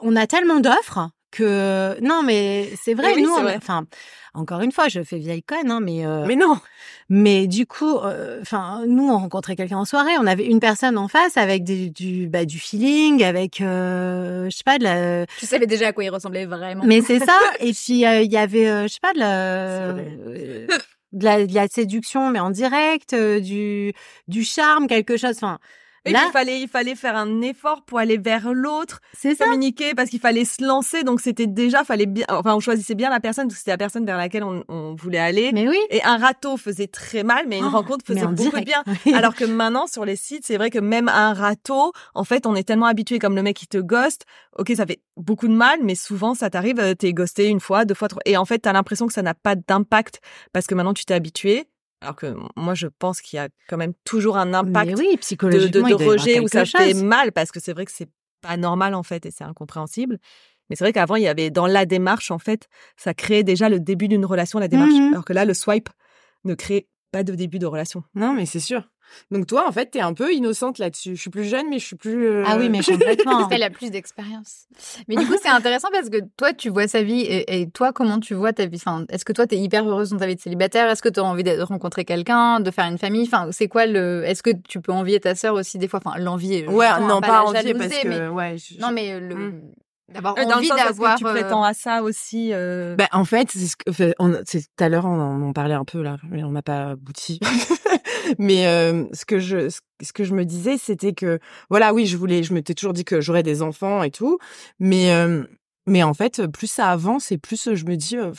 on 0.00 0.16
a 0.16 0.26
tellement 0.26 0.58
d'offres 0.60 1.10
que 1.30 2.00
non, 2.00 2.22
mais 2.22 2.70
c'est 2.80 2.94
vrai, 2.94 3.14
oui, 3.14 3.22
nous, 3.22 3.34
enfin, 3.56 3.86
encore 4.34 4.60
une 4.60 4.72
fois, 4.72 4.88
je 4.88 5.02
fais 5.02 5.18
vieille 5.18 5.42
conne, 5.42 5.70
hein, 5.70 5.80
mais 5.80 6.06
euh, 6.06 6.24
Mais 6.26 6.36
non. 6.36 6.58
Mais 7.08 7.48
du 7.48 7.66
coup, 7.66 7.96
euh, 7.98 8.38
enfin, 8.40 8.84
nous 8.86 9.08
on 9.08 9.18
rencontrait 9.18 9.56
quelqu'un 9.56 9.78
en 9.78 9.84
soirée, 9.84 10.12
on 10.20 10.26
avait 10.28 10.46
une 10.46 10.60
personne 10.60 10.96
en 10.96 11.08
face 11.08 11.36
avec 11.36 11.64
des, 11.64 11.90
du 11.90 12.28
bah, 12.28 12.44
du 12.44 12.60
feeling, 12.60 13.24
avec 13.24 13.60
euh, 13.60 14.48
je 14.48 14.56
sais 14.56 14.62
pas 14.64 14.78
de 14.78 14.84
la. 14.84 15.26
Tu 15.38 15.46
savais 15.46 15.66
déjà 15.66 15.88
à 15.88 15.92
quoi 15.92 16.04
il 16.04 16.10
ressemblait 16.10 16.46
vraiment. 16.46 16.84
Mais 16.84 17.00
c'est 17.02 17.18
ça. 17.18 17.36
Et 17.60 17.72
puis 17.72 18.06
euh, 18.06 18.22
il 18.22 18.30
y 18.30 18.36
avait 18.36 18.68
euh, 18.68 18.82
je 18.84 18.88
sais 18.88 19.00
pas 19.02 19.12
de 19.12 19.18
la. 19.18 19.92
De 21.12 21.24
la, 21.24 21.44
de 21.44 21.52
la 21.52 21.66
séduction 21.66 22.30
mais 22.30 22.38
en 22.38 22.50
direct 22.50 23.16
du 23.16 23.92
du 24.28 24.44
charme 24.44 24.86
quelque 24.86 25.16
chose 25.16 25.34
enfin 25.34 25.58
Et 26.06 26.12
Là- 26.12 26.20
puis, 26.20 26.28
il 26.28 26.32
fallait, 26.32 26.60
il 26.62 26.68
fallait 26.68 26.94
faire 26.94 27.16
un 27.16 27.42
effort 27.42 27.82
pour 27.84 27.98
aller 27.98 28.16
vers 28.16 28.52
l'autre, 28.54 29.00
c'est 29.12 29.34
ça 29.34 29.44
communiquer, 29.44 29.94
parce 29.94 30.08
qu'il 30.08 30.20
fallait 30.20 30.44
se 30.46 30.64
lancer. 30.64 31.02
Donc, 31.02 31.20
c'était 31.20 31.46
déjà, 31.46 31.84
fallait 31.84 32.06
bien, 32.06 32.24
enfin, 32.30 32.54
on 32.54 32.60
choisissait 32.60 32.94
bien 32.94 33.10
la 33.10 33.20
personne, 33.20 33.44
parce 33.48 33.54
que 33.56 33.58
c'était 33.58 33.72
la 33.72 33.78
personne 33.78 34.06
vers 34.06 34.16
laquelle 34.16 34.42
on, 34.44 34.64
on 34.68 34.94
voulait 34.94 35.18
aller. 35.18 35.50
mais 35.52 35.68
oui 35.68 35.76
Et 35.90 36.02
un 36.02 36.16
râteau 36.16 36.56
faisait 36.56 36.86
très 36.86 37.22
mal, 37.22 37.44
mais 37.48 37.58
une 37.58 37.66
Oh, 37.66 37.70
rencontre 37.70 38.04
faisait 38.06 38.26
beaucoup 38.26 38.58
de 38.60 38.64
bien. 38.64 38.82
Oui. 39.06 39.12
Alors 39.14 39.34
que 39.34 39.44
maintenant, 39.44 39.86
sur 39.86 40.04
les 40.06 40.16
sites, 40.16 40.44
c'est 40.46 40.56
vrai 40.56 40.70
que 40.70 40.78
même 40.78 41.08
un 41.08 41.34
râteau, 41.34 41.92
en 42.14 42.24
fait, 42.24 42.46
on 42.46 42.54
est 42.54 42.64
tellement 42.64 42.86
habitué 42.86 43.18
comme 43.18 43.36
le 43.36 43.42
mec 43.42 43.56
qui 43.56 43.66
te 43.66 43.78
ghost. 43.78 44.24
Ok, 44.58 44.72
ça 44.76 44.86
fait 44.86 45.00
beaucoup 45.16 45.48
de 45.48 45.54
mal, 45.54 45.80
mais 45.82 45.94
souvent, 45.94 46.34
ça 46.34 46.48
t'arrive, 46.50 46.80
euh, 46.80 46.94
t'es 46.94 47.12
ghosté 47.12 47.48
une 47.48 47.60
fois, 47.60 47.84
deux 47.84 47.94
fois, 47.94 48.08
trois. 48.08 48.22
Et 48.24 48.36
en 48.38 48.44
fait, 48.46 48.60
t'as 48.60 48.72
l'impression 48.72 49.06
que 49.06 49.12
ça 49.12 49.22
n'a 49.22 49.34
pas 49.34 49.54
d'impact 49.54 50.20
parce 50.52 50.66
que 50.66 50.74
maintenant, 50.74 50.94
tu 50.94 51.04
t'es 51.04 51.14
habitué. 51.14 51.66
Alors 52.00 52.16
que 52.16 52.34
moi, 52.56 52.74
je 52.74 52.86
pense 52.86 53.20
qu'il 53.20 53.36
y 53.36 53.40
a 53.40 53.48
quand 53.68 53.76
même 53.76 53.92
toujours 54.04 54.38
un 54.38 54.54
impact 54.54 54.96
de, 54.96 55.68
de, 55.68 55.68
de 55.68 55.94
rejet 55.94 56.40
où 56.40 56.48
ça 56.48 56.64
quelque 56.64 56.78
fait 56.78 56.92
chose. 56.92 57.02
mal 57.02 57.32
parce 57.32 57.52
que 57.52 57.60
c'est 57.60 57.72
vrai 57.72 57.84
que 57.84 57.92
c'est 57.92 58.08
pas 58.40 58.56
normal, 58.56 58.94
en 58.94 59.02
fait, 59.02 59.26
et 59.26 59.30
c'est 59.30 59.44
incompréhensible. 59.44 60.18
Mais 60.68 60.76
c'est 60.76 60.84
vrai 60.84 60.92
qu'avant, 60.92 61.16
il 61.16 61.24
y 61.24 61.28
avait 61.28 61.50
dans 61.50 61.66
la 61.66 61.84
démarche, 61.84 62.30
en 62.30 62.38
fait, 62.38 62.68
ça 62.96 63.12
créait 63.12 63.42
déjà 63.42 63.68
le 63.68 63.80
début 63.80 64.08
d'une 64.08 64.24
relation, 64.24 64.58
la 64.58 64.68
démarche. 64.68 64.94
Mhm. 64.94 65.12
Alors 65.12 65.24
que 65.24 65.32
là, 65.32 65.44
le 65.44 65.52
swipe 65.52 65.90
ne 66.44 66.54
crée 66.54 66.88
pas 67.12 67.22
de 67.22 67.34
début 67.34 67.58
de 67.58 67.66
relation. 67.66 68.02
Non, 68.14 68.32
mais 68.32 68.46
c'est 68.46 68.60
sûr. 68.60 68.88
Donc 69.30 69.46
toi, 69.46 69.66
en 69.68 69.72
fait, 69.72 69.86
t'es 69.86 70.00
un 70.00 70.14
peu 70.14 70.32
innocente 70.32 70.78
là-dessus. 70.78 71.16
Je 71.16 71.20
suis 71.20 71.30
plus 71.30 71.44
jeune, 71.44 71.68
mais 71.68 71.78
je 71.78 71.86
suis 71.86 71.96
plus. 71.96 72.26
euh, 72.26 72.44
ah 72.46 72.56
oui 72.58 72.68
mais 72.68 72.80
complètement 72.84 73.48
Elle 73.50 73.62
a 73.62 73.70
plus 73.70 73.90
d'expérience. 73.90 74.66
Mais 75.08 75.16
du 75.16 75.26
coup, 75.26 75.34
c'est 75.42 75.48
intéressant 75.48 75.88
parce 75.92 76.08
que 76.10 76.18
toi, 76.36 76.52
tu 76.52 76.68
vois 76.70 76.88
sa 76.88 77.02
vie 77.02 77.20
et, 77.22 77.60
et 77.62 77.68
toi, 77.70 77.92
comment 77.92 78.18
tu 78.20 78.34
vois 78.34 78.52
ta 78.52 78.66
vie? 78.66 78.76
Enfin, 78.84 79.04
Est-ce 79.08 79.24
que 79.24 79.32
toi, 79.32 79.46
tu 79.46 79.54
es 79.54 79.58
hyper 79.58 79.88
heureuse 79.88 80.10
dans 80.10 80.18
ta 80.18 80.26
vie 80.26 80.36
de 80.36 80.40
célibataire? 80.40 80.88
Est-ce 80.88 81.02
que 81.02 81.08
tu 81.08 81.20
as 81.20 81.24
envie 81.24 81.44
de 81.44 81.60
rencontrer 81.62 82.04
quelqu'un, 82.04 82.60
de 82.60 82.70
faire 82.70 82.86
une 82.86 82.98
famille? 82.98 83.24
Enfin, 83.26 83.48
c'est 83.52 83.68
quoi 83.68 83.86
le 83.86 84.24
Est-ce 84.24 84.42
que 84.42 84.50
tu 84.68 84.80
peux 84.80 84.92
envier 84.92 85.20
ta 85.20 85.34
sœur 85.34 85.54
aussi 85.54 85.78
des 85.78 85.88
fois? 85.88 86.00
Enfin, 86.04 86.18
l'envie. 86.18 86.66
Ouais, 86.66 86.88
non, 87.00 87.20
pas, 87.20 87.42
envier 87.42 87.74
parce 87.74 87.88
que 87.98 88.08
mais- 88.08 88.28
ouais. 88.28 88.56
je- 88.58 88.80
Non, 88.80 88.90
mais 88.92 89.18
le 89.18 89.34
Mm. 89.34 89.60
d'avoir 90.14 90.36
Euh, 90.38 90.42
dans 90.44 90.48
le 90.50 90.54
envie 90.56 90.68
d'avoir. 90.70 91.14
que 91.14 91.20
tu 91.20 91.26
euh, 91.26 91.30
prétends 91.32 91.62
à 91.62 91.72
ça 91.74 92.02
aussi 92.02 92.50
euh, 92.52 92.96
Bah, 92.96 93.06
en 93.12 93.24
fait, 93.24 93.48
c'est 93.50 93.58
ce 93.66 93.76
que, 93.76 94.12
on, 94.18 94.32
tout 94.32 94.58
à 94.80 94.88
l'heure, 94.88 95.04
on 95.04 95.48
en 95.48 95.52
parlait 95.52 95.74
un 95.74 95.84
peu 95.84 96.02
là, 96.02 96.16
mais 96.28 96.42
on 96.42 96.50
n'a 96.50 96.62
pas 96.62 96.90
abouti. 96.90 97.38
mais 98.38 98.66
euh, 98.66 99.04
ce 99.12 99.24
que 99.24 99.38
je, 99.38 99.68
ce, 99.68 100.12
que 100.12 100.24
je 100.24 100.34
me 100.34 100.44
disais, 100.44 100.78
c'était 100.78 101.12
que, 101.12 101.38
voilà, 101.68 101.92
oui, 101.94 102.06
je 102.06 102.16
voulais, 102.16 102.42
je 102.42 102.52
m'étais 102.54 102.74
toujours 102.74 102.92
dit 102.92 103.04
que 103.04 103.20
j'aurais 103.20 103.42
des 103.42 103.62
enfants 103.62 104.02
et 104.02 104.10
tout, 104.10 104.38
mais, 104.78 105.12
euh, 105.12 105.44
mais 105.86 106.02
en 106.02 106.14
fait, 106.14 106.46
plus 106.46 106.66
ça 106.70 106.88
avance 106.88 107.32
et 107.32 107.38
plus 107.38 107.74
je 107.74 107.84
me 107.84 107.96
dis, 107.96 108.16
euh, 108.16 108.32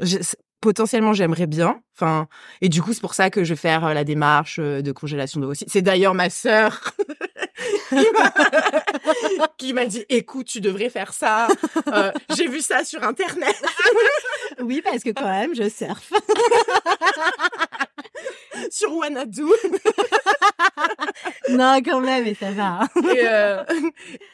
je- 0.00 0.18
potentiellement, 0.60 1.12
j'aimerais 1.12 1.46
bien. 1.46 1.80
Enfin, 1.96 2.26
et 2.60 2.68
du 2.68 2.82
coup, 2.82 2.92
c'est 2.92 3.00
pour 3.00 3.14
ça 3.14 3.30
que 3.30 3.44
je 3.44 3.50
vais 3.54 3.56
faire 3.60 3.84
euh, 3.86 3.94
la 3.94 4.02
démarche 4.04 4.58
euh, 4.58 4.82
de 4.82 4.90
congélation 4.92 5.40
d'ovocytes. 5.40 5.70
C'est 5.70 5.82
d'ailleurs 5.82 6.14
ma 6.14 6.30
sœur. 6.30 6.92
qui 7.88 7.96
m'a- 8.12 8.34
qui 9.58 9.72
m'a 9.72 9.86
dit 9.86 10.04
écoute 10.08 10.46
tu 10.46 10.60
devrais 10.60 10.90
faire 10.90 11.12
ça 11.12 11.48
Euh, 11.92 12.12
j'ai 12.36 12.46
vu 12.46 12.60
ça 12.60 12.84
sur 12.84 13.02
internet 13.02 13.56
oui 14.60 14.80
parce 14.84 15.02
que 15.02 15.10
quand 15.10 15.24
même 15.28 15.54
je 15.56 15.68
surfe 15.68 16.12
sur 18.70 18.94
Wanadu 18.94 19.42
non 21.50 21.80
quand 21.84 22.00
même 22.00 22.24
mais 22.24 22.34
ça 22.34 22.50
va 22.50 22.82
hein. 22.82 22.88
et, 23.14 23.26
euh, 23.26 23.64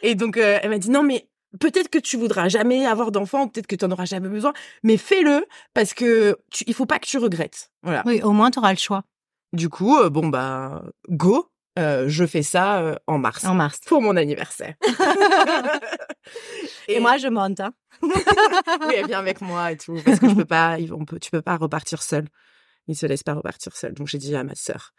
et 0.02 0.14
donc 0.14 0.36
euh, 0.36 0.58
elle 0.62 0.70
m'a 0.70 0.78
dit 0.78 0.90
non 0.90 1.02
mais 1.02 1.28
peut-être 1.60 1.88
que 1.88 1.98
tu 1.98 2.16
voudras 2.16 2.48
jamais 2.48 2.86
avoir 2.86 3.10
d'enfant 3.10 3.48
peut-être 3.48 3.66
que 3.66 3.76
tu 3.76 3.84
en 3.84 3.90
auras 3.90 4.04
jamais 4.04 4.28
besoin 4.28 4.52
mais 4.82 4.96
fais-le 4.96 5.46
parce 5.72 5.94
que 5.94 6.36
tu, 6.50 6.64
il 6.66 6.74
faut 6.74 6.86
pas 6.86 6.98
que 6.98 7.06
tu 7.06 7.18
regrettes. 7.18 7.70
Voilà. 7.82 8.02
Oui 8.06 8.22
au 8.22 8.32
moins 8.32 8.50
tu 8.50 8.58
auras 8.58 8.72
le 8.72 8.78
choix. 8.78 9.02
Du 9.52 9.68
coup 9.68 9.98
euh, 9.98 10.10
bon 10.10 10.28
bah 10.28 10.82
go 11.08 11.48
Euh, 11.78 12.04
je 12.08 12.24
fais 12.24 12.44
ça 12.44 12.80
euh, 12.80 12.94
en 13.08 13.18
mars. 13.18 13.44
En 13.44 13.54
mars. 13.54 13.80
Pour 13.86 14.00
mon 14.00 14.16
anniversaire. 14.16 14.74
Et, 16.88 17.00
moi 17.00 17.18
je 17.18 17.28
monte 17.28 17.60
hein. 17.60 17.72
oui, 18.02 18.94
elle 18.96 19.06
vient 19.06 19.18
avec 19.18 19.40
moi 19.40 19.72
et 19.72 19.76
tout 19.76 19.96
parce 20.04 20.20
que 20.20 20.28
je 20.28 20.34
peux 20.34 20.44
pas 20.44 20.76
on 20.92 21.04
peut 21.04 21.18
tu 21.18 21.30
peux 21.30 21.42
pas 21.42 21.56
repartir 21.56 22.02
seule 22.02 22.28
il 22.88 22.96
se 22.96 23.06
laisse 23.06 23.22
pas 23.22 23.34
repartir 23.34 23.76
seul 23.76 23.92
donc 23.94 24.06
j'ai 24.08 24.18
dit 24.18 24.34
à 24.36 24.44
ma 24.44 24.54
sœur 24.54 24.92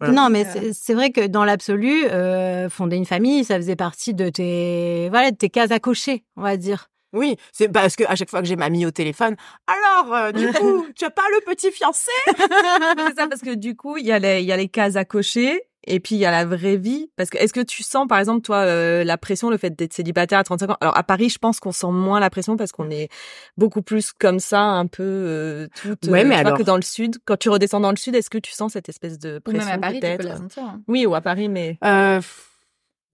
Voilà. 0.00 0.14
Non, 0.14 0.30
mais 0.30 0.44
c'est- 0.44 0.72
c'est 0.72 0.94
vrai 0.94 1.10
que 1.10 1.26
dans 1.26 1.44
l'absolu, 1.44 2.04
euh, 2.06 2.68
fonder 2.68 2.96
une 2.96 3.04
famille, 3.06 3.42
ça 3.44 3.56
faisait 3.56 3.74
partie 3.76 4.14
de 4.14 4.28
tes, 4.28 5.08
voilà, 5.10 5.32
de 5.32 5.36
tes 5.36 5.50
cases 5.50 5.72
à 5.72 5.80
cocher, 5.80 6.24
on 6.36 6.42
va 6.42 6.56
dire. 6.56 6.88
Oui, 7.12 7.36
c'est 7.52 7.68
parce 7.68 7.96
que 7.96 8.04
à 8.04 8.14
chaque 8.14 8.30
fois 8.30 8.40
que 8.40 8.46
j'ai 8.46 8.54
mamie 8.54 8.84
au 8.86 8.90
téléphone, 8.92 9.34
alors 9.66 10.14
euh, 10.14 10.30
du 10.32 10.46
coup, 10.52 10.86
tu 10.96 11.04
as 11.04 11.10
pas 11.10 11.22
le 11.34 11.40
petit 11.52 11.72
fiancé? 11.72 12.10
C'est 12.36 13.14
ça 13.16 13.26
parce 13.28 13.40
que 13.40 13.54
du 13.54 13.74
coup, 13.76 13.96
il 13.96 14.06
y 14.06 14.12
a 14.12 14.18
les 14.18 14.40
il 14.40 14.46
y 14.46 14.52
a 14.52 14.56
les 14.56 14.68
cases 14.68 14.94
à 14.96 15.04
cocher 15.04 15.62
et 15.88 16.00
puis 16.00 16.14
il 16.14 16.18
y 16.18 16.26
a 16.26 16.30
la 16.30 16.44
vraie 16.44 16.76
vie 16.76 17.10
parce 17.16 17.30
que 17.30 17.38
est-ce 17.38 17.52
que 17.52 17.60
tu 17.60 17.82
sens 17.82 18.06
par 18.08 18.18
exemple 18.18 18.42
toi 18.42 18.58
euh, 18.58 19.02
la 19.04 19.18
pression 19.18 19.50
le 19.50 19.56
fait 19.56 19.70
d'être 19.70 19.92
célibataire 19.92 20.38
à 20.38 20.44
35 20.44 20.70
ans? 20.70 20.76
Alors 20.80 20.96
à 20.96 21.02
Paris, 21.02 21.28
je 21.30 21.38
pense 21.38 21.58
qu'on 21.60 21.72
sent 21.72 21.90
moins 21.90 22.20
la 22.20 22.30
pression 22.30 22.56
parce 22.56 22.72
qu'on 22.72 22.90
est 22.90 23.08
beaucoup 23.56 23.82
plus 23.82 24.12
comme 24.12 24.38
ça 24.40 24.60
un 24.62 24.86
peu 24.86 25.02
euh, 25.02 25.68
toute 25.82 26.06
Ouais, 26.06 26.24
mais 26.24 26.36
tu 26.36 26.40
vois, 26.42 26.48
alors- 26.48 26.58
que 26.58 26.62
dans 26.62 26.76
le 26.76 26.82
sud. 26.82 27.16
Quand 27.24 27.36
tu 27.36 27.48
redescends 27.50 27.80
dans 27.80 27.90
le 27.90 27.96
sud, 27.96 28.14
est-ce 28.14 28.30
que 28.30 28.38
tu 28.38 28.52
sens 28.52 28.72
cette 28.74 28.88
espèce 28.88 29.18
de 29.18 29.38
Ou 29.38 29.40
pression 29.50 29.64
même 29.66 29.74
à 29.74 29.78
Paris, 29.78 29.94
tu 29.96 30.00
peut-être 30.00 30.20
peux 30.22 30.28
la 30.28 30.36
sentir. 30.36 30.62
hein. 30.64 30.80
Oui, 30.88 31.06
ou 31.06 31.14
à 31.14 31.20
Paris 31.20 31.48
mais 31.48 31.78
euh, 31.84 32.20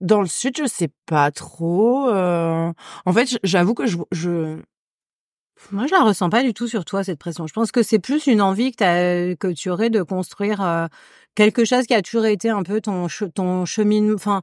Dans 0.01 0.21
le 0.21 0.27
sud, 0.27 0.57
je 0.57 0.67
sais 0.67 0.89
pas 1.05 1.31
trop. 1.31 2.09
euh. 2.09 2.71
En 3.05 3.13
fait, 3.13 3.37
j'avoue 3.43 3.73
que 3.73 3.85
je, 3.87 3.97
je 4.11 4.57
Moi, 5.71 5.87
je 5.87 5.93
la 5.93 6.03
ressens 6.03 6.29
pas 6.29 6.43
du 6.43 6.53
tout 6.53 6.67
sur 6.67 6.83
toi 6.85 7.03
cette 7.03 7.17
pression. 7.17 7.47
Je 7.47 7.53
pense 7.53 7.71
que 7.71 7.81
c'est 7.81 7.99
plus 7.99 8.27
une 8.27 8.41
envie 8.41 8.71
que 8.73 9.51
tu 9.53 9.69
aurais 9.69 9.89
de 9.89 10.03
construire 10.03 10.61
euh, 10.61 10.87
quelque 11.35 11.65
chose 11.65 11.85
qui 11.85 11.93
a 11.93 12.01
toujours 12.01 12.25
été 12.25 12.49
un 12.49 12.63
peu 12.63 12.81
ton 12.81 13.07
ton 13.33 13.65
chemin, 13.65 14.13
enfin 14.13 14.41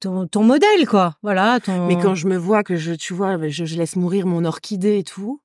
ton 0.00 0.26
ton 0.26 0.42
modèle 0.42 0.86
quoi. 0.88 1.16
Voilà. 1.22 1.60
Ton... 1.60 1.86
mais 1.86 1.96
quand 1.96 2.14
je 2.14 2.26
me 2.26 2.36
vois 2.36 2.64
que 2.64 2.76
je 2.76 2.92
tu 2.92 3.14
vois, 3.14 3.36
je, 3.48 3.64
je 3.64 3.76
laisse 3.76 3.96
mourir 3.96 4.26
mon 4.26 4.44
orchidée 4.44 4.98
et 4.98 5.04
tout. 5.04 5.40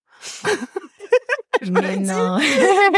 Je 1.61 1.71
Mais 1.71 1.95
non. 1.97 2.37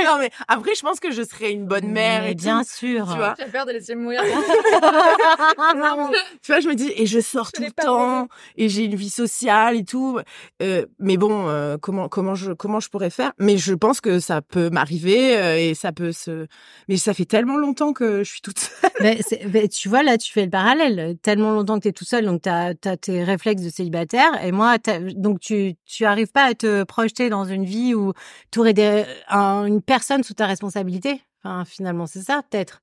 non, 0.06 0.18
mais 0.20 0.30
après, 0.48 0.76
je 0.76 0.82
pense 0.82 1.00
que 1.00 1.12
je 1.12 1.24
serais 1.24 1.52
une 1.52 1.66
bonne 1.66 1.88
mère 1.88 2.24
Mais 2.24 2.32
et 2.32 2.36
bien 2.36 2.62
tout, 2.64 2.70
sûr. 2.70 3.08
Tu 3.12 3.18
vois, 3.18 3.36
J'ai 3.40 3.46
peur 3.46 3.66
de 3.66 3.72
laisser 3.72 3.96
mourir. 3.96 4.22
tu 6.42 6.52
vois, 6.52 6.60
je 6.60 6.68
me 6.68 6.76
dis, 6.76 6.92
et 6.96 7.06
je 7.06 7.20
sors 7.20 7.52
tout 7.52 7.62
l'ai 7.62 7.68
le 7.68 7.74
temps, 7.74 8.28
et 8.58 8.70
j'ai 8.70 8.86
une 8.86 8.96
vie 8.96 9.10
sociale 9.10 9.76
et 9.78 9.84
tout. 9.84 10.20
Euh, 10.62 10.86
mais 11.00 11.18
bon, 11.18 11.48
euh, 11.48 11.78
comment, 11.78 12.10
comment 12.10 12.36
je, 12.36 12.52
comment 12.54 12.80
je 12.80 12.90
pourrais 12.90 13.10
faire? 13.10 13.32
Mais 13.40 13.58
je 13.58 13.74
pense 13.74 14.02
que 14.02 14.20
ça 14.20 14.42
peut 14.42 14.70
m'arriver, 14.70 15.38
euh, 15.38 15.58
et 15.58 15.74
ça 15.76 15.92
peut 15.92 16.12
se, 16.12 16.48
mais 16.88 16.98
ça 16.98 17.14
fait 17.14 17.26
tellement 17.26 17.58
longtemps 17.58 17.94
que 17.94 18.24
je 18.24 18.32
suis 18.32 18.42
toute 18.42 18.60
seule. 18.60 18.90
Mais 19.02 19.20
c'est- 19.28 19.42
mais 19.52 19.68
tu 19.68 19.90
vois, 19.90 20.04
là, 20.04 20.18
tu 20.18 20.32
fais 20.32 20.44
le 20.44 20.50
parallèle. 20.50 21.16
Tellement 21.22 21.52
longtemps 21.52 21.78
que 21.78 21.84
tu 21.84 21.88
es 21.90 21.94
tout 21.94 22.06
seul, 22.06 22.26
donc 22.26 22.42
tu 22.42 22.50
as, 22.50 22.74
tes 22.98 23.24
réflexes 23.24 23.62
de 23.62 23.70
célibataire. 23.70 24.32
Et 24.44 24.52
moi, 24.52 24.78
t'as- 24.80 25.00
donc 25.00 25.40
tu 25.40 25.76
tu 25.86 26.06
arrives 26.06 26.32
pas 26.32 26.44
à 26.46 26.54
te 26.54 26.84
projeter 26.84 27.30
dans 27.30 27.46
une 27.46 27.66
vie 27.66 27.94
où 27.94 28.14
tu 28.52 28.60
aurais 28.60 28.74
des, 28.74 29.06
un- 29.30 29.66
une 29.66 29.82
personne 29.82 30.24
sous 30.24 30.34
ta 30.34 30.46
responsabilité. 30.46 31.22
Enfin, 31.44 31.64
finalement, 31.66 32.06
c'est 32.06 32.22
ça, 32.22 32.42
peut-être. 32.50 32.82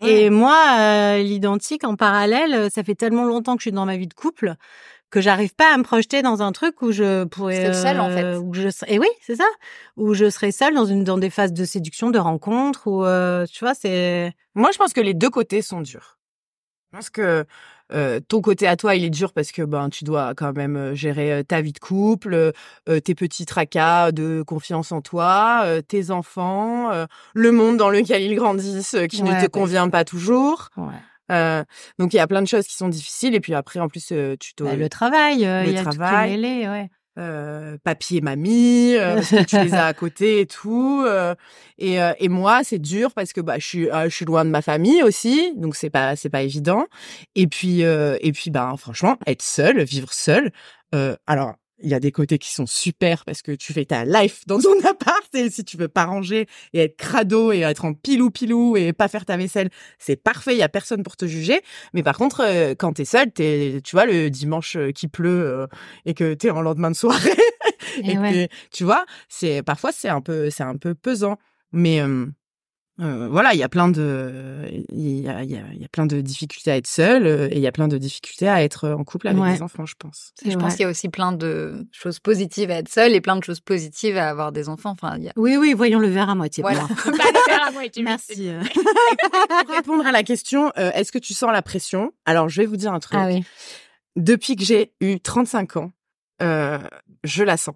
Et 0.00 0.30
moi, 0.30 0.56
euh, 0.78 1.22
l'identique, 1.22 1.82
en 1.84 1.96
parallèle, 1.96 2.70
ça 2.70 2.84
fait 2.84 2.94
tellement 2.94 3.24
longtemps 3.24 3.56
que 3.56 3.60
je 3.60 3.64
suis 3.64 3.72
dans 3.72 3.86
ma 3.86 3.96
vie 3.96 4.06
de 4.06 4.14
couple 4.14 4.54
que 5.08 5.20
j'arrive 5.20 5.54
pas 5.54 5.72
à 5.72 5.76
me 5.78 5.84
projeter 5.84 6.20
dans 6.20 6.42
un 6.42 6.52
truc 6.52 6.82
où 6.82 6.90
je 6.92 7.24
pourrais 7.24 7.62
Seule, 7.72 7.74
seule, 7.74 8.00
en 8.00 8.10
fait. 8.10 8.24
euh, 8.24 8.38
où 8.40 8.52
je 8.54 8.68
serais 8.68 8.92
et 8.94 8.98
oui 8.98 9.06
c'est 9.22 9.36
ça 9.36 9.46
où 9.96 10.14
je 10.14 10.28
serais 10.28 10.50
seule 10.50 10.74
dans 10.74 10.84
une 10.84 11.04
dans 11.04 11.16
des 11.16 11.30
phases 11.30 11.52
de 11.52 11.64
séduction 11.64 12.10
de 12.10 12.18
rencontre 12.18 12.88
euh, 12.88 13.46
tu 13.46 13.64
vois 13.64 13.74
c'est 13.74 14.34
Moi, 14.56 14.70
je 14.72 14.78
pense 14.78 14.92
que 14.92 15.00
les 15.00 15.14
deux 15.14 15.30
côtés 15.30 15.62
sont 15.62 15.80
durs. 15.80 16.18
Je 16.92 16.98
pense 16.98 17.08
que 17.10 17.44
euh, 17.92 18.20
ton 18.28 18.40
côté 18.40 18.66
à 18.66 18.76
toi, 18.76 18.94
il 18.96 19.04
est 19.04 19.10
dur 19.10 19.32
parce 19.32 19.52
que 19.52 19.62
ben 19.62 19.88
tu 19.90 20.04
dois 20.04 20.34
quand 20.34 20.52
même 20.56 20.76
euh, 20.76 20.94
gérer 20.94 21.32
euh, 21.32 21.42
ta 21.42 21.60
vie 21.60 21.72
de 21.72 21.78
couple, 21.78 22.52
euh, 22.88 23.00
tes 23.00 23.14
petits 23.14 23.46
tracas 23.46 24.12
de 24.12 24.42
confiance 24.42 24.92
en 24.92 25.00
toi, 25.00 25.62
euh, 25.64 25.80
tes 25.82 26.10
enfants, 26.10 26.90
le 27.34 27.52
monde 27.52 27.76
dans 27.76 27.90
lequel 27.90 28.22
ils 28.22 28.34
grandissent 28.36 28.96
qui 29.10 29.22
Ouais, 29.22 29.28
ne 29.30 29.34
te 29.36 29.42
bah, 29.42 29.48
convient 29.48 29.88
pas 29.88 30.04
toujours. 30.04 30.68
ouais. 30.76 31.64
Donc 31.98 32.12
il 32.12 32.16
y 32.16 32.20
a 32.20 32.26
plein 32.26 32.42
de 32.42 32.46
choses 32.48 32.66
qui 32.66 32.76
sont 32.76 32.88
difficiles 32.88 33.34
et 33.34 33.40
puis 33.40 33.54
après 33.54 33.80
en 33.80 33.88
plus 33.88 34.12
tu 34.40 34.52
dois 34.56 34.70
Bah, 34.70 34.76
le 34.76 34.88
travail, 34.88 35.40
le 35.40 35.64
il 35.66 35.72
y 35.72 35.76
a 35.78 35.82
tout 35.84 35.90
qui 35.90 35.96
est 35.96 35.98
travail. 35.98 36.30
mêlé, 36.30 36.68
ouais. 36.68 36.88
Euh, 37.18 37.76
papy 37.84 38.18
et 38.18 38.20
mamie, 38.20 38.94
euh, 38.96 39.16
parce 39.16 39.30
que 39.30 39.44
tu 39.44 39.58
les 39.58 39.74
as 39.74 39.86
à 39.86 39.92
côté 40.04 40.40
et 40.40 40.46
tout. 40.46 41.02
euh, 41.06 41.34
et, 41.78 42.00
euh, 42.02 42.12
et 42.18 42.28
moi, 42.28 42.62
c'est 42.64 42.78
dur 42.78 43.12
parce 43.14 43.32
que 43.32 43.40
bah 43.40 43.58
je 43.58 43.66
suis 43.66 43.90
euh, 43.90 44.04
je 44.08 44.14
suis 44.14 44.24
loin 44.24 44.44
de 44.44 44.50
ma 44.50 44.62
famille 44.62 45.02
aussi, 45.02 45.52
donc 45.56 45.76
c'est 45.76 45.90
pas 45.90 46.16
c'est 46.16 46.30
pas 46.30 46.42
évident. 46.42 46.86
Et 47.34 47.46
puis 47.46 47.84
euh, 47.84 48.16
et 48.20 48.32
puis 48.32 48.50
bah 48.50 48.72
franchement, 48.78 49.16
être 49.26 49.42
seule, 49.42 49.82
vivre 49.82 50.12
seule. 50.12 50.52
Euh, 50.94 51.16
alors 51.26 51.54
il 51.82 51.90
y 51.90 51.94
a 51.94 52.00
des 52.00 52.10
côtés 52.12 52.38
qui 52.38 52.50
sont 52.52 52.64
super 52.66 53.24
parce 53.26 53.42
que 53.42 53.52
tu 53.52 53.74
fais 53.74 53.84
ta 53.84 54.04
life 54.06 54.40
dans 54.46 54.58
ton 54.58 54.78
appart 54.88 55.15
si 55.32 55.64
tu 55.64 55.76
veux 55.76 55.88
pas 55.88 56.04
ranger 56.04 56.46
et 56.72 56.80
être 56.80 56.96
crado 56.96 57.52
et 57.52 57.60
être 57.60 57.84
en 57.84 57.94
pilou 57.94 58.30
pilou 58.30 58.76
et 58.76 58.92
pas 58.92 59.08
faire 59.08 59.24
ta 59.24 59.36
vaisselle, 59.36 59.70
c'est 59.98 60.16
parfait, 60.16 60.54
il 60.54 60.58
y 60.58 60.62
a 60.62 60.68
personne 60.68 61.02
pour 61.02 61.16
te 61.16 61.26
juger. 61.26 61.60
Mais 61.92 62.02
par 62.02 62.16
contre, 62.16 62.42
euh, 62.44 62.74
quand 62.76 62.94
t'es 62.94 63.04
seule, 63.04 63.30
t'es, 63.32 63.80
tu 63.84 63.96
vois, 63.96 64.06
le 64.06 64.30
dimanche 64.30 64.76
euh, 64.76 64.90
qui 64.92 65.08
pleut 65.08 65.46
euh, 65.46 65.66
et 66.04 66.14
que 66.14 66.34
t'es 66.34 66.50
en 66.50 66.62
lendemain 66.62 66.90
de 66.90 66.96
soirée, 66.96 67.30
Et 68.02 68.12
et 68.12 68.18
ouais. 68.18 68.48
que, 68.48 68.54
tu 68.72 68.84
vois, 68.84 69.04
c'est 69.28 69.62
parfois 69.62 69.92
c'est 69.92 70.08
un 70.08 70.20
peu, 70.20 70.50
c'est 70.50 70.62
un 70.62 70.76
peu 70.76 70.94
pesant. 70.94 71.38
Mais 71.72 72.00
euh, 72.00 72.26
euh, 73.00 73.28
voilà, 73.28 73.52
il 73.52 73.58
y 73.58 73.62
a 73.62 73.68
plein 73.68 73.88
de, 73.88 74.64
il 74.90 75.20
y 75.20 75.28
a, 75.28 75.42
il 75.42 75.50
y, 75.50 75.56
a, 75.56 75.62
il 75.72 75.80
y 75.80 75.84
a 75.84 75.88
plein 75.88 76.06
de 76.06 76.20
difficultés 76.22 76.70
à 76.70 76.76
être 76.76 76.86
seule 76.86 77.26
euh, 77.26 77.48
et 77.50 77.56
il 77.56 77.60
y 77.60 77.66
a 77.66 77.72
plein 77.72 77.88
de 77.88 77.98
difficultés 77.98 78.48
à 78.48 78.62
être 78.62 78.88
en 78.88 79.04
couple 79.04 79.28
avec 79.28 79.40
Ouais. 79.42 79.52
des 79.54 79.62
enfants, 79.62 79.84
je 79.84 79.94
pense. 79.98 80.32
Je 80.44 80.56
pense 80.56 80.74
qu'il 80.76 80.82
y 80.82 80.86
a 80.86 80.90
aussi 80.90 81.08
plein 81.10 81.32
de 81.32 81.86
choses 81.92 82.20
positives 82.20 82.70
à 82.70 82.76
être 82.76 82.88
seule 82.88 83.14
et 83.14 83.20
plein 83.20 83.36
de 83.36 83.44
choses 83.44 83.60
positives 83.60 84.16
à 84.16 84.30
avoir 84.30 84.50
des 84.52 84.68
enfants. 84.70 84.90
Enfin, 84.90 85.16
il 85.18 85.24
y 85.24 85.28
a... 85.28 85.32
Oui, 85.36 85.56
oui, 85.58 85.74
voyons 85.74 85.98
le 85.98 86.08
verre 86.08 86.30
à 86.30 86.34
moitié. 86.34 86.62
Voilà. 86.62 86.86
plein. 86.86 87.16
Merci. 88.02 88.48
euh. 88.48 88.60
Pour 89.66 89.74
répondre 89.74 90.06
à 90.06 90.12
la 90.12 90.22
question, 90.22 90.72
euh, 90.78 90.90
est-ce 90.92 91.12
que 91.12 91.18
tu 91.18 91.34
sens 91.34 91.52
la 91.52 91.62
pression? 91.62 92.12
Alors, 92.24 92.48
je 92.48 92.60
vais 92.62 92.66
vous 92.66 92.76
dire 92.76 92.92
un 92.92 93.00
truc. 93.00 93.18
Ah 93.20 93.26
oui. 93.26 93.44
Depuis 94.16 94.56
que 94.56 94.64
j'ai 94.64 94.92
eu 95.00 95.20
35 95.20 95.76
ans, 95.76 95.92
euh, 96.42 96.78
je 97.24 97.42
la 97.44 97.56
sens. 97.56 97.74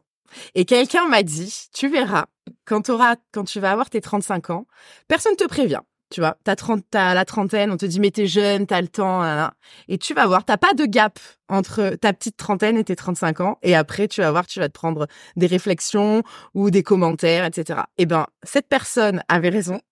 Et 0.55 0.65
quelqu'un 0.65 1.07
m'a 1.09 1.23
dit, 1.23 1.69
tu 1.75 1.89
verras, 1.89 2.27
quand, 2.65 2.83
t'auras- 2.83 3.17
quand 3.33 3.45
tu 3.45 3.61
vas 3.61 3.71
avoir 3.73 3.91
tes 3.91 4.01
35 4.01 4.51
ans, 4.51 4.67
personne 5.09 5.37
te 5.37 5.45
prévient. 5.47 5.81
Tu 6.11 6.21
vois, 6.21 6.37
t'as 6.43 6.57
30, 6.57 6.85
t'as 6.91 7.15
la 7.15 7.25
trentaine, 7.25 7.71
on 7.71 7.77
te 7.77 7.87
dit 7.87 8.01
mais 8.01 8.11
t'es 8.11 8.27
jeune, 8.27 8.67
t'as 8.67 8.81
le 8.81 8.89
temps, 8.89 9.21
nan. 9.23 9.53
et 9.87 9.97
tu 9.97 10.13
vas 10.13 10.27
voir, 10.27 10.45
t'as 10.45 10.57
pas 10.57 10.75
de 10.75 10.85
gap 10.85 11.21
entre 11.49 11.91
ta 12.01 12.13
petite 12.13 12.37
trentaine 12.37 12.77
et 12.77 12.83
tes 12.83 12.97
35 12.97 13.41
ans, 13.41 13.59
et 13.63 13.77
après 13.77 14.09
tu 14.09 14.21
vas 14.21 14.33
voir, 14.33 14.45
tu 14.49 14.59
vas 14.59 14.69
te 14.69 14.73
prendre 14.73 15.07
des 15.37 15.47
réflexions 15.47 16.25
ou 16.55 16.71
des 16.73 16.83
commentaires, 16.83 17.45
etc. 17.45 17.83
Eh 17.97 18.07
ben, 18.07 18.27
cette 18.43 18.69
personne 18.69 19.23
avait 19.29 19.51
raison. 19.51 19.81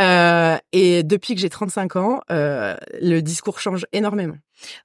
Euh, 0.00 0.56
et 0.72 1.02
depuis 1.02 1.34
que 1.34 1.40
j'ai 1.42 1.50
35 1.50 1.96
ans, 1.96 2.22
euh, 2.30 2.74
le 3.02 3.20
discours 3.20 3.60
change 3.60 3.84
énormément. 3.92 4.36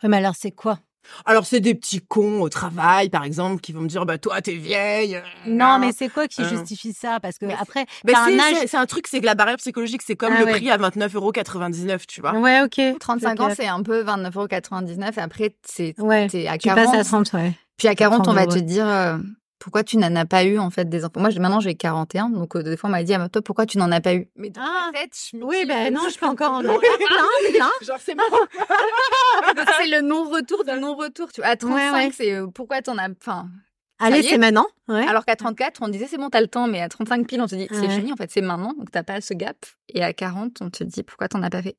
Ouais, 0.03 0.09
mais 0.09 0.17
alors, 0.17 0.35
c'est 0.35 0.51
quoi? 0.51 0.79
Alors, 1.25 1.45
c'est 1.45 1.59
des 1.59 1.73
petits 1.75 1.99
cons 2.01 2.41
au 2.41 2.49
travail, 2.49 3.09
par 3.09 3.23
exemple, 3.23 3.61
qui 3.61 3.71
vont 3.73 3.81
me 3.81 3.87
dire, 3.87 4.05
bah, 4.05 4.17
toi, 4.17 4.41
t'es 4.41 4.55
vieille. 4.55 5.15
euh, 5.15 5.21
Non, 5.45 5.77
mais 5.79 5.91
c'est 5.91 6.09
quoi 6.09 6.27
qui 6.27 6.41
Euh. 6.41 6.49
justifie 6.49 6.93
ça? 6.93 7.19
Parce 7.21 7.37
que 7.37 7.45
Mais- 7.45 7.55
après, 7.59 7.81
un 7.81 8.25
c'est, 8.25 8.39
âge. 8.63 8.75
un 8.75 8.85
truc, 8.85 9.07
c'est 9.07 9.19
que 9.19 9.25
la 9.25 9.35
barrière 9.35 9.57
psychologique, 9.57 10.01
c'est 10.05 10.15
comme 10.15 10.33
Ah 10.35 10.39
le 10.39 10.45
ouais. 10.45 10.51
prix 10.51 10.69
à 10.71 10.77
29,99 10.77 12.05
tu 12.07 12.21
vois. 12.21 12.33
Ouais, 12.33 12.61
ok. 12.61 12.79
35 12.99 13.39
Ok. 13.39 13.45
ans, 13.45 13.53
c'est 13.55 13.67
un 13.67 13.83
peu 13.83 14.01
29,99 14.03 15.17
et 15.17 15.21
après, 15.21 15.55
c'est 15.63 15.95
Ouais. 15.99 16.25
à 16.47 16.57
Tu 16.57 16.67
40. 16.67 16.85
passes 16.85 16.99
à 16.99 17.03
30, 17.03 17.33
ouais. 17.33 17.53
Puis 17.77 17.87
à 17.87 17.95
40, 17.95 18.27
on 18.27 18.33
va 18.33 18.45
30 18.45 18.53
te 18.55 18.59
dire 18.63 18.87
euh, 18.87 19.17
pourquoi 19.59 19.83
tu 19.83 19.97
n'en 19.97 20.15
as 20.15 20.25
pas 20.25 20.43
eu 20.43 20.59
en 20.59 20.69
fait 20.69 20.87
des 20.89 21.03
enfants? 21.05 21.19
Moi, 21.19 21.29
maintenant 21.39 21.59
j'ai 21.59 21.75
41, 21.75 22.29
donc 22.29 22.55
euh, 22.55 22.63
des 22.63 22.77
fois 22.77 22.89
on 22.89 22.91
m'a 22.91 23.03
dit 23.03 23.13
ah, 23.13 23.27
toi 23.29 23.41
pourquoi 23.41 23.65
tu 23.65 23.77
n'en 23.77 23.91
as 23.91 24.01
pas 24.01 24.13
eu? 24.13 24.27
Mais 24.35 24.49
dans 24.49 24.61
Ah. 24.61 24.91
ma 24.93 24.99
tête, 24.99 25.13
je 25.31 25.37
me 25.37 25.43
Oui, 25.45 25.65
ben 25.67 25.87
euh, 25.87 25.95
non, 25.95 26.07
je 26.09 26.17
peux 26.17 26.25
encore 26.25 26.51
en 26.53 26.59
avoir 26.59 26.79
plein, 26.79 26.89
plein. 27.53 27.69
Genre, 27.85 27.97
c'est 27.99 28.15
c'est 29.79 29.87
le 29.87 30.01
non-retour 30.01 30.63
de 30.63 30.71
non-retour. 30.79 31.31
Tu 31.31 31.41
vois, 31.41 31.49
à 31.51 31.55
35, 31.55 31.75
Ouais, 31.75 31.91
ouais. 32.05 32.11
c'est 32.15 32.33
euh, 32.33 32.47
pourquoi 32.47 32.81
t'en 32.81 32.97
as. 32.97 33.09
Enfin, 33.09 33.47
Allez, 33.99 34.21
c'est 34.21 34.37
maintenant. 34.37 34.67
Ouais. 34.87 35.07
alors 35.07 35.25
qu'à 35.25 35.35
34, 35.35 35.79
on 35.81 35.87
disait 35.87 36.05
c'est 36.07 36.17
bon, 36.17 36.29
t'as 36.29 36.41
le 36.41 36.47
temps, 36.47 36.67
mais 36.67 36.81
à 36.81 36.87
35 36.89 37.25
pile, 37.27 37.41
on 37.41 37.47
te 37.47 37.55
dit 37.55 37.67
c'est 37.71 37.89
fini. 37.89 38.13
En 38.13 38.15
fait, 38.15 38.29
c'est 38.29 38.41
maintenant, 38.41 38.73
donc 38.77 38.91
t'as 38.91 39.03
pas 39.03 39.21
ce 39.21 39.33
gap. 39.33 39.57
Et 39.89 40.03
à 40.03 40.13
40, 40.13 40.61
on 40.61 40.69
te 40.69 40.83
dit 40.83 41.01
pourquoi 41.03 41.27
t'en 41.27 41.41
as 41.41 41.49
pas 41.49 41.61
fait? 41.63 41.75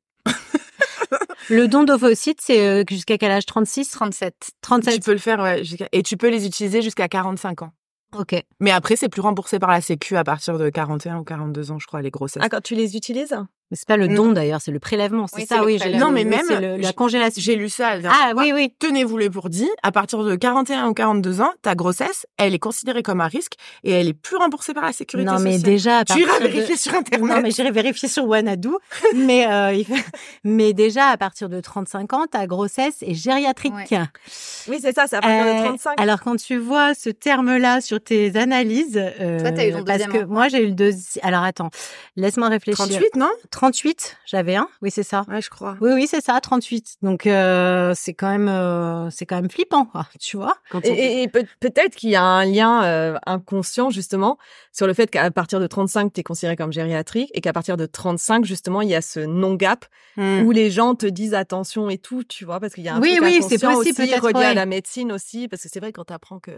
Le 1.49 1.67
don 1.67 1.83
d'ovocytes, 1.83 2.41
c'est 2.41 2.67
euh, 2.67 2.83
jusqu'à 2.89 3.17
quel 3.17 3.31
âge? 3.31 3.45
36 3.45 3.91
37. 3.91 4.35
Tu 4.39 4.51
37 4.61 5.03
peux 5.03 5.11
le 5.11 5.17
faire, 5.17 5.39
ouais, 5.39 5.63
et 5.91 6.03
tu 6.03 6.17
peux 6.17 6.29
les 6.29 6.45
utiliser 6.45 6.81
jusqu'à 6.81 7.07
45 7.07 7.63
ans. 7.63 7.71
Ok. 8.17 8.35
Mais 8.59 8.71
après, 8.71 8.95
c'est 8.95 9.09
plus 9.09 9.21
remboursé 9.21 9.59
par 9.59 9.69
la 9.69 9.81
Sécu 9.81 10.15
à 10.17 10.23
partir 10.23 10.57
de 10.57 10.69
41 10.69 11.19
ou 11.19 11.23
42 11.23 11.71
ans, 11.71 11.79
je 11.79 11.87
crois, 11.87 12.01
les 12.01 12.09
grossesses. 12.09 12.41
Ah, 12.43 12.49
quand 12.49 12.61
tu 12.61 12.75
les 12.75 12.95
utilises? 12.95 13.35
Mais 13.71 13.77
c'est 13.77 13.87
pas 13.87 13.97
le 13.97 14.07
don 14.07 14.31
d'ailleurs, 14.31 14.61
c'est 14.61 14.71
le 14.71 14.79
prélèvement. 14.79 15.27
C'est 15.27 15.37
Oui, 15.37 15.45
ça, 15.47 15.57
le 15.57 15.63
oui. 15.65 15.79
Non, 15.97 16.09
mais 16.11 16.23
même, 16.23 16.47
le- 16.49 16.77
la 16.77 16.91
congélation. 16.93 17.39
J'ai 17.41 17.55
lu 17.55 17.69
ça. 17.69 17.91
Ah 18.05 18.31
fois. 18.31 18.41
oui, 18.43 18.51
oui. 18.53 18.73
Tenez-vous 18.79 19.17
le 19.17 19.29
pour 19.29 19.49
dit, 19.49 19.69
à 19.83 19.91
partir 19.91 20.23
de 20.23 20.35
41 20.35 20.87
ou 20.87 20.93
42 20.93 21.41
ans, 21.41 21.51
ta 21.61 21.75
grossesse, 21.75 22.25
elle 22.37 22.55
est 22.55 22.59
considérée 22.59 23.03
comme 23.03 23.21
un 23.21 23.27
risque 23.27 23.53
et 23.83 23.91
elle 23.91 24.07
est 24.07 24.13
plus 24.13 24.37
remboursée 24.37 24.73
par 24.73 24.83
la 24.85 24.91
sécurité 24.93 25.29
Non, 25.29 25.39
mais 25.39 25.53
sociale. 25.57 25.61
déjà, 25.71 25.97
à 25.99 26.05
Tu 26.05 26.19
iras 26.21 26.39
de- 26.39 26.47
vérifier 26.47 26.77
sur 26.77 26.95
Internet. 26.95 27.29
Non, 27.29 27.41
mais 27.41 27.51
j'irai 27.51 27.69
vérifier 27.71 28.09
sur 28.09 28.25
mais, 29.15 29.45
euh, 29.47 29.83
mais 30.43 30.73
déjà, 30.73 31.07
à 31.09 31.17
partir 31.17 31.47
de 31.49 31.59
35 31.61 32.13
ans, 32.13 32.25
ta 32.25 32.47
grossesse 32.47 32.97
est 33.01 33.13
gériatrique. 33.13 33.73
Ouais. 33.73 34.01
Oui, 34.67 34.79
c'est 34.81 34.93
ça, 34.95 35.05
c'est 35.07 35.17
à 35.17 35.21
partir 35.21 35.45
Euh, 35.45 35.53
de 35.59 35.65
35. 35.67 35.93
Alors, 36.01 36.21
quand 36.21 36.35
tu 36.37 36.57
vois 36.57 36.93
ce 36.95 37.09
terme-là 37.09 37.81
sur 37.81 38.01
tes 38.01 38.35
analyses, 38.35 38.97
euh, 38.97 39.39
Toi, 39.39 39.51
t'as 39.51 39.67
eu 39.67 39.71
ton 39.73 39.83
parce 39.83 39.97
deuxième 39.99 40.11
que 40.11 40.17
enfant. 40.23 40.33
moi, 40.33 40.47
j'ai 40.47 40.63
eu 40.63 40.67
le 40.67 40.73
deuxième. 40.73 41.23
Alors, 41.25 41.43
attends, 41.43 41.69
laisse-moi 42.15 42.47
réfléchir. 42.49 42.85
38, 42.85 43.15
non? 43.15 43.29
38, 43.51 43.58
j'avais 44.25 44.55
un. 44.55 44.67
Oui, 44.81 44.91
c'est 44.91 45.03
ça. 45.03 45.23
Ouais, 45.27 45.41
je 45.41 45.49
crois. 45.49 45.75
Oui, 45.81 45.91
oui, 45.93 46.07
c'est 46.07 46.21
ça, 46.21 46.39
38. 46.39 46.95
Donc, 47.01 47.27
euh, 47.27 47.93
c'est 47.95 48.13
quand 48.13 48.29
même, 48.29 48.47
euh, 48.47 49.09
c'est 49.09 49.25
quand 49.25 49.35
même 49.35 49.49
flippant, 49.49 49.85
quoi, 49.85 50.07
tu 50.19 50.37
vois. 50.37 50.55
Quand 50.71 50.83
Et, 50.85 50.91
on- 50.91 50.95
et- 50.95 51.21
et 51.23 51.27
peut- 51.27 51.45
peut-être 51.59 51.95
qu'il 51.95 52.09
y 52.09 52.15
a 52.15 52.23
un 52.23 52.45
lien 52.45 52.83
euh, 52.83 53.17
inconscient 53.25 53.89
justement 53.89 54.37
sur 54.71 54.87
le 54.87 54.93
fait 54.93 55.07
qu'à 55.07 55.29
partir 55.31 55.59
de 55.59 55.67
35, 55.67 56.13
tu 56.13 56.19
es 56.21 56.23
considéré 56.23 56.55
comme 56.55 56.71
gériatrique 56.71 57.31
et 57.33 57.41
qu'à 57.41 57.53
partir 57.53 57.75
de 57.77 57.85
35, 57.85 58.45
justement, 58.45 58.81
il 58.81 58.89
y 58.89 58.95
a 58.95 59.01
ce 59.01 59.19
non-gap 59.19 59.85
Hmm. 60.17 60.41
où 60.45 60.51
les 60.51 60.69
gens 60.71 60.95
te 60.95 61.05
disent 61.05 61.33
attention 61.33 61.89
et 61.89 61.97
tout, 61.97 62.23
tu 62.23 62.43
vois, 62.45 62.59
parce 62.59 62.73
qu'il 62.73 62.83
y 62.83 62.89
a 62.89 62.95
un 62.95 63.01
Oui, 63.01 63.11
truc 63.17 63.23
oui, 63.23 63.33
c'est 63.41 63.63
inconscient 63.63 63.73
possible, 63.75 64.01
aussi 64.01 64.15
relié 64.19 64.39
ouais. 64.39 64.45
à 64.45 64.53
la 64.53 64.65
médecine 64.65 65.11
aussi, 65.11 65.47
parce 65.47 65.63
que 65.63 65.69
c'est 65.71 65.79
vrai 65.79 65.91
quand 65.93 66.05
tu 66.05 66.13
apprends 66.13 66.39
que, 66.39 66.51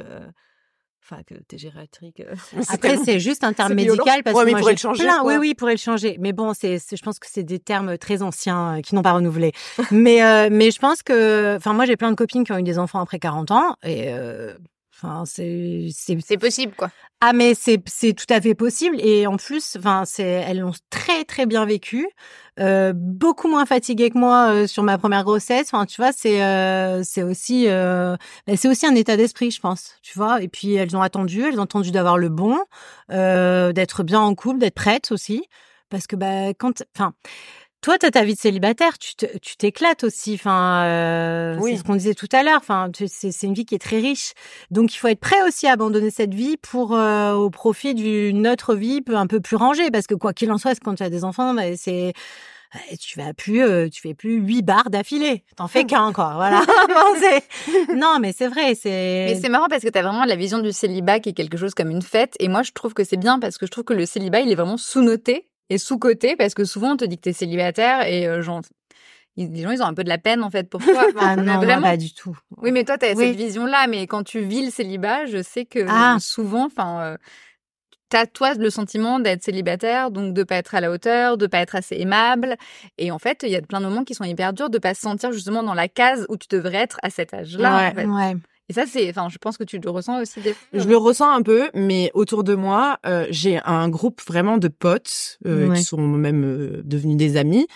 enfin, 1.04 1.22
que 1.24 1.34
t'es 1.48 1.58
gériatrique. 1.58 2.20
euh, 2.22 2.36
Après, 2.70 2.98
c'est 2.98 3.20
juste 3.20 3.44
un 3.44 3.54
terme 3.54 3.74
médical 3.74 4.24
parce 4.24 4.38
Ouais, 4.38 4.46
que 4.46 4.50
moi, 4.52 4.60
pourrait 4.60 4.74
j'ai 4.74 4.78
changer, 4.78 5.04
plein- 5.04 5.20
quoi. 5.22 5.32
Oui, 5.34 5.38
oui, 5.40 5.50
il 5.50 5.56
pourrait 5.56 5.74
le 5.74 5.78
changer. 5.80 6.18
Mais 6.20 6.34
bon, 6.34 6.54
c'est, 6.54 6.80
c'est- 6.80 6.96
je 6.98 7.04
pense 7.04 7.20
que 7.20 7.28
c'est 7.30 7.44
des 7.44 7.60
termes 7.60 7.98
très 7.98 8.22
anciens 8.22 8.78
euh, 8.78 8.82
qui 8.82 8.96
n'ont 8.96 9.02
pas 9.02 9.14
renouvelé. 9.14 9.52
mais, 9.92 10.24
euh, 10.24 10.50
mais 10.52 10.72
je 10.72 10.80
pense 10.80 11.04
que, 11.04 11.56
enfin, 11.58 11.74
moi, 11.74 11.86
j'ai 11.86 11.98
plein 11.98 12.12
de 12.12 12.16
copines 12.16 12.44
qui 12.44 12.52
ont 12.52 12.58
eu 12.58 12.64
des 12.64 12.80
enfants 12.80 13.00
après 13.00 13.20
40 13.20 13.52
ans 13.52 13.76
et, 13.84 14.06
euh, 14.14 14.54
Enfin, 15.02 15.24
c'est 15.26 16.38
possible, 16.40 16.74
quoi. 16.76 16.90
ah 17.22 17.34
mais 17.34 17.54
c'est 17.56 17.82
c'est 17.88 18.14
tout 18.14 18.26
à 18.30 18.40
fait 18.42 18.56
possible 18.56 18.98
et 19.00 19.26
en 19.28 19.38
plus, 19.38 19.76
enfin 19.78 20.04
c'est 20.06 20.24
elles 20.24 20.60
l'ont 20.60 20.74
très 20.90 21.24
très 21.24 21.46
bien 21.46 21.66
vécu, 21.66 22.08
euh, 22.60 22.94
beaucoup 22.96 23.48
moins 23.48 23.66
fatiguée 23.66 24.10
que 24.12 24.18
moi 24.18 24.52
euh, 24.52 24.68
sur 24.68 24.84
ma 24.84 24.98
première 24.98 25.24
grossesse. 25.24 25.70
Enfin 25.74 25.86
tu 25.86 26.02
vois 26.02 26.12
c'est 26.12 26.44
euh, 26.44 27.02
c'est 27.04 27.24
aussi 27.24 27.66
c'est 28.56 28.68
aussi 28.70 28.86
un 28.86 28.96
état 28.96 29.18
d'esprit 29.18 29.52
je 29.52 29.60
pense, 29.60 29.96
tu 30.04 30.18
vois. 30.18 30.42
Et 30.44 30.48
puis 30.48 30.76
elles 30.76 30.96
ont 30.96 31.02
attendu, 31.02 31.44
elles 31.44 31.60
ont 31.60 31.64
attendu 31.64 31.92
d'avoir 31.92 32.18
le 32.18 32.30
bon, 32.30 32.58
d'être 33.10 34.04
bien 34.04 34.20
en 34.20 34.36
couple, 34.36 34.60
d'être 34.60 34.76
prêtes 34.76 35.12
aussi, 35.12 35.46
parce 35.90 36.08
que 36.08 36.16
bah 36.16 36.54
quand, 36.58 36.84
enfin. 36.96 37.14
Toi, 37.82 37.98
t'as 37.98 38.12
ta 38.12 38.24
vie 38.24 38.36
de 38.36 38.40
célibataire, 38.40 39.00
tu 39.00 39.16
te- 39.16 39.38
tu 39.40 39.56
t'éclates 39.58 40.04
aussi. 40.04 40.36
Enfin, 40.36 40.84
euh, 40.86 41.58
Oui. 41.60 41.72
c'est 41.72 41.78
ce 41.80 41.84
qu'on 41.84 41.96
disait 41.96 42.14
tout 42.14 42.30
à 42.32 42.44
l'heure. 42.44 42.60
Enfin, 42.60 42.90
tu- 42.94 43.08
c'est 43.08 43.32
c'est 43.32 43.48
une 43.48 43.56
vie 43.56 43.66
qui 43.66 43.74
est 43.74 43.80
très 43.80 43.98
riche. 43.98 44.34
Donc, 44.70 44.94
il 44.94 44.98
faut 44.98 45.08
être 45.08 45.20
prêt 45.20 45.42
aussi 45.48 45.66
à 45.68 45.72
abandonner 45.74 46.12
cette 46.12 46.34
vie 46.36 46.58
pour 46.58 46.96
euh, 46.96 47.34
au 47.34 47.50
profit 47.50 47.96
d'une 47.96 48.48
autre 48.48 48.76
vie 48.76 49.02
un 49.14 49.26
peu 49.26 49.40
plus 49.42 49.56
rangée, 49.56 49.90
parce 49.90 50.06
que 50.06 50.14
quoi 50.14 50.32
qu'il 50.34 50.52
en 50.52 50.58
soit, 50.60 50.80
quand 50.80 50.94
tu 50.96 51.02
as 51.04 51.10
des 51.10 51.24
enfants, 51.24 51.56
bah, 51.56 51.76
c'est 51.76 52.14
euh, 52.76 52.96
tu 53.00 53.20
vas 53.20 53.34
plus, 53.34 53.62
euh, 53.64 53.90
tu 53.90 54.00
fais 54.00 54.14
plus 54.14 54.36
huit 54.36 54.62
bars 54.62 54.90
d'affilée. 54.92 55.44
T'en 55.58 55.68
fais 55.68 55.84
qu'un, 55.86 56.14
quoi. 56.14 56.34
Voilà. 56.36 56.62
Non, 57.96 58.20
mais 58.22 58.32
c'est 58.32 58.48
vrai. 58.48 58.68
Mais 58.70 58.76
C'est 58.76 59.40
c'est 59.42 59.50
marrant 59.50 59.68
parce 59.70 59.82
que 59.84 59.90
t'as 59.90 60.04
vraiment 60.04 60.26
la 60.26 60.36
vision 60.36 60.60
du 60.60 60.72
célibat 60.72 61.20
qui 61.20 61.30
est 61.30 61.34
quelque 61.34 61.58
chose 61.58 61.74
comme 61.74 61.90
une 61.90 62.02
fête. 62.04 62.36
Et 62.40 62.48
moi, 62.48 62.62
je 62.62 62.72
trouve 62.74 62.94
que 62.94 63.04
c'est 63.04 63.18
bien 63.18 63.40
parce 63.40 63.58
que 63.58 63.66
je 63.66 63.72
trouve 63.72 63.84
que 63.86 63.94
le 63.94 64.06
célibat, 64.06 64.42
il 64.42 64.52
est 64.52 64.56
vraiment 64.56 64.78
sous-noté 64.78 65.48
et 65.74 65.78
sous-coté 65.78 66.36
parce 66.36 66.54
que 66.54 66.66
souvent, 66.66 66.94
on 66.94 66.98
te 66.98 67.06
dit 67.06 67.18
que 67.18 67.22
t'es 67.24 67.34
célibataire 67.34 68.06
et 68.08 68.28
euh, 68.28 68.42
genre, 68.42 68.62
ils- 69.38 69.52
les 69.52 69.62
gens, 69.64 69.72
ils 69.72 69.82
ont 69.82 69.86
un 69.86 69.94
peu 69.94 70.04
de 70.04 70.10
la 70.10 70.18
peine 70.18 70.44
en 70.44 70.50
fait 70.50 70.70
pour 70.70 70.82
toi. 70.84 70.92
Enfin, 71.16 71.20
ah 71.20 71.36
non, 71.38 71.58
vraiment. 71.60 71.82
pas 71.88 71.98
du 71.98 72.14
tout. 72.14 72.38
Oui, 72.58 72.72
mais 72.72 72.84
toi, 72.84 72.98
t'as 72.98 73.14
Oui. 73.16 73.28
cette 73.28 73.36
vision-là. 73.38 73.88
Mais 73.88 74.06
quand 74.08 74.24
tu 74.24 74.40
vis 74.42 74.66
le 74.66 74.72
célibat, 74.72 75.26
je 75.28 75.42
sais 75.42 75.66
que 75.66 75.86
Ah. 75.88 76.18
souvent, 76.20 76.66
enfin, 76.66 77.02
euh, 77.02 77.18
t'as 78.10 78.26
toi 78.26 78.54
le 78.56 78.70
sentiment 78.70 79.20
d'être 79.22 79.42
célibataire, 79.44 80.12
donc 80.12 80.34
de 80.34 80.44
pas 80.44 80.56
être 80.58 80.76
à 80.76 80.82
la 80.82 80.92
hauteur, 80.92 81.38
de 81.38 81.48
pas 81.48 81.60
être 81.60 81.76
assez 81.76 81.96
aimable. 81.96 82.58
Et 82.98 83.10
en 83.10 83.20
fait, 83.20 83.44
il 83.44 83.50
y 83.50 83.56
a 83.56 83.62
plein 83.62 83.80
de 83.80 83.86
moments 83.86 84.04
qui 84.04 84.16
sont 84.16 84.26
hyper 84.26 84.52
durs 84.52 84.70
de 84.70 84.80
pas 84.80 84.94
se 84.94 85.00
sentir 85.02 85.32
justement 85.32 85.64
dans 85.64 85.74
la 85.74 85.88
case 85.88 86.26
où 86.28 86.36
tu 86.36 86.48
devrais 86.50 86.80
être 86.80 86.98
à 87.04 87.10
cet 87.10 87.34
âge-là. 87.34 87.78
Ouais. 87.78 87.88
en 87.88 87.96
fait. 87.96 88.06
Ouais. 88.06 88.36
Et 88.72 88.74
ça, 88.74 88.86
c'est, 88.88 89.10
enfin, 89.10 89.28
je 89.30 89.38
pense 89.38 89.58
que 89.58 89.66
tu 89.66 89.80
le 89.80 89.90
ressens 89.90 90.22
aussi 90.22 90.40
des 90.40 90.54
fois. 90.54 90.80
Je 90.80 90.88
le 90.88 90.96
ressens 90.96 91.30
un 91.30 91.42
peu, 91.42 91.70
mais 91.74 92.10
autour 92.14 92.46
de 92.46 92.56
moi, 92.56 93.00
euh, 93.06 93.28
j'ai 93.30 93.60
un 93.66 93.90
groupe 93.90 94.22
vraiment 94.26 94.58
de 94.58 94.70
potes 94.70 95.40
euh, 95.46 95.68
Ouais. 95.68 95.76
qui 95.76 95.84
sont 95.84 95.98
même 96.00 96.46
euh, 96.46 96.82
devenus 96.86 97.18
des 97.18 97.36
amis, 97.36 97.68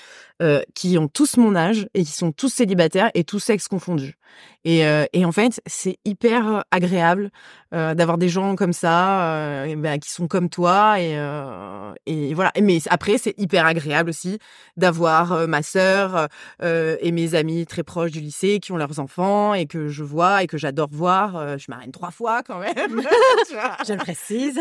euh, 0.41 0.61
qui 0.73 0.97
ont 0.97 1.09
tous 1.09 1.35
mon 1.35 1.53
âge 1.53 1.89
et 1.95 2.05
qui 2.05 2.13
sont 2.13 2.31
tous 2.31 2.47
célibataires 2.47 3.11
et 3.13 3.25
tous 3.25 3.39
sexes 3.39 3.67
confondus. 3.67 4.15
Et, 4.63 4.85
euh, 4.85 5.05
et 5.13 5.25
en 5.25 5.31
fait, 5.31 5.61
c'est 5.67 5.97
hyper 6.05 6.63
agréable 6.71 7.29
euh, 7.73 7.93
d'avoir 7.93 8.17
des 8.17 8.29
gens 8.29 8.55
comme 8.55 8.73
ça, 8.73 9.35
euh, 9.35 9.75
ben, 9.75 9.99
qui 9.99 10.09
sont 10.09 10.27
comme 10.27 10.49
toi. 10.49 10.99
Et, 10.99 11.17
euh, 11.17 11.93
et 12.05 12.33
voilà. 12.33 12.51
Mais 12.61 12.79
après, 12.89 13.17
c'est 13.17 13.35
hyper 13.37 13.65
agréable 13.65 14.09
aussi 14.09 14.39
d'avoir 14.75 15.33
euh, 15.33 15.47
ma 15.47 15.61
sœur 15.61 16.27
euh, 16.63 16.97
et 17.01 17.11
mes 17.11 17.35
amis 17.35 17.65
très 17.67 17.83
proches 17.83 18.11
du 18.11 18.19
lycée 18.21 18.59
qui 18.59 18.71
ont 18.71 18.77
leurs 18.77 18.99
enfants 18.99 19.53
et 19.53 19.67
que 19.67 19.87
je 19.87 20.03
vois 20.03 20.41
et 20.43 20.47
que 20.47 20.57
j'adore 20.57 20.89
voir. 20.91 21.35
Euh, 21.35 21.57
je 21.57 21.65
marraine 21.69 21.91
trois 21.91 22.11
fois 22.11 22.41
quand 22.41 22.59
même. 22.59 22.75
Je 23.87 23.93
le 23.93 23.99
précise. 23.99 24.59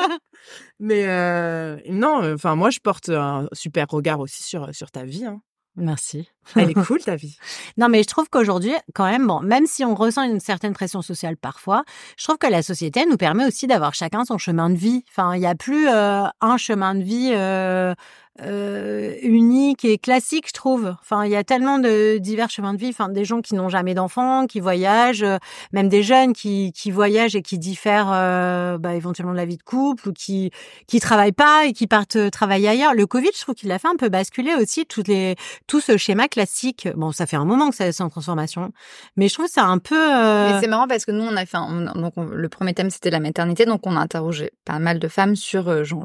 Mais 0.80 1.06
euh, 1.06 1.76
non, 1.88 2.32
enfin 2.34 2.54
moi 2.56 2.70
je 2.70 2.80
porte 2.80 3.08
un 3.08 3.48
super 3.52 3.86
regard 3.88 4.20
aussi 4.20 4.42
sur 4.42 4.74
sur 4.74 4.90
ta 4.90 5.04
vie. 5.04 5.24
Hein. 5.24 5.40
Merci. 5.76 6.30
Elle 6.54 6.70
est 6.70 6.74
cool 6.86 7.00
ta 7.00 7.16
vie. 7.16 7.36
Non, 7.76 7.88
mais 7.88 8.02
je 8.02 8.08
trouve 8.08 8.28
qu'aujourd'hui, 8.30 8.72
quand 8.94 9.04
même, 9.04 9.26
bon, 9.26 9.40
même 9.40 9.66
si 9.66 9.84
on 9.84 9.94
ressent 9.94 10.22
une 10.22 10.40
certaine 10.40 10.72
pression 10.72 11.02
sociale 11.02 11.36
parfois, 11.36 11.84
je 12.16 12.24
trouve 12.24 12.38
que 12.38 12.46
la 12.46 12.62
société 12.62 13.04
nous 13.06 13.16
permet 13.16 13.46
aussi 13.46 13.66
d'avoir 13.66 13.94
chacun 13.94 14.24
son 14.24 14.38
chemin 14.38 14.70
de 14.70 14.76
vie. 14.76 15.04
Enfin, 15.10 15.34
il 15.34 15.40
n'y 15.40 15.46
a 15.46 15.54
plus 15.54 15.88
euh, 15.88 16.24
un 16.40 16.56
chemin 16.56 16.94
de 16.94 17.02
vie 17.02 17.32
euh, 17.34 17.94
euh, 18.42 19.14
unique 19.22 19.84
et 19.84 19.98
classique, 19.98 20.48
je 20.48 20.52
trouve. 20.52 20.94
Enfin, 21.00 21.24
il 21.24 21.30
y 21.30 21.36
a 21.36 21.44
tellement 21.44 21.78
de 21.78 22.18
divers 22.18 22.50
chemins 22.50 22.74
de 22.74 22.78
vie. 22.78 22.88
Enfin, 22.90 23.08
des 23.08 23.24
gens 23.24 23.40
qui 23.40 23.54
n'ont 23.54 23.68
jamais 23.68 23.94
d'enfants, 23.94 24.46
qui 24.46 24.60
voyagent, 24.60 25.22
euh, 25.22 25.38
même 25.72 25.88
des 25.88 26.02
jeunes 26.02 26.32
qui, 26.32 26.72
qui 26.72 26.90
voyagent 26.90 27.34
et 27.36 27.42
qui 27.42 27.58
diffèrent 27.58 28.10
euh, 28.12 28.78
bah, 28.78 28.94
éventuellement 28.94 29.32
de 29.32 29.38
la 29.38 29.44
vie 29.46 29.56
de 29.56 29.62
couple 29.62 30.08
ou 30.08 30.12
qui 30.12 30.50
qui 30.86 31.00
travaillent 31.00 31.32
pas 31.32 31.66
et 31.66 31.72
qui 31.72 31.86
partent 31.86 32.16
euh, 32.16 32.30
travailler 32.30 32.68
ailleurs. 32.68 32.94
Le 32.94 33.06
Covid, 33.06 33.30
je 33.34 33.40
trouve 33.40 33.54
qu'il 33.54 33.70
a 33.72 33.78
fait 33.78 33.88
un 33.88 33.96
peu 33.96 34.08
basculer 34.08 34.54
aussi 34.54 34.86
toutes 34.86 35.08
les 35.08 35.36
tout 35.66 35.80
ce 35.80 35.96
schéma 35.96 36.28
classique. 36.28 36.88
Bon, 36.96 37.12
ça 37.12 37.26
fait 37.26 37.36
un 37.36 37.44
moment 37.44 37.70
que 37.70 37.76
ça 37.76 37.90
c'est 37.92 38.02
en 38.02 38.08
transformation, 38.10 38.72
mais 39.16 39.28
je 39.28 39.34
trouve 39.34 39.46
c'est 39.50 39.60
un 39.60 39.78
peu. 39.78 39.94
Mais 39.96 40.60
c'est 40.60 40.68
marrant 40.68 40.86
parce 40.88 41.04
que 41.04 41.12
nous, 41.12 41.24
on 41.24 41.36
a 41.36 41.46
fait, 41.46 41.56
un- 41.56 41.90
on- 41.94 42.00
donc 42.00 42.12
on- 42.16 42.24
le 42.24 42.48
premier 42.48 42.74
thème 42.74 42.90
c'était 42.90 43.10
la 43.10 43.20
maternité, 43.20 43.64
donc 43.64 43.86
on 43.86 43.96
a 43.96 44.00
interrogé 44.00 44.50
pas 44.64 44.78
mal 44.78 44.98
de 44.98 45.08
femmes 45.08 45.36
sur 45.36 45.84
genre 45.84 46.04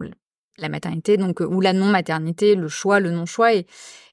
la 0.61 0.69
maternité, 0.69 1.17
donc 1.17 1.41
euh, 1.41 1.45
ou 1.45 1.61
la 1.61 1.73
non 1.73 1.85
maternité, 1.85 2.55
le 2.55 2.67
choix, 2.67 2.99
le 2.99 3.11
non 3.11 3.25
choix, 3.25 3.53
et, 3.53 3.65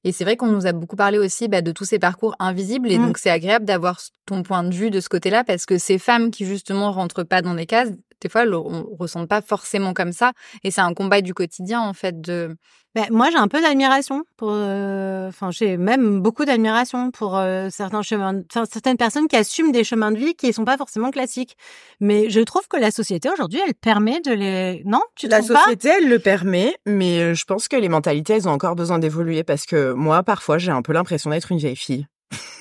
et 0.04 0.12
c'est 0.12 0.24
vrai 0.24 0.36
qu'on 0.36 0.46
nous 0.48 0.66
a 0.66 0.72
beaucoup 0.72 0.96
parlé 0.96 1.18
aussi 1.18 1.48
bah, 1.48 1.60
de 1.62 1.72
tous 1.72 1.84
ces 1.84 1.98
parcours 1.98 2.34
invisibles, 2.38 2.90
et 2.90 2.98
Mm. 2.98 3.06
donc 3.06 3.18
c'est 3.18 3.30
agréable 3.30 3.64
d'avoir 3.64 4.00
ton 4.26 4.42
point 4.42 4.62
de 4.64 4.74
vue 4.74 4.90
de 4.90 5.00
ce 5.00 5.08
côté-là 5.08 5.44
parce 5.44 5.66
que 5.66 5.78
ces 5.78 5.98
femmes 5.98 6.30
qui 6.30 6.44
justement 6.44 6.92
rentrent 6.92 7.24
pas 7.24 7.42
dans 7.42 7.54
des 7.54 7.66
cases, 7.66 7.90
des 8.20 8.28
fois, 8.28 8.42
on 8.46 8.84
ressentent 8.98 9.28
pas 9.28 9.40
forcément 9.42 9.94
comme 9.94 10.12
ça, 10.12 10.32
et 10.64 10.70
c'est 10.72 10.80
un 10.80 10.92
combat 10.94 11.20
du 11.20 11.34
quotidien 11.34 11.80
en 11.80 11.92
fait 11.94 12.20
de. 12.20 12.56
Ben, 12.94 13.04
moi, 13.10 13.28
j'ai 13.30 13.36
un 13.36 13.46
peu 13.48 13.60
d'admiration 13.60 14.24
pour. 14.36 14.50
euh, 14.52 15.28
Enfin, 15.28 15.50
j'ai 15.50 15.76
même 15.76 16.20
beaucoup 16.22 16.44
d'admiration 16.46 17.10
pour 17.10 17.36
euh, 17.36 17.68
certains 17.70 18.00
chemins, 18.02 18.40
enfin, 18.50 18.64
certaines 18.70 18.96
personnes 18.96 19.28
qui 19.28 19.36
assument 19.36 19.70
des 19.72 19.84
chemins 19.84 20.10
de 20.10 20.16
vie 20.18 20.34
qui 20.34 20.52
sont 20.54 20.64
pas 20.64 20.78
forcément 20.78 21.10
classiques. 21.10 21.54
Mais 22.00 22.30
je 22.30 22.40
trouve 22.40 22.66
que 22.66 22.78
la 22.78 22.90
société 22.90 23.28
aujourd'hui, 23.30 23.60
elle 23.64 23.74
permet 23.74 24.20
de 24.20 24.32
les. 24.32 24.82
Non, 24.86 25.00
tu 25.14 25.28
La 25.28 25.38
trouves 25.38 25.52
pas? 25.52 25.62
société 25.64 25.90
elle 25.98 26.08
le 26.08 26.18
permet, 26.18 26.74
mais 26.86 27.20
euh, 27.20 27.34
je 27.34 27.44
pense 27.44 27.68
que 27.68 27.76
les 27.76 27.90
mentalités 27.90 28.32
elles 28.32 28.48
ont 28.48 28.52
encore 28.52 28.74
besoin 28.74 28.98
d'évoluer 28.98 29.44
parce 29.44 29.66
que 29.66 29.87
moi 29.94 30.22
parfois 30.22 30.58
j'ai 30.58 30.70
un 30.72 30.82
peu 30.82 30.92
l'impression 30.92 31.30
d'être 31.30 31.52
une 31.52 31.58
vieille 31.58 31.76
fille. 31.76 32.06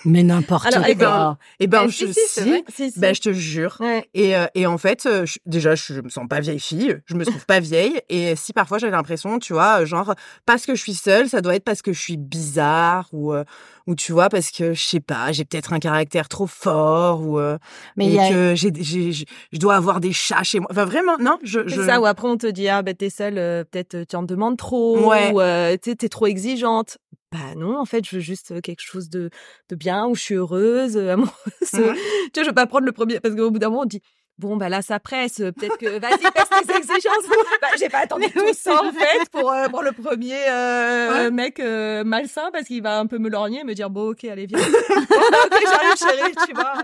Mais 0.06 0.24
n'importe 0.24 0.68
Alors, 0.68 0.80
quoi. 0.84 0.90
eh 0.90 0.96
ben, 0.96 1.38
Et 1.60 1.68
ben 1.68 1.82
Ah, 1.84 1.88
je 1.88 2.06
si, 2.06 2.14
si, 2.14 2.20
c'est 2.30 2.44
si, 2.44 2.50
vrai. 2.50 2.64
Si, 2.74 2.92
si. 2.92 3.00
ben 3.00 3.14
je 3.14 3.20
te 3.20 3.34
jure. 3.34 3.76
Ouais. 3.82 4.08
Et, 4.14 4.38
euh, 4.38 4.46
et 4.56 4.66
en 4.66 4.78
fait, 4.78 5.06
euh, 5.06 5.26
je- 5.26 5.40
déjà, 5.46 5.76
je 5.76 6.00
me 6.00 6.08
sens 6.08 6.26
pas 6.30 6.40
vieille 6.40 6.62
fille, 6.62 6.98
je 7.06 7.16
me 7.16 7.26
trouve 7.26 7.46
pas 7.46 7.60
vieille. 7.60 8.00
Et 8.08 8.38
si 8.38 8.54
parfois 8.54 8.78
j'ai 8.78 8.90
l'impression, 8.90 9.40
tu 9.40 9.52
vois, 9.52 9.82
euh, 9.82 9.86
genre, 9.86 10.14
parce 10.46 10.66
que 10.66 10.76
je 10.76 10.82
suis 10.82 10.94
seule, 10.94 11.28
ça 11.28 11.42
doit 11.42 11.56
être 11.56 11.66
parce 11.66 11.82
que 11.82 11.92
je 11.92 12.00
suis 12.00 12.16
bizarre 12.16 13.10
ou, 13.12 13.34
euh, 13.34 13.44
ou 13.88 13.96
tu 13.96 14.14
vois, 14.14 14.30
parce 14.30 14.52
que, 14.52 14.74
je 14.74 14.82
sais 14.82 15.02
pas, 15.02 15.34
j'ai 15.34 15.44
peut-être 15.44 15.74
un 15.74 15.80
caractère 15.80 16.30
trop 16.30 16.48
fort 16.48 17.22
ou 17.28 17.38
euh, 17.40 17.58
Mais 17.98 18.06
et 18.06 18.08
il 18.10 18.14
y 18.14 18.20
a- 18.20 18.30
que 18.30 18.56
j'ai, 18.56 18.72
j'ai, 18.80 19.12
j'ai- 19.12 19.26
je 19.52 19.58
dois 19.60 19.76
avoir 19.76 20.00
des 20.00 20.14
chats 20.14 20.44
chez 20.44 20.62
moi. 20.62 20.70
Enfin, 20.72 20.86
vraiment, 20.86 21.18
non, 21.20 21.38
je... 21.44 21.68
C'est 21.68 21.76
je... 21.76 21.82
ça, 21.82 22.00
ou 22.00 22.06
après 22.06 22.30
on 22.30 22.38
te 22.38 22.48
dit, 22.48 22.70
ah 22.70 22.82
ben 22.84 22.96
t'es 22.96 23.10
seule, 23.10 23.36
peut-être 23.66 24.06
tu 24.08 24.16
en 24.16 24.24
demandes 24.24 24.58
trop, 24.58 25.10
Ouais. 25.10 25.32
ou 25.34 25.42
euh, 25.42 25.76
t'es 25.76 25.96
trop 26.08 26.28
exigeante. 26.28 26.98
Bah 27.32 27.56
non, 27.56 27.78
en 27.78 27.86
fait, 27.86 28.06
je 28.06 28.16
veux 28.16 28.22
juste 28.22 28.62
quelque 28.62 28.82
chose 28.82 29.10
de, 29.10 29.30
de 29.70 29.76
bien, 29.76 30.08
où 30.08 30.16
je 30.16 30.22
suis 30.22 30.36
heureuse, 30.36 30.98
amoureuse. 31.10 31.34
Ouais. 31.74 31.74
tu 31.74 31.82
vois, 31.84 32.44
je 32.44 32.48
veux 32.48 32.54
pas 32.56 32.68
prendre 32.68 32.86
le 32.86 32.92
premier, 32.94 33.20
parce 33.20 33.36
qu'au 33.36 33.52
bout 33.52 33.60
d'un 33.60 33.70
moment, 33.70 33.82
on 33.82 33.86
dit, 33.86 34.02
bon, 34.38 34.56
bah 34.56 34.70
là, 34.70 34.82
ça 34.82 35.00
presse, 35.02 35.38
peut-être 35.38 35.78
que, 35.78 36.00
vas-y, 36.00 36.32
passe 36.32 36.50
tes 36.50 36.74
exigences. 36.74 37.28
bah, 37.62 37.68
j'ai 37.78 37.90
pas 37.90 38.00
attendu 38.00 38.30
tout 38.32 38.54
ça, 38.54 38.82
en 38.82 38.92
fait, 38.94 39.30
pour, 39.32 39.52
euh, 39.52 39.68
pour 39.68 39.82
le 39.84 39.92
premier 39.92 40.38
euh, 40.48 41.12
Ouais. 41.26 41.32
mec 41.32 41.60
euh, 41.60 42.04
malsain, 42.06 42.50
parce 42.54 42.66
qu'il 42.66 42.82
va 42.82 42.98
un 43.00 43.08
peu 43.08 43.18
me 43.18 43.30
lorgner 43.30 43.60
et 43.60 43.64
me 43.66 43.74
dire, 43.74 43.90
bon, 43.90 44.12
ok, 44.12 44.24
allez, 44.26 44.46
viens. 44.46 44.60
ok, 44.60 45.60
j'arrive, 45.64 45.98
chérie, 45.98 46.36
tu 46.48 46.54
vois. 46.54 46.76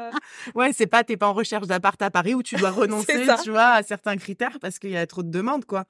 Ouais, 0.55 0.73
c'est 0.73 0.87
pas, 0.87 1.05
t'es 1.05 1.15
pas 1.15 1.27
en 1.27 1.33
recherche 1.33 1.67
d'appart 1.67 2.01
à 2.01 2.09
Paris 2.11 2.33
où 2.35 2.43
tu 2.43 2.55
dois 2.55 2.71
renoncer, 2.71 3.27
tu 3.43 3.51
vois, 3.51 3.69
à 3.75 3.83
certains 3.83 4.17
critères 4.17 4.57
parce 4.59 4.77
qu'il 4.79 4.89
y 4.89 4.97
a 4.97 5.07
trop 5.07 5.23
de 5.23 5.29
demandes, 5.31 5.63
quoi. 5.65 5.85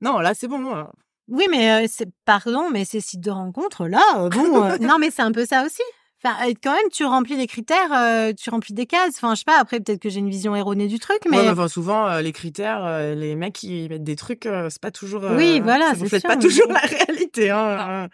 Non, 0.00 0.18
là, 0.18 0.34
c'est 0.34 0.48
bon. 0.48 0.84
Hein. 1.28 1.34
Oui, 1.36 1.46
mais 1.50 1.84
euh, 1.84 1.86
c'est 1.88 2.08
pardon, 2.24 2.70
mais 2.70 2.84
ces 2.84 3.00
sites 3.00 3.20
de 3.20 3.30
rencontres 3.30 3.86
là, 3.86 4.02
euh, 4.16 4.28
bon, 4.28 4.64
euh, 4.64 4.78
non, 4.78 4.98
mais 4.98 5.10
c'est 5.10 5.22
un 5.22 5.32
peu 5.32 5.46
ça 5.46 5.64
aussi. 5.64 5.82
Enfin, 6.22 6.36
quand 6.62 6.72
même, 6.72 6.88
tu 6.90 7.04
remplis 7.04 7.36
des 7.36 7.46
critères, 7.46 8.34
tu 8.34 8.48
remplis 8.48 8.72
des 8.72 8.86
cases. 8.86 9.16
Enfin, 9.16 9.34
je 9.34 9.40
sais 9.40 9.44
pas. 9.44 9.60
Après, 9.60 9.78
peut-être 9.78 10.00
que 10.00 10.08
j'ai 10.08 10.20
une 10.20 10.30
vision 10.30 10.56
erronée 10.56 10.86
du 10.86 10.98
truc, 10.98 11.18
mais 11.30 11.36
Ouais, 11.36 11.42
mais 11.42 11.50
enfin, 11.50 11.68
souvent, 11.68 12.18
les 12.18 12.32
critères, 12.32 13.14
les 13.14 13.34
mecs 13.34 13.52
qui 13.52 13.86
mettent 13.90 14.04
des 14.04 14.16
trucs, 14.16 14.48
c'est 14.70 14.80
pas 14.80 14.90
toujours. 14.90 15.22
Oui, 15.36 15.60
voilà, 15.60 15.92
c'est 15.94 16.26
pas 16.26 16.38
toujours 16.38 16.68
la 16.68 16.78
réalité. 17.06 17.50
Hein. 17.50 17.58
On 17.58 18.06
a 18.06 18.08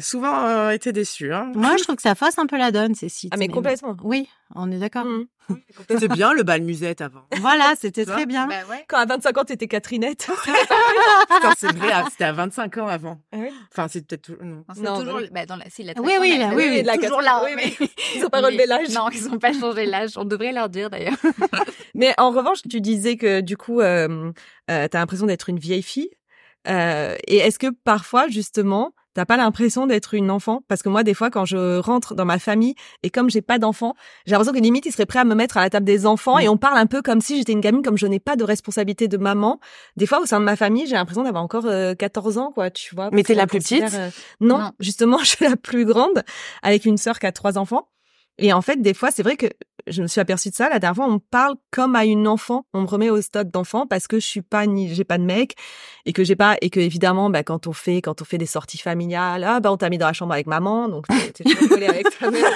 souvent 0.00 0.44
euh, 0.46 0.70
été 0.70 0.92
déçus. 0.92 1.32
Hein. 1.32 1.50
moi, 1.54 1.76
je 1.78 1.82
trouve 1.84 1.96
que 1.96 2.02
ça 2.02 2.14
fausse 2.14 2.38
un 2.38 2.46
peu 2.46 2.58
la 2.58 2.70
donne 2.72 2.94
ces 2.94 3.08
sites. 3.08 3.32
Ah, 3.34 3.38
mais 3.38 3.48
complètement. 3.48 3.96
Oui, 4.02 4.28
on 4.54 4.70
est 4.70 4.78
d'accord. 4.78 5.04
Mm. 5.06 5.26
C'était 5.88 6.08
bien 6.08 6.34
le 6.34 6.42
bal 6.42 6.60
musette 6.60 7.00
avant. 7.00 7.22
Voilà, 7.40 7.72
c'était 7.80 8.04
très 8.04 8.26
bien. 8.26 8.46
Bah 8.46 8.56
ouais. 8.68 8.84
Quand 8.86 8.98
à 8.98 9.06
25 9.06 9.38
ans, 9.38 9.44
t'étais 9.44 9.66
Catherinette. 9.66 10.28
Putain, 10.44 11.52
c'est 11.56 11.72
vrai, 11.74 11.88
ah, 11.92 12.04
c'était 12.10 12.24
à 12.24 12.32
25 12.32 12.76
ans 12.78 12.86
avant. 12.86 13.18
Ah 13.32 13.38
oui 13.38 13.48
Enfin, 13.72 13.88
c'est 13.88 14.06
peut-être. 14.06 14.20
tout- 14.22 14.36
Non. 14.44 14.56
Non, 14.56 14.64
c'est 14.74 14.80
Non, 14.82 15.00
toujours 15.00 15.20
bah 15.32 15.46
dans 15.46 15.56
la 15.56 15.70
si, 15.70 15.84
la 15.84 15.94
Oui, 15.98 16.12
oui, 16.20 16.36
la- 16.38 16.48
oui, 16.48 16.64
oui, 16.68 16.82
la 16.82 16.98
toujours 16.98 17.22
là. 17.22 17.40
oui, 17.44 17.52
mais- 17.56 17.72
Ils 18.14 18.26
ont 18.26 18.28
pas 18.28 18.40
relevé 18.42 18.58
mais- 18.58 18.66
l'âge. 18.66 18.90
Non, 18.90 19.08
ils 19.10 19.26
ont 19.30 19.38
pas 19.38 19.54
changé 19.54 19.86
l'âge. 19.86 20.10
On 20.16 20.24
devrait 20.24 20.52
leur 20.52 20.68
dire 20.68 20.90
d'ailleurs. 20.90 21.16
Mais 21.94 22.12
en 22.18 22.30
revanche, 22.30 22.58
tu 22.68 22.80
disais 22.82 23.16
que 23.16 23.40
du 23.40 23.56
coup, 23.56 23.80
euh, 23.80 24.30
euh, 24.70 24.86
t'as 24.88 24.98
l'impression 24.98 25.24
d'être 25.26 25.48
une 25.48 25.58
vieille 25.58 25.82
fille. 25.82 26.10
Euh, 26.68 27.16
et 27.26 27.38
est-ce 27.38 27.58
que 27.58 27.68
parfois, 27.84 28.28
justement, 28.28 28.92
t'as 29.18 29.26
pas 29.26 29.36
l'impression 29.36 29.88
d'être 29.88 30.14
une 30.14 30.30
enfant? 30.30 30.62
Parce 30.68 30.80
que 30.80 30.88
moi, 30.88 31.02
des 31.02 31.12
fois, 31.12 31.28
quand 31.28 31.44
je 31.44 31.80
rentre 31.80 32.14
dans 32.14 32.24
ma 32.24 32.38
famille 32.38 32.76
et 33.02 33.10
comme 33.10 33.28
j'ai 33.28 33.42
pas 33.42 33.58
d'enfants, 33.58 33.94
j'ai 34.26 34.30
l'impression 34.30 34.52
que 34.52 34.60
limite, 34.60 34.86
ils 34.86 34.92
seraient 34.92 35.06
prêts 35.06 35.18
à 35.18 35.24
me 35.24 35.34
mettre 35.34 35.56
à 35.56 35.60
la 35.60 35.70
table 35.70 35.84
des 35.84 36.06
enfants 36.06 36.38
et 36.38 36.48
on 36.48 36.56
parle 36.56 36.78
un 36.78 36.86
peu 36.86 37.02
comme 37.02 37.20
si 37.20 37.36
j'étais 37.36 37.50
une 37.50 37.60
gamine, 37.60 37.82
comme 37.82 37.98
je 37.98 38.06
n'ai 38.06 38.20
pas 38.20 38.36
de 38.36 38.44
responsabilité 38.44 39.08
de 39.08 39.16
maman. 39.16 39.58
Des 39.96 40.06
fois, 40.06 40.20
au 40.20 40.26
sein 40.26 40.38
de 40.38 40.44
ma 40.44 40.54
famille, 40.54 40.86
j'ai 40.86 40.94
l'impression 40.94 41.24
d'avoir 41.24 41.42
encore 41.42 41.66
14 41.98 42.38
ans, 42.38 42.52
quoi, 42.54 42.70
tu 42.70 42.94
vois. 42.94 43.10
Mais 43.12 43.24
t'es 43.24 43.34
la 43.34 43.48
plus 43.48 43.58
petite? 43.58 43.82
non, 44.40 44.58
non, 44.58 44.70
justement, 44.78 45.18
je 45.24 45.30
suis 45.30 45.44
la 45.44 45.56
plus 45.56 45.84
grande 45.84 46.22
avec 46.62 46.84
une 46.84 46.96
sœur 46.96 47.18
qui 47.18 47.26
a 47.26 47.32
trois 47.32 47.58
enfants. 47.58 47.88
Et 48.38 48.52
en 48.52 48.62
fait, 48.62 48.80
des 48.80 48.94
fois, 48.94 49.10
c'est 49.10 49.24
vrai 49.24 49.36
que 49.36 49.46
je 49.90 50.02
me 50.02 50.06
suis 50.06 50.20
aperçue 50.20 50.50
de 50.50 50.54
ça. 50.54 50.68
La 50.68 50.78
dernière 50.78 50.96
fois, 50.96 51.06
on 51.06 51.14
me 51.14 51.18
parle 51.18 51.54
comme 51.70 51.96
à 51.96 52.04
une 52.04 52.28
enfant. 52.28 52.66
On 52.72 52.82
me 52.82 52.86
remet 52.86 53.10
au 53.10 53.20
stade 53.20 53.50
d'enfant 53.50 53.86
parce 53.86 54.06
que 54.06 54.20
je 54.20 54.26
suis 54.26 54.42
pas 54.42 54.66
ni, 54.66 54.94
j'ai 54.94 55.04
pas 55.04 55.18
de 55.18 55.24
mec 55.24 55.54
et 56.06 56.12
que 56.12 56.24
j'ai 56.24 56.36
pas, 56.36 56.56
et 56.60 56.70
que 56.70 56.80
évidemment, 56.80 57.30
bah, 57.30 57.42
quand 57.42 57.66
on 57.66 57.72
fait, 57.72 58.00
quand 58.00 58.22
on 58.22 58.24
fait 58.24 58.38
des 58.38 58.46
sorties 58.46 58.78
familiales, 58.78 59.44
ah, 59.44 59.60
bah, 59.60 59.72
on 59.72 59.76
t'a 59.76 59.90
mis 59.90 59.98
dans 59.98 60.06
la 60.06 60.12
chambre 60.12 60.32
avec 60.32 60.46
maman, 60.46 60.88
donc 60.88 61.06
t'es 61.34 61.44
collé 61.68 61.86
avec 61.86 62.06
ta 62.18 62.30
mère. 62.30 62.50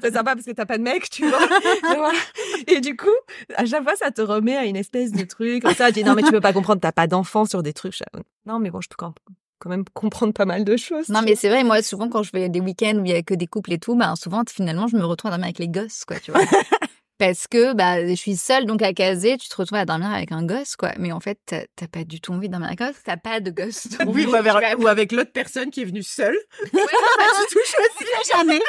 c'est 0.00 0.12
sympa 0.12 0.34
parce 0.34 0.46
que 0.46 0.52
t'as 0.52 0.66
pas 0.66 0.78
de 0.78 0.82
mec, 0.82 1.10
tu 1.10 1.28
vois. 1.28 2.12
Et, 2.66 2.80
du 2.80 2.96
coup, 2.96 3.08
à 3.54 3.64
chaque 3.66 3.82
fois, 3.82 3.96
ça 3.96 4.10
te 4.10 4.22
remet 4.22 4.56
à 4.56 4.64
une 4.64 4.76
espèce 4.76 5.12
de 5.12 5.24
truc. 5.24 5.62
Comme 5.62 5.74
ça, 5.74 5.88
je 5.88 5.94
dis, 5.94 6.04
non, 6.04 6.14
mais 6.14 6.22
tu 6.22 6.30
peux 6.30 6.40
pas 6.40 6.52
comprendre, 6.52 6.80
t'as 6.80 6.92
pas 6.92 7.06
d'enfant 7.06 7.44
sur 7.44 7.62
des 7.62 7.72
trucs. 7.72 7.98
Non, 8.46 8.58
mais 8.58 8.70
bon, 8.70 8.80
je 8.80 8.88
te 8.88 8.94
comprends 8.94 9.14
quand 9.58 9.70
même 9.70 9.84
comprendre 9.94 10.32
pas 10.32 10.44
mal 10.44 10.64
de 10.64 10.76
choses. 10.76 11.08
Non, 11.08 11.22
mais 11.22 11.34
c'est 11.34 11.48
vrai, 11.48 11.64
moi, 11.64 11.82
souvent, 11.82 12.08
quand 12.08 12.22
je 12.22 12.30
fais 12.30 12.48
des 12.48 12.60
week-ends 12.60 12.96
où 12.98 13.04
il 13.04 13.10
y 13.10 13.14
a 13.14 13.22
que 13.22 13.34
des 13.34 13.46
couples 13.46 13.72
et 13.72 13.78
tout, 13.78 13.94
bah, 13.94 14.14
souvent, 14.16 14.42
finalement, 14.48 14.86
je 14.86 14.96
me 14.96 15.04
retrouve 15.04 15.30
à 15.30 15.32
dormir 15.32 15.46
avec 15.46 15.58
les 15.58 15.68
gosses, 15.68 16.04
quoi, 16.04 16.18
tu 16.18 16.30
vois. 16.30 16.42
Parce 17.18 17.46
que 17.46 17.72
bah, 17.72 18.06
je 18.06 18.14
suis 18.14 18.36
seule, 18.36 18.66
donc 18.66 18.82
à 18.82 18.92
caser, 18.92 19.38
tu 19.38 19.48
te 19.48 19.56
retrouves 19.56 19.78
à 19.78 19.86
dormir 19.86 20.10
avec 20.10 20.32
un 20.32 20.44
gosse, 20.44 20.76
quoi. 20.76 20.92
Mais 20.98 21.12
en 21.12 21.20
fait, 21.20 21.38
t'as 21.46 21.88
pas 21.90 22.04
du 22.04 22.20
tout 22.20 22.32
envie 22.32 22.48
de 22.48 22.52
dormir 22.52 22.68
avec 22.68 22.80
un 22.82 22.88
gosse, 22.88 22.96
t'as 23.02 23.16
pas 23.16 23.40
de 23.40 23.50
gosse. 23.50 23.88
Oui, 24.06 24.26
ou 24.26 24.34
avec, 24.34 24.78
ou 24.78 24.86
avec 24.86 25.12
l'autre 25.12 25.32
personne 25.32 25.70
qui 25.70 25.80
est 25.80 25.86
venue 25.86 26.02
seule. 26.02 26.36
Ouais, 26.62 26.68
pas 26.72 26.82
du 26.82 27.46
tout 27.50 27.58
choisi. 27.64 28.12
jamais. 28.30 28.60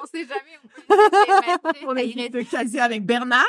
on 0.00 0.06
sait 0.06 0.24
jamais. 0.24 1.84
On, 1.84 1.90
on 1.90 1.96
est 1.96 2.28
de 2.28 2.42
caser 2.42 2.78
avec 2.78 3.04
Bernard. 3.04 3.44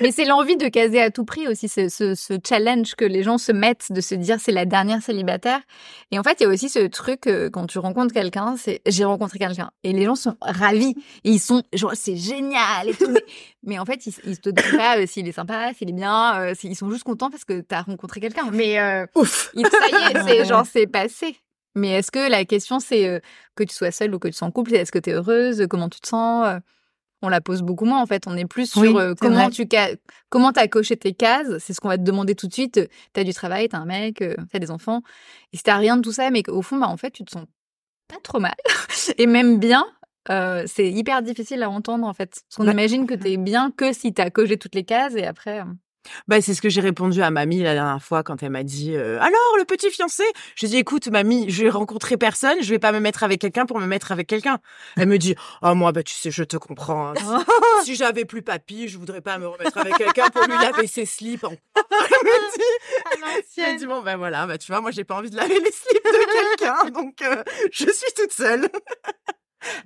Mais 0.00 0.10
c'est 0.10 0.24
l'envie 0.24 0.56
de 0.56 0.68
caser 0.68 1.00
à 1.00 1.10
tout 1.10 1.24
prix 1.24 1.46
aussi, 1.46 1.68
ce, 1.68 1.88
ce, 1.88 2.14
ce, 2.14 2.34
challenge 2.46 2.94
que 2.94 3.04
les 3.04 3.22
gens 3.22 3.38
se 3.38 3.52
mettent 3.52 3.92
de 3.92 4.00
se 4.00 4.14
dire 4.14 4.38
c'est 4.40 4.52
la 4.52 4.64
dernière 4.64 5.02
célibataire. 5.02 5.60
Et 6.10 6.18
en 6.18 6.22
fait, 6.22 6.40
il 6.40 6.44
y 6.44 6.46
a 6.46 6.48
aussi 6.48 6.68
ce 6.68 6.80
truc 6.86 7.26
euh, 7.26 7.48
quand 7.50 7.66
tu 7.66 7.78
rencontres 7.78 8.12
quelqu'un, 8.12 8.56
c'est 8.56 8.80
j'ai 8.86 9.04
rencontré 9.04 9.38
quelqu'un 9.38 9.70
et 9.84 9.92
les 9.92 10.04
gens 10.04 10.16
sont 10.16 10.36
ravis 10.40 10.94
et 11.22 11.30
ils 11.30 11.40
sont 11.40 11.62
genre 11.72 11.92
c'est 11.94 12.16
génial 12.16 12.88
et 12.88 12.94
tout. 12.94 13.14
mais, 13.62 13.78
en 13.78 13.84
fait, 13.84 14.06
ils, 14.06 14.14
ils 14.24 14.40
te 14.40 14.50
disent 14.50 14.76
pas 14.76 14.98
euh, 14.98 15.06
s'il 15.06 15.28
est 15.28 15.32
sympa, 15.32 15.72
s'il 15.74 15.90
est 15.90 15.94
bien, 15.94 16.40
euh, 16.40 16.54
ils 16.62 16.76
sont 16.76 16.90
juste 16.90 17.04
contents 17.04 17.30
parce 17.30 17.44
que 17.44 17.60
tu 17.60 17.74
as 17.74 17.82
rencontré 17.82 18.20
quelqu'un. 18.20 18.50
Mais 18.52 18.78
ouf, 19.14 19.52
ça 19.54 19.60
y 19.60 19.62
est, 19.62 20.22
c'est 20.22 20.44
genre 20.48 20.66
c'est 20.66 20.86
passé. 20.86 21.36
Mais 21.76 21.90
est-ce 21.90 22.10
que 22.10 22.30
la 22.30 22.44
question 22.44 22.78
c'est 22.78 23.20
que 23.56 23.64
tu 23.64 23.74
sois 23.74 23.90
seule 23.90 24.14
ou 24.14 24.18
que 24.18 24.28
tu 24.28 24.34
sois 24.34 24.46
en 24.46 24.52
couple, 24.52 24.74
est-ce 24.74 24.92
que 24.92 24.98
tu 24.98 25.10
es 25.10 25.12
heureuse, 25.12 25.66
comment 25.68 25.88
tu 25.88 26.00
te 26.00 26.08
sens? 26.08 26.60
On 27.24 27.28
la 27.28 27.40
pose 27.40 27.62
beaucoup 27.62 27.84
moins 27.84 28.00
en 28.00 28.06
fait. 28.06 28.24
On 28.26 28.36
est 28.36 28.46
plus 28.46 28.70
sur 28.70 28.96
euh, 28.98 29.14
comment 29.18 29.50
tu 29.50 29.66
comment 30.28 30.50
as 30.50 30.68
coché 30.68 30.96
tes 30.96 31.12
cases. 31.12 31.58
C'est 31.58 31.72
ce 31.72 31.80
qu'on 31.80 31.88
va 31.88 31.98
te 31.98 32.02
demander 32.02 32.34
tout 32.34 32.46
de 32.46 32.52
suite. 32.52 32.88
Tu 33.14 33.20
as 33.20 33.24
du 33.24 33.32
travail, 33.32 33.68
tu 33.68 33.76
as 33.76 33.78
un 33.78 33.86
mec, 33.86 34.22
euh, 34.22 34.34
tu 34.50 34.56
as 34.56 34.60
des 34.60 34.70
enfants. 34.70 35.02
Et 35.52 35.56
si 35.56 35.62
t'as 35.62 35.76
rien 35.76 35.96
de 35.96 36.02
tout 36.02 36.12
ça, 36.12 36.30
mais 36.30 36.42
au 36.48 36.62
fond, 36.62 36.78
bah 36.78 36.88
en 36.88 36.96
fait, 36.96 37.10
tu 37.10 37.24
te 37.24 37.32
sens 37.32 37.46
pas 38.08 38.20
trop 38.22 38.40
mal 38.40 38.54
et 39.18 39.26
même 39.26 39.58
bien. 39.58 39.84
Euh, 40.30 40.64
c'est 40.66 40.90
hyper 40.90 41.20
difficile 41.20 41.62
à 41.62 41.68
entendre 41.68 42.06
en 42.06 42.14
fait. 42.14 42.42
Parce 42.48 42.56
qu'on 42.56 42.70
imagine 42.70 43.06
que 43.06 43.14
tu 43.14 43.32
es 43.32 43.36
bien 43.36 43.70
que 43.70 43.92
si 43.92 44.14
tu 44.14 44.22
as 44.22 44.30
coché 44.30 44.56
toutes 44.56 44.74
les 44.74 44.84
cases 44.84 45.14
et 45.16 45.26
après. 45.26 45.62
Bah, 46.28 46.40
c'est 46.40 46.54
ce 46.54 46.62
que 46.62 46.68
j'ai 46.68 46.80
répondu 46.80 47.22
à 47.22 47.30
mamie 47.30 47.62
la 47.62 47.74
dernière 47.74 48.02
fois 48.02 48.22
quand 48.22 48.42
elle 48.42 48.50
m'a 48.50 48.62
dit 48.62 48.94
euh, 48.94 49.18
alors 49.20 49.56
le 49.58 49.64
petit 49.64 49.90
fiancé? 49.90 50.24
J'ai 50.56 50.68
dit 50.68 50.76
écoute 50.76 51.08
mamie, 51.08 51.46
je 51.48 51.64
vais 51.64 51.70
rencontrer 51.70 52.16
personne, 52.16 52.56
je 52.60 52.70
vais 52.70 52.78
pas 52.78 52.92
me 52.92 53.00
mettre 53.00 53.22
avec 53.22 53.40
quelqu'un 53.40 53.66
pour 53.66 53.80
me 53.80 53.86
mettre 53.86 54.12
avec 54.12 54.26
quelqu'un. 54.26 54.58
Elle 54.96 55.08
me 55.08 55.18
dit 55.18 55.34
oh 55.62 55.74
moi 55.74 55.92
bah 55.92 56.02
tu 56.02 56.14
sais 56.14 56.30
je 56.30 56.44
te 56.44 56.56
comprends. 56.56 57.08
Hein. 57.08 57.44
Si, 57.84 57.96
j'avais 57.96 58.24
plus 58.24 58.40
papy, 58.40 58.88
je 58.88 58.96
voudrais 58.96 59.20
pas 59.20 59.36
me 59.38 59.46
remettre 59.46 59.76
avec 59.76 59.96
quelqu'un 59.96 60.30
pour 60.30 60.42
lui 60.44 60.54
laver 60.54 60.86
ses 60.86 61.04
slips. 61.04 61.44
elle 61.76 61.82
me 63.20 63.40
dit, 63.42 63.60
elle 63.60 63.76
dit 63.76 63.86
bon 63.86 64.02
ben 64.02 64.16
voilà 64.16 64.46
bah 64.46 64.56
tu 64.58 64.70
vois 64.72 64.80
moi 64.80 64.90
j'ai 64.90 65.04
pas 65.04 65.16
envie 65.16 65.30
de 65.30 65.36
laver 65.36 65.58
les 65.58 65.72
slips 65.72 66.04
de 66.04 66.56
quelqu'un 66.56 66.90
donc 66.94 67.20
euh, 67.22 67.42
je 67.72 67.90
suis 67.90 68.12
toute 68.16 68.32
seule. 68.32 68.68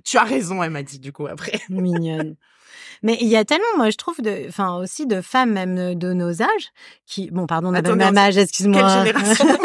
tu 0.05 0.17
as 0.17 0.25
raison 0.25 0.63
elle 0.63 0.71
m'a 0.71 0.83
dit 0.83 0.99
du 0.99 1.13
coup 1.13 1.27
après. 1.27 1.61
Mignonne. 1.69 2.37
Mais 3.03 3.17
il 3.21 3.29
y 3.29 3.37
a 3.37 3.45
tellement, 3.45 3.65
moi, 3.77 3.91
je 3.91 3.97
trouve, 3.97 4.21
de, 4.21 4.47
enfin, 4.49 4.77
aussi 4.77 5.07
de 5.07 5.21
femmes, 5.21 5.53
même 5.53 5.95
de 5.95 6.13
nos 6.13 6.43
âges, 6.43 6.71
qui, 7.07 7.31
bon, 7.31 7.47
pardon, 7.47 7.69
on 7.69 7.75
a 7.75 7.83
le 7.83 7.95
même 7.95 8.17
âge, 8.17 8.37
excuse-moi. 8.37 9.05
Quelle 9.05 9.17
génération 9.19 9.47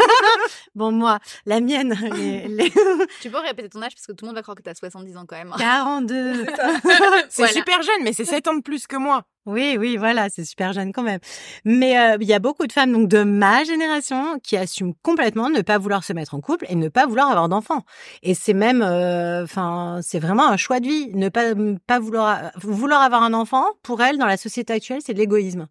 Bon, 0.74 0.90
moi, 0.90 1.20
la 1.46 1.60
mienne. 1.60 1.94
Les, 2.48 2.72
Tu 3.20 3.30
peux 3.30 3.38
répéter 3.38 3.68
ton 3.68 3.82
âge 3.82 3.94
parce 3.94 4.06
que 4.06 4.12
tout 4.12 4.24
le 4.24 4.28
monde 4.28 4.36
va 4.36 4.42
croire 4.42 4.56
que 4.56 4.62
tu 4.62 4.70
as 4.70 4.74
70 4.74 5.16
ans 5.16 5.24
quand 5.26 5.36
même. 5.36 5.52
42. 5.56 6.46
c'est 7.28 7.48
super 7.48 7.82
jeune, 7.82 8.02
mais 8.02 8.12
c'est 8.12 8.24
7 8.24 8.48
ans 8.48 8.54
de 8.54 8.62
plus 8.62 8.86
que 8.86 8.96
moi. 8.96 9.24
Oui, 9.46 9.76
oui, 9.78 9.98
voilà, 9.98 10.30
c'est 10.30 10.44
super 10.44 10.72
jeune 10.72 10.90
quand 10.92 11.02
même. 11.02 11.20
Mais 11.66 11.94
il 12.18 12.26
y 12.26 12.32
a 12.32 12.38
beaucoup 12.38 12.66
de 12.66 12.72
femmes 12.72 12.92
donc 12.92 13.08
de 13.08 13.24
ma 13.24 13.62
génération 13.64 14.38
qui 14.42 14.56
assument 14.56 14.94
complètement 15.02 15.50
ne 15.50 15.60
pas 15.60 15.76
vouloir 15.76 16.02
se 16.02 16.14
mettre 16.14 16.34
en 16.34 16.40
couple 16.40 16.64
et 16.70 16.74
ne 16.74 16.88
pas 16.88 17.04
vouloir 17.06 17.28
avoir 17.28 17.50
d'enfants. 17.50 17.84
Et 18.22 18.32
c'est 18.32 18.54
même, 18.54 18.80
enfin, 18.82 20.00
c'est 20.02 20.18
vraiment 20.18 20.48
un 20.48 20.56
choix 20.56 20.80
de 20.80 20.86
vie. 20.86 21.10
Ne 21.14 21.28
pas 21.28 21.52
pas 21.86 21.98
vouloir 21.98 22.52
vouloir 22.56 23.02
avoir 23.02 23.22
un 23.22 23.34
enfant 23.34 23.66
pour 23.82 24.02
elles 24.02 24.16
dans 24.16 24.26
la 24.26 24.38
société 24.38 24.72
actuelle, 24.72 25.00
c'est 25.04 25.12
de 25.12 25.18
l'égoïsme. 25.18 25.66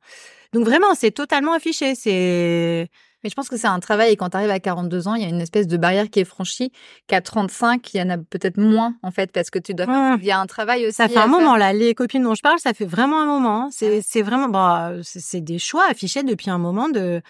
Donc 0.53 0.65
vraiment, 0.65 0.93
c'est 0.93 1.11
totalement 1.11 1.53
affiché. 1.53 1.95
C'est 1.95 2.89
mais 3.23 3.29
je 3.29 3.35
pense 3.35 3.49
que 3.49 3.57
c'est 3.57 3.67
un 3.67 3.79
travail 3.79 4.11
et 4.11 4.15
quand 4.15 4.29
tu 4.29 4.37
arrives 4.37 4.49
à 4.49 4.59
42 4.59 5.07
ans, 5.07 5.15
il 5.15 5.23
y 5.23 5.25
a 5.25 5.29
une 5.29 5.41
espèce 5.41 5.67
de 5.67 5.77
barrière 5.77 6.09
qui 6.09 6.19
est 6.19 6.25
franchie. 6.25 6.71
Qu'à 7.07 7.21
35, 7.21 7.93
il 7.93 7.97
y 7.97 8.01
en 8.01 8.09
a 8.09 8.17
peut-être 8.17 8.57
moins 8.57 8.95
en 9.01 9.11
fait 9.11 9.31
parce 9.31 9.49
que 9.49 9.59
tu 9.59 9.73
dois. 9.73 9.85
Il 10.19 10.25
y 10.25 10.31
a 10.31 10.39
un 10.39 10.45
travail 10.45 10.85
aussi. 10.85 10.95
Ça 10.95 11.07
fait 11.07 11.17
un 11.17 11.27
moment 11.27 11.55
là. 11.55 11.73
Les 11.73 11.95
copines 11.95 12.23
dont 12.23 12.35
je 12.35 12.41
parle, 12.41 12.59
ça 12.59 12.73
fait 12.73 12.85
vraiment 12.85 13.21
un 13.21 13.25
moment. 13.25 13.65
Hein. 13.65 13.69
C'est 13.71 14.21
vraiment 14.21 14.49
bah 14.49 14.93
c'est 15.03 15.41
des 15.41 15.59
choix 15.59 15.85
affichés 15.89 16.23
depuis 16.23 16.49
un 16.49 16.57
moment 16.57 16.89
de. 16.89 17.21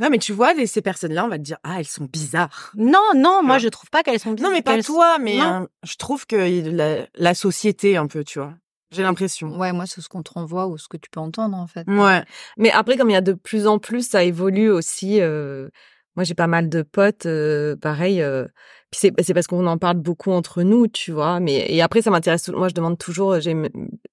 Non, 0.00 0.08
mais 0.10 0.18
tu 0.18 0.32
vois, 0.32 0.54
ces 0.66 0.80
personnes-là, 0.80 1.26
on 1.26 1.28
va 1.28 1.36
te 1.36 1.42
dire, 1.42 1.58
ah, 1.62 1.76
elles 1.78 1.86
sont 1.86 2.08
bizarres. 2.10 2.72
Non, 2.74 3.10
non, 3.14 3.42
moi, 3.42 3.58
je 3.58 3.68
trouve 3.68 3.90
pas 3.90 4.02
qu'elles 4.02 4.18
sont 4.18 4.32
bizarres. 4.32 4.50
Non, 4.50 4.56
mais 4.56 4.62
pas 4.62 4.82
toi, 4.82 5.18
mais 5.18 5.38
euh, 5.42 5.66
je 5.82 5.96
trouve 5.96 6.26
que 6.26 6.36
la, 6.70 7.06
la, 7.14 7.34
société, 7.34 7.98
un 7.98 8.06
peu, 8.06 8.24
tu 8.24 8.38
vois. 8.38 8.54
J'ai 8.92 9.02
l'impression. 9.02 9.56
Ouais, 9.56 9.72
moi, 9.72 9.86
c'est 9.86 10.00
ce 10.00 10.08
qu'on 10.08 10.22
te 10.22 10.32
renvoie 10.32 10.66
ou 10.66 10.76
ce 10.76 10.88
que 10.88 10.96
tu 10.96 11.08
peux 11.10 11.20
entendre, 11.20 11.56
en 11.56 11.66
fait. 11.66 11.86
Ouais. 11.88 12.22
Mais 12.56 12.70
après, 12.70 12.96
comme 12.96 13.10
il 13.10 13.12
y 13.12 13.16
a 13.16 13.20
de 13.20 13.34
plus 13.34 13.66
en 13.66 13.78
plus, 13.78 14.08
ça 14.08 14.24
évolue 14.24 14.70
aussi. 14.70 15.20
Euh... 15.20 15.68
Moi, 16.16 16.24
j'ai 16.24 16.34
pas 16.34 16.48
mal 16.48 16.68
de 16.68 16.82
potes, 16.82 17.26
euh, 17.26 17.76
pareil. 17.76 18.20
Euh... 18.20 18.46
Puis 18.90 18.98
c'est, 19.00 19.12
c'est 19.22 19.32
parce 19.32 19.46
qu'on 19.46 19.66
en 19.68 19.78
parle 19.78 19.98
beaucoup 19.98 20.32
entre 20.32 20.64
nous, 20.64 20.88
tu 20.88 21.12
vois. 21.12 21.38
Mais 21.38 21.66
et 21.72 21.82
après, 21.82 22.02
ça 22.02 22.10
m'intéresse. 22.10 22.48
Moi, 22.48 22.68
je 22.68 22.74
demande 22.74 22.98
toujours. 22.98 23.38
J'ai, 23.38 23.54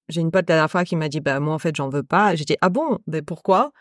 j'ai 0.09 0.21
une 0.21 0.29
pote 0.29 0.47
la 0.47 0.55
dernière 0.55 0.71
fois 0.71 0.83
qui 0.83 0.95
m'a 0.95 1.09
dit, 1.09 1.21
bah 1.21 1.39
moi, 1.39 1.55
en 1.55 1.59
fait, 1.59 1.75
j'en 1.75 1.89
veux 1.89 2.03
pas. 2.03 2.35
J'ai 2.35 2.45
dit, 2.45 2.57
ah 2.61 2.69
bon, 2.69 2.99
ben 3.07 3.23
pourquoi? 3.25 3.71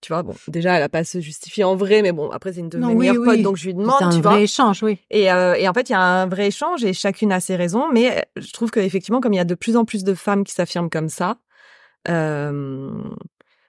Tu 0.00 0.12
vois, 0.12 0.22
bon, 0.22 0.34
déjà, 0.46 0.76
elle 0.76 0.82
a 0.82 0.88
pas 0.88 1.02
se 1.04 1.20
justifier 1.20 1.64
en 1.64 1.74
vrai, 1.74 2.02
mais 2.02 2.12
bon, 2.12 2.30
après, 2.30 2.52
c'est 2.52 2.60
une 2.60 2.68
de 2.68 2.78
mes 2.78 2.94
meilleures 2.94 3.24
potes, 3.24 3.42
donc 3.42 3.56
je 3.56 3.66
lui 3.66 3.74
demande, 3.74 3.96
c'est 3.98 4.04
un 4.04 4.20
vrai 4.20 4.44
échange, 4.44 4.82
oui. 4.82 4.98
Et, 5.10 5.32
euh, 5.32 5.54
et 5.54 5.68
en 5.68 5.74
fait, 5.74 5.88
il 5.88 5.92
y 5.92 5.96
a 5.96 6.00
un 6.00 6.26
vrai 6.26 6.48
échange 6.48 6.84
et 6.84 6.92
chacune 6.92 7.32
a 7.32 7.40
ses 7.40 7.56
raisons, 7.56 7.90
mais 7.92 8.16
euh, 8.16 8.20
je 8.36 8.52
trouve 8.52 8.70
qu'effectivement, 8.70 9.20
comme 9.20 9.32
il 9.32 9.38
y 9.38 9.40
a 9.40 9.44
de 9.44 9.54
plus 9.56 9.76
en 9.76 9.84
plus 9.84 10.04
de 10.04 10.14
femmes 10.14 10.44
qui 10.44 10.54
s'affirment 10.54 10.90
comme 10.90 11.08
ça, 11.08 11.38
euh, 12.08 12.92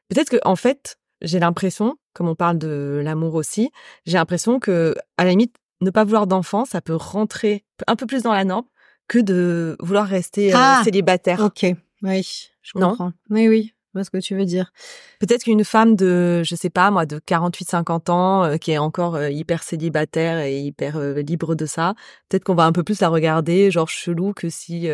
peut-être 0.09 0.29
que, 0.29 0.37
en 0.45 0.55
fait, 0.55 0.99
j'ai 1.21 1.39
l'impression, 1.39 1.97
comme 2.13 2.27
on 2.27 2.35
parle 2.35 2.59
de 2.59 3.01
l'amour 3.03 3.33
aussi, 3.35 3.71
j'ai 4.05 4.17
l'impression 4.17 4.59
que, 4.59 4.95
à 5.17 5.23
la 5.23 5.31
limite, 5.31 5.55
ne 5.81 5.89
pas 5.89 6.03
vouloir 6.03 6.27
d'enfant, 6.27 6.65
ça 6.65 6.81
peut 6.81 6.95
rentrer 6.95 7.65
un 7.87 7.95
peu 7.95 8.05
plus 8.05 8.23
dans 8.23 8.33
la 8.33 8.45
norme 8.45 8.65
que 9.07 9.17
de 9.17 9.75
vouloir 9.79 10.05
rester 10.05 10.53
euh, 10.53 10.57
ah, 10.57 10.81
célibataire. 10.83 11.41
Ok, 11.41 11.65
oui, 12.03 12.49
je 12.61 12.71
comprends. 12.73 13.13
Oui, 13.29 13.47
oui 13.47 13.73
vois 13.93 14.03
ce 14.03 14.09
que 14.09 14.17
tu 14.17 14.35
veux 14.35 14.45
dire? 14.45 14.71
Peut-être 15.19 15.43
qu'une 15.43 15.63
femme 15.63 15.95
de, 15.95 16.41
je 16.43 16.55
sais 16.55 16.69
pas 16.69 16.91
moi, 16.91 17.05
de 17.05 17.19
48-50 17.19 18.11
ans, 18.11 18.43
euh, 18.43 18.57
qui 18.57 18.71
est 18.71 18.77
encore 18.77 19.15
euh, 19.15 19.29
hyper 19.29 19.63
célibataire 19.63 20.39
et 20.39 20.59
hyper 20.59 20.97
euh, 20.97 21.21
libre 21.21 21.55
de 21.55 21.65
ça, 21.65 21.95
peut-être 22.27 22.43
qu'on 22.43 22.55
va 22.55 22.65
un 22.65 22.71
peu 22.71 22.83
plus 22.83 22.99
la 23.01 23.09
regarder, 23.09 23.71
genre 23.71 23.89
chelou, 23.89 24.33
que 24.33 24.49
si. 24.49 24.89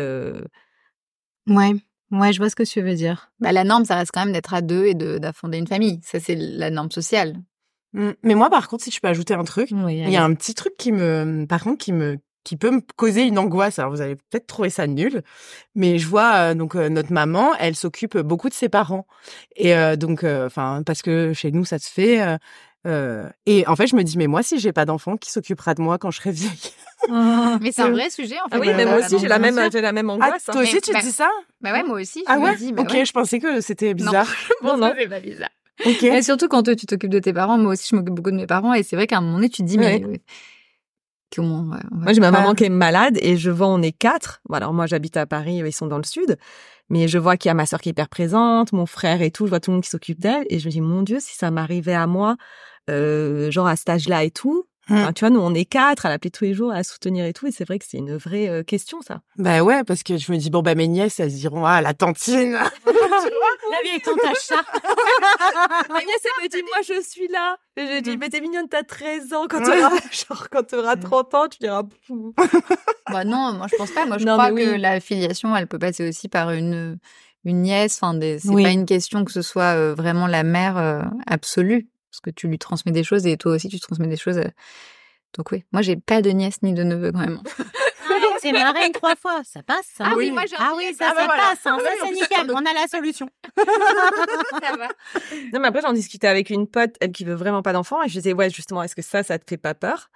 Ouais. 1.46 1.74
Ouais, 2.12 2.32
je 2.32 2.38
vois 2.38 2.48
ce 2.48 2.54
que 2.54 2.62
tu 2.62 2.80
veux 2.82 2.94
dire. 2.94 3.32
Bah, 3.40 3.50
la 3.50 3.64
norme, 3.64 3.84
ça 3.84 3.96
reste 3.96 4.12
quand 4.14 4.24
même 4.24 4.32
d'être 4.32 4.54
à 4.54 4.60
deux 4.60 4.86
et 4.86 4.94
de 4.94 5.18
d'affonder 5.18 5.58
une 5.58 5.66
famille. 5.66 6.00
Ça, 6.04 6.20
c'est 6.20 6.36
la 6.36 6.70
norme 6.70 6.90
sociale. 6.90 7.36
Mmh. 7.94 8.10
Mais 8.22 8.34
moi, 8.34 8.48
par 8.48 8.68
contre, 8.68 8.84
si 8.84 8.90
je 8.90 9.00
peux 9.00 9.08
ajouter 9.08 9.34
un 9.34 9.42
truc, 9.42 9.70
il 9.70 10.10
y 10.10 10.16
a 10.16 10.24
un 10.24 10.34
petit 10.34 10.54
truc 10.54 10.76
qui 10.76 10.92
me, 10.92 11.46
par 11.48 11.64
contre, 11.64 11.78
qui 11.78 11.92
me 11.92 12.18
qui 12.46 12.56
peut 12.56 12.70
me 12.70 12.80
causer 12.94 13.22
une 13.22 13.38
angoisse. 13.38 13.80
Alors 13.80 13.90
vous 13.90 14.00
allez 14.00 14.14
peut-être 14.14 14.46
trouver 14.46 14.70
ça 14.70 14.86
nul, 14.86 15.22
mais 15.74 15.98
je 15.98 16.06
vois 16.06 16.34
euh, 16.34 16.54
donc 16.54 16.76
euh, 16.76 16.88
notre 16.88 17.12
maman, 17.12 17.54
elle 17.58 17.74
s'occupe 17.74 18.16
beaucoup 18.18 18.48
de 18.48 18.54
ses 18.54 18.68
parents 18.68 19.04
et 19.56 19.74
euh, 19.74 19.96
donc 19.96 20.22
enfin 20.22 20.82
parce 20.86 21.02
que 21.02 21.32
chez 21.32 21.50
nous 21.50 21.64
ça 21.64 21.78
se 21.80 21.90
fait. 21.90 22.20
et 23.46 23.66
en 23.66 23.74
fait, 23.74 23.88
je 23.88 23.96
me 23.96 24.04
dis 24.04 24.16
mais 24.16 24.28
moi 24.28 24.44
si 24.44 24.60
j'ai 24.60 24.72
pas 24.72 24.84
d'enfant, 24.84 25.16
qui 25.16 25.32
s'occupera 25.32 25.74
de 25.74 25.82
moi 25.82 25.98
quand 25.98 26.12
je 26.12 26.20
serai 26.20 26.30
vieille? 26.30 26.72
Ah. 27.10 27.58
Mais 27.60 27.72
c'est 27.72 27.82
un 27.82 27.90
vrai 27.90 28.10
sujet 28.10 28.36
en 28.44 28.48
fait. 28.48 28.56
Ah 28.56 28.60
oui, 28.60 28.68
mais 28.76 28.84
moi 28.84 28.98
aussi 28.98 29.18
j'ai 29.18 29.28
la 29.28 29.40
même 29.40 29.60
j'ai 29.72 29.80
la 29.80 29.92
même 29.92 30.08
angoisse. 30.08 30.44
Ah, 30.46 30.52
toi 30.52 30.62
aussi 30.62 30.80
tu 30.80 30.92
bah, 30.92 31.00
dis 31.00 31.12
ça? 31.12 31.28
Bah 31.60 31.72
ouais, 31.72 31.82
moi 31.82 32.00
aussi. 32.00 32.22
Ah 32.26 32.38
ouais? 32.38 32.54
Dis, 32.56 32.72
bah 32.72 32.82
ok, 32.82 33.04
je 33.04 33.12
pensais 33.12 33.40
que 33.40 33.60
c'était 33.60 33.92
bizarre. 33.92 34.28
Non, 34.62 34.72
bon, 34.72 34.78
non, 34.78 34.94
c'est 34.96 35.08
pas 35.08 35.20
bizarre. 35.20 35.50
Ok. 35.84 36.04
Et 36.04 36.22
surtout 36.22 36.48
quand 36.48 36.62
toi, 36.62 36.74
tu 36.76 36.86
t'occupes 36.86 37.10
de 37.10 37.18
tes 37.18 37.32
parents, 37.32 37.58
moi 37.58 37.72
aussi 37.72 37.88
je 37.90 37.96
m'occupe 37.96 38.14
beaucoup 38.14 38.30
de 38.30 38.36
mes 38.36 38.46
parents 38.46 38.72
et 38.72 38.84
c'est 38.84 38.96
vrai 38.96 39.08
qu'à 39.08 39.18
un 39.18 39.20
moment 39.20 39.34
donné 39.34 39.50
tu 39.50 39.62
te 39.62 39.66
dis 39.66 39.78
mais 39.78 40.00
Ouais, 41.42 41.78
Moi, 41.90 42.12
j'ai 42.12 42.20
ma 42.20 42.30
maman 42.30 42.54
qui 42.54 42.64
est 42.64 42.68
malade 42.68 43.18
et 43.20 43.36
je 43.36 43.50
vois 43.50 43.68
on 43.68 43.82
est 43.82 43.92
quatre. 43.92 44.40
Bon, 44.48 44.56
alors 44.56 44.72
moi, 44.72 44.86
j'habite 44.86 45.16
à 45.16 45.26
Paris, 45.26 45.62
ils 45.64 45.72
sont 45.72 45.86
dans 45.86 45.98
le 45.98 46.04
sud. 46.04 46.36
Mais 46.88 47.08
je 47.08 47.18
vois 47.18 47.36
qu'il 47.36 47.48
y 47.48 47.50
a 47.50 47.54
ma 47.54 47.66
sœur 47.66 47.80
qui 47.80 47.88
est 47.88 47.90
hyper 47.90 48.08
présente, 48.08 48.72
mon 48.72 48.86
frère 48.86 49.22
et 49.22 49.30
tout. 49.30 49.46
Je 49.46 49.50
vois 49.50 49.60
tout 49.60 49.70
le 49.70 49.76
monde 49.76 49.84
qui 49.84 49.90
s'occupe 49.90 50.20
d'elle 50.20 50.44
et 50.50 50.58
je 50.58 50.66
me 50.66 50.70
dis 50.70 50.80
mon 50.80 51.02
Dieu, 51.02 51.18
si 51.20 51.36
ça 51.36 51.50
m'arrivait 51.50 51.94
à 51.94 52.06
moi, 52.06 52.36
euh, 52.90 53.50
genre 53.50 53.66
à 53.66 53.76
cet 53.76 53.88
âge-là 53.88 54.24
et 54.24 54.30
tout. 54.30 54.66
Enfin, 54.88 55.12
tu 55.12 55.20
vois, 55.20 55.30
nous 55.30 55.40
on 55.40 55.52
est 55.54 55.64
quatre 55.64 56.06
à 56.06 56.08
l'appeler 56.10 56.30
tous 56.30 56.44
les 56.44 56.54
jours, 56.54 56.70
à 56.70 56.76
la 56.76 56.84
soutenir 56.84 57.24
et 57.24 57.32
tout. 57.32 57.46
Et 57.46 57.50
c'est 57.50 57.64
vrai 57.66 57.78
que 57.78 57.84
c'est 57.88 57.98
une 57.98 58.16
vraie 58.16 58.48
euh, 58.48 58.62
question 58.62 59.00
ça. 59.00 59.20
Bah 59.36 59.62
ouais, 59.62 59.82
parce 59.84 60.02
que 60.04 60.16
je 60.16 60.30
me 60.30 60.36
dis, 60.38 60.48
bon, 60.50 60.62
bah 60.62 60.74
mes 60.76 60.86
nièces, 60.86 61.18
elles 61.20 61.30
se 61.32 61.36
diront, 61.36 61.64
ah, 61.64 61.80
la 61.82 61.92
tantine. 61.94 62.52
La 63.68 63.82
vieille 63.82 64.00
tante 64.00 64.18
à 64.24 64.32
chat. 64.34 64.62
Ma 65.90 65.98
nièce, 65.98 66.22
elle 66.24 66.44
me 66.44 66.48
dit, 66.48 66.62
moi, 66.62 66.78
je 66.86 67.02
suis 67.02 67.26
là. 67.28 67.56
Et 67.76 67.96
je 67.96 68.00
dis, 68.00 68.16
mais 68.16 68.28
t'es 68.28 68.40
mignonne, 68.40 68.68
t'as 68.68 68.84
13 68.84 69.32
ans. 69.32 69.46
Quand 69.48 69.58
Ouais. 69.58 69.64
t'auras, 69.80 69.90
genre, 70.12 70.48
quand 70.50 70.62
t'auras 70.66 70.96
30 70.96 71.34
ans, 71.34 71.48
tu 71.48 71.58
diras, 71.58 71.82
Pouh. 72.06 72.32
Bah 73.10 73.24
non, 73.24 73.52
moi 73.54 73.66
je 73.70 73.76
pense 73.76 73.90
pas. 73.90 74.06
Moi 74.06 74.18
je 74.18 74.24
Non, 74.24 74.34
crois 74.34 74.48
que 74.50 74.54
oui. 74.74 74.78
la 74.78 75.00
filiation, 75.00 75.54
elle 75.56 75.66
peut 75.66 75.78
passer 75.78 76.08
aussi 76.08 76.28
par 76.28 76.50
une 76.52 76.98
une 77.44 77.62
nièce. 77.62 77.98
Enfin, 78.00 78.14
des- 78.14 78.38
c'est 78.38 78.48
Oui. 78.48 78.62
pas 78.62 78.70
une 78.70 78.86
question 78.86 79.24
que 79.24 79.32
ce 79.32 79.42
soit 79.42 79.74
euh, 79.76 79.94
vraiment 79.94 80.26
la 80.26 80.42
mère 80.42 80.76
euh, 80.78 81.02
absolue, 81.26 81.88
parce 82.20 82.20
que 82.20 82.30
tu 82.30 82.48
lui 82.48 82.58
transmets 82.58 82.92
des 82.92 83.04
choses 83.04 83.26
et 83.26 83.36
toi 83.36 83.52
aussi 83.52 83.68
tu 83.68 83.78
transmets 83.80 84.06
des 84.08 84.16
choses. 84.16 84.38
euh. 84.38 84.48
Donc 85.36 85.50
oui, 85.52 85.64
moi 85.72 85.82
j'ai 85.82 85.96
pas 85.96 86.22
de 86.22 86.30
nièce 86.30 86.62
ni 86.62 86.72
de 86.72 86.82
neveu 86.82 87.12
quand 87.12 87.18
même. 87.26 87.40
C'est 88.40 88.52
marraine 88.52 88.92
trois 88.92 89.16
fois, 89.16 89.40
ça 89.44 89.62
passe. 89.62 89.86
ça. 89.96 90.04
Ah 90.06 90.12
oui, 90.16 90.30
moi, 90.30 90.42
j'ai 90.48 90.56
Ah 90.58 90.72
oui, 90.76 90.94
ça, 90.96 91.08
Ah 91.10 91.14
bah 91.14 91.20
ça 91.22 91.26
voilà. 91.26 91.42
passe. 91.42 91.66
hein. 91.66 91.76
Ah 91.80 91.82
Ça, 91.82 91.90
oui, 91.90 92.00
en 92.02 92.06
c'est 92.06 92.12
nickel. 92.12 92.46
ça 92.46 92.54
On 92.54 92.64
a 92.66 92.72
la 92.74 92.86
solution. 92.86 93.28
Ça 94.62 94.76
va. 94.76 94.88
Non, 95.52 95.60
mais 95.60 95.68
après, 95.68 95.80
j'en 95.80 95.92
discutais 95.92 96.28
avec 96.28 96.50
une 96.50 96.66
pote, 96.68 96.94
elle 97.00 97.12
qui 97.12 97.24
veut 97.24 97.34
vraiment 97.34 97.62
pas 97.62 97.72
d'enfant, 97.72 98.02
et 98.02 98.08
je 98.08 98.12
disais, 98.12 98.34
ouais, 98.34 98.50
justement, 98.50 98.82
est-ce 98.82 98.94
que 98.94 99.02
ça, 99.02 99.22
ça 99.22 99.38
te 99.38 99.44
fait 99.48 99.56
pas 99.56 99.74
peur? 99.74 100.10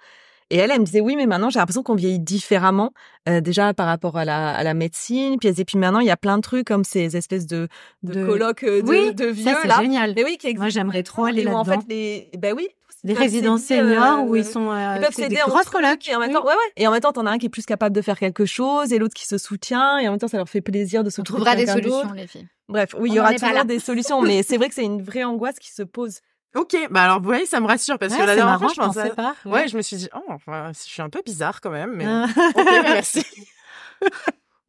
Et 0.51 0.57
elle, 0.57 0.69
elle 0.69 0.81
me 0.81 0.85
disait, 0.85 0.99
oui, 1.01 1.15
mais 1.15 1.25
maintenant, 1.27 1.49
j'ai 1.49 1.59
l'impression 1.59 1.81
qu'on 1.81 1.95
vieillit 1.95 2.19
différemment, 2.19 2.91
euh, 3.29 3.39
déjà 3.39 3.73
par 3.73 3.87
rapport 3.87 4.17
à 4.17 4.25
la, 4.25 4.49
à 4.53 4.63
la 4.63 4.73
médecine. 4.73 5.37
Puis, 5.39 5.47
elle 5.47 5.53
disait, 5.55 5.63
puis 5.65 5.77
maintenant, 5.77 5.99
il 6.01 6.07
y 6.07 6.11
a 6.11 6.17
plein 6.17 6.35
de 6.37 6.41
trucs 6.41 6.67
comme 6.67 6.83
ces 6.83 7.15
espèces 7.15 7.47
de, 7.47 7.69
de, 8.03 8.13
De- 8.13 8.25
colloques 8.25 8.63
euh, 8.63 8.81
de, 8.81 8.87
Oui, 8.87 9.15
de 9.15 9.25
vieux, 9.27 9.45
ça, 9.45 9.59
c'est 9.61 9.67
là. 9.69 9.77
génial. 9.81 10.13
Mais 10.15 10.23
oui, 10.25 10.37
qui 10.37 10.53
Moi, 10.55 10.67
j'aimerais 10.69 11.03
trop 11.03 11.23
aller 11.25 11.43
Et 11.43 11.47
où, 11.47 11.51
en 11.51 11.63
là-dedans. 11.63 11.81
fait, 11.87 11.93
les, 11.93 12.29
ben 12.37 12.53
oui. 12.55 12.67
Peuvent 13.03 13.17
résidences 13.17 13.63
seniors 13.63 14.19
euh, 14.19 14.21
où 14.27 14.35
ils 14.35 14.45
sont 14.45 14.69
euh, 14.69 14.95
Ils 14.97 15.01
peuvent 15.01 15.09
c'est 15.15 15.27
des 15.29 15.35
s'aider 15.37 15.49
grosses 15.49 15.65
eux, 15.73 15.97
et 16.07 16.15
en 16.15 16.19
même 16.19 16.29
Oui. 16.29 16.35
temps, 16.35 16.43
ouais, 16.43 16.51
ouais. 16.51 16.71
Et 16.77 16.85
en 16.85 16.91
même 16.91 16.99
temps, 16.99 17.11
t'en 17.11 17.25
as 17.25 17.31
un 17.31 17.37
qui 17.39 17.47
est 17.47 17.49
plus 17.49 17.65
capable 17.65 17.95
de 17.95 18.01
faire 18.03 18.19
quelque 18.19 18.45
chose, 18.45 18.93
et 18.93 18.99
l'autre 18.99 19.15
qui 19.15 19.25
se 19.25 19.39
soutient, 19.39 19.97
et 19.97 20.07
en 20.07 20.11
même 20.11 20.19
temps, 20.19 20.27
ça 20.27 20.37
leur 20.37 20.47
fait 20.49 20.61
plaisir 20.61 21.03
de 21.03 21.09
se 21.09 21.21
On 21.21 21.23
trouvera 21.23 21.55
des 21.55 21.65
solutions, 21.65 22.11
les 22.13 22.27
filles. 22.27 22.47
Bref, 22.69 22.93
oui, 22.99 23.09
il 23.09 23.15
y 23.15 23.19
aura 23.19 23.33
toujours 23.33 23.65
des 23.65 23.79
solutions, 23.79 24.21
mais 24.21 24.43
c'est 24.43 24.57
vrai 24.57 24.69
que 24.69 24.75
c'est 24.75 24.83
une 24.85 25.01
vraie 25.01 25.23
angoisse 25.23 25.57
qui 25.57 25.71
se 25.71 25.81
pose. 25.81 26.19
Ok, 26.55 26.75
bah 26.89 27.03
alors, 27.03 27.19
vous 27.19 27.25
voyez, 27.25 27.45
ça 27.45 27.59
me 27.59 27.67
rassure, 27.67 27.97
parce 27.97 28.13
Ouais, 28.13 28.19
que 28.19 28.23
la 28.25 28.35
dernière 28.35 28.59
marrant, 28.59 28.73
fois, 28.73 28.85
je 28.85 28.93
je 28.93 28.99
pensais 28.99 29.15
pas. 29.15 29.35
Ouais, 29.45 29.67
je 29.67 29.77
me 29.77 29.81
suis 29.81 29.97
dit, 29.97 30.09
oh, 30.15 30.23
enfin, 30.29 30.71
je 30.73 30.79
suis 30.89 31.01
un 31.01 31.09
peu 31.09 31.21
bizarre 31.25 31.61
quand 31.61 31.71
même, 31.71 31.93
mais. 31.95 32.05
Euh, 32.05 32.25
ok, 32.25 32.65
bah, 32.65 32.81
merci. 32.83 33.23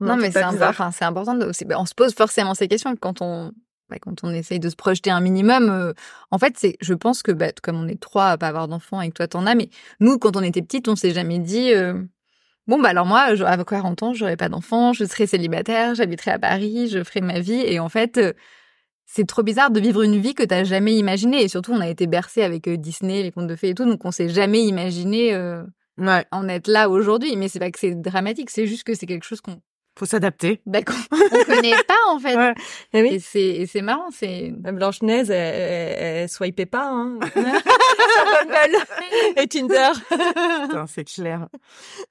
Non, 0.00 0.16
mais 0.16 0.30
c'est 0.32 0.44
enfin, 0.44 0.90
c'est 0.90 1.04
important. 1.04 1.34
De, 1.34 1.50
ben, 1.64 1.76
on 1.78 1.86
se 1.86 1.94
pose 1.94 2.14
forcément 2.14 2.54
ces 2.54 2.66
questions 2.66 2.96
quand 2.96 3.22
on, 3.22 3.52
bah, 3.88 3.96
quand 4.00 4.24
on 4.24 4.32
essaye 4.32 4.58
de 4.58 4.68
se 4.68 4.74
projeter 4.76 5.10
un 5.10 5.20
minimum. 5.20 5.70
euh, 5.70 5.92
en 6.32 6.38
fait, 6.38 6.54
c'est, 6.58 6.76
je 6.80 6.94
pense 6.94 7.22
que 7.22 7.30
bah, 7.30 7.52
comme 7.62 7.76
on 7.80 7.86
est 7.86 8.00
trois 8.00 8.30
à 8.30 8.38
pas 8.38 8.48
avoir 8.48 8.66
d'enfants 8.66 9.00
et 9.00 9.08
que 9.10 9.14
toi 9.14 9.28
t'en 9.28 9.46
as, 9.46 9.54
mais 9.54 9.68
nous, 10.00 10.18
quand 10.18 10.36
on 10.36 10.42
était 10.42 10.62
petites, 10.62 10.88
on 10.88 10.96
s'est 10.96 11.14
jamais 11.14 11.38
dit. 11.38 11.72
euh, 11.72 12.02
Bon, 12.68 12.80
bah 12.80 12.90
alors 12.90 13.06
moi, 13.06 13.20
à 13.44 13.64
40 13.64 14.02
ans, 14.04 14.14
j'aurais 14.14 14.36
pas 14.36 14.48
d'enfants, 14.48 14.92
je 14.92 15.04
serais 15.04 15.26
célibataire, 15.26 15.96
j'habiterais 15.96 16.30
à 16.30 16.38
Paris, 16.38 16.88
je 16.88 17.02
ferais 17.02 17.20
ma 17.20 17.40
vie. 17.40 17.60
Et 17.60 17.80
en 17.80 17.88
fait, 17.88 18.18
euh, 18.18 18.32
c'est 19.14 19.26
trop 19.26 19.42
bizarre 19.42 19.70
de 19.70 19.78
vivre 19.78 20.00
une 20.02 20.18
vie 20.18 20.34
que 20.34 20.42
t'as 20.42 20.64
jamais 20.64 20.94
imaginée. 20.94 21.42
Et 21.42 21.48
surtout, 21.48 21.72
on 21.72 21.80
a 21.80 21.88
été 21.88 22.06
bercé 22.06 22.42
avec 22.42 22.66
euh, 22.66 22.78
Disney, 22.78 23.22
les 23.22 23.30
contes 23.30 23.46
de 23.46 23.56
fées 23.56 23.68
et 23.70 23.74
tout, 23.74 23.84
donc 23.84 24.02
on 24.06 24.10
s'est 24.10 24.30
jamais 24.30 24.64
imaginé 24.64 25.34
euh, 25.34 25.62
Ouais, 25.98 26.24
en 26.30 26.48
être 26.48 26.68
là 26.68 26.88
aujourd'hui. 26.88 27.36
Mais 27.36 27.48
c'est 27.48 27.58
pas 27.58 27.70
que 27.70 27.78
c'est 27.78 27.94
dramatique, 27.94 28.48
c'est 28.48 28.66
juste 28.66 28.84
que 28.84 28.94
c'est 28.94 29.04
quelque 29.06 29.24
chose 29.24 29.42
qu'on 29.42 29.60
faut 29.98 30.06
s'adapter. 30.06 30.60
qu'on 30.64 30.94
on 31.12 31.44
connaît 31.44 31.74
pas 31.86 31.94
en 32.10 32.18
fait. 32.18 32.36
Ouais. 32.36 32.54
Eh 32.94 32.98
Et 32.98 33.02
oui. 33.02 33.20
c'est 33.20 33.40
et 33.42 33.66
c'est 33.66 33.82
marrant, 33.82 34.08
c'est 34.12 34.52
Même 34.62 34.76
Blanche-Neige, 34.76 35.30
elle, 35.30 35.36
elle, 35.36 35.96
elle 36.22 36.28
swipait 36.28 36.66
pas, 36.66 36.88
hein. 36.90 37.18
Et 39.36 39.46
Tinder. 39.46 39.90
Putain, 40.08 40.86
c'est 40.86 41.04
clair. 41.04 41.48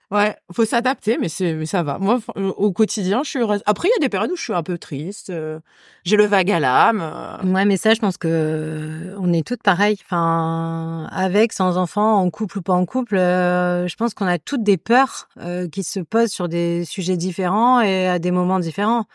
Ouais, 0.10 0.36
faut 0.54 0.66
s'adapter, 0.66 1.18
mais 1.20 1.30
c'est, 1.30 1.54
mais 1.54 1.66
ça 1.66 1.84
va. 1.84 1.98
Moi, 2.00 2.20
euh, 2.38 2.50
au 2.58 2.72
quotidien, 2.72 3.22
je 3.24 3.30
suis 3.30 3.40
heureuse. 3.40 3.62
Après, 3.66 3.88
il 3.88 3.92
y 3.92 3.96
a 3.96 4.00
des 4.00 4.10
périodes 4.10 4.32
où 4.32 4.36
je 4.36 4.44
suis 4.44 4.54
un 4.54 4.64
peu 4.64 4.78
triste. 4.78 5.30
euh, 5.30 5.60
j'ai 6.04 6.18
le 6.18 6.26
vague 6.26 6.52
à 6.52 6.60
l'âme. 6.60 7.02
euh, 7.02 7.54
Ouais, 7.54 7.66
mais 7.66 7.78
ça, 7.78 7.94
je 7.94 8.00
pense 8.00 8.18
que 8.18 9.16
on 9.20 9.32
est 9.32 9.46
toutes 9.46 9.64
pareilles. 9.64 9.98
Enfin, 10.06 11.08
avec, 11.12 11.54
sans 11.54 11.78
enfants, 11.78 12.16
en 12.18 12.30
couple 12.30 12.60
ou 12.60 12.62
pas 12.62 12.74
en 12.74 12.86
couple, 12.86 13.16
euh, 13.18 13.88
je 13.88 13.96
pense 13.96 14.14
qu'on 14.14 14.28
a 14.28 14.38
toutes 14.38 14.64
des 14.64 14.78
peurs 14.78 15.30
euh, 15.40 15.68
qui 15.70 15.84
se 15.84 16.00
posent 16.00 16.32
sur 16.32 16.50
des 16.50 16.84
sujets 16.86 17.18
différents 17.18 17.71
et 17.80 18.08
à 18.08 18.20
des 18.20 18.32
moments 18.32 18.60
différents. 18.60 19.06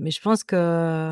Mais 0.00 0.10
je 0.10 0.20
pense 0.20 0.42
que. 0.42 0.56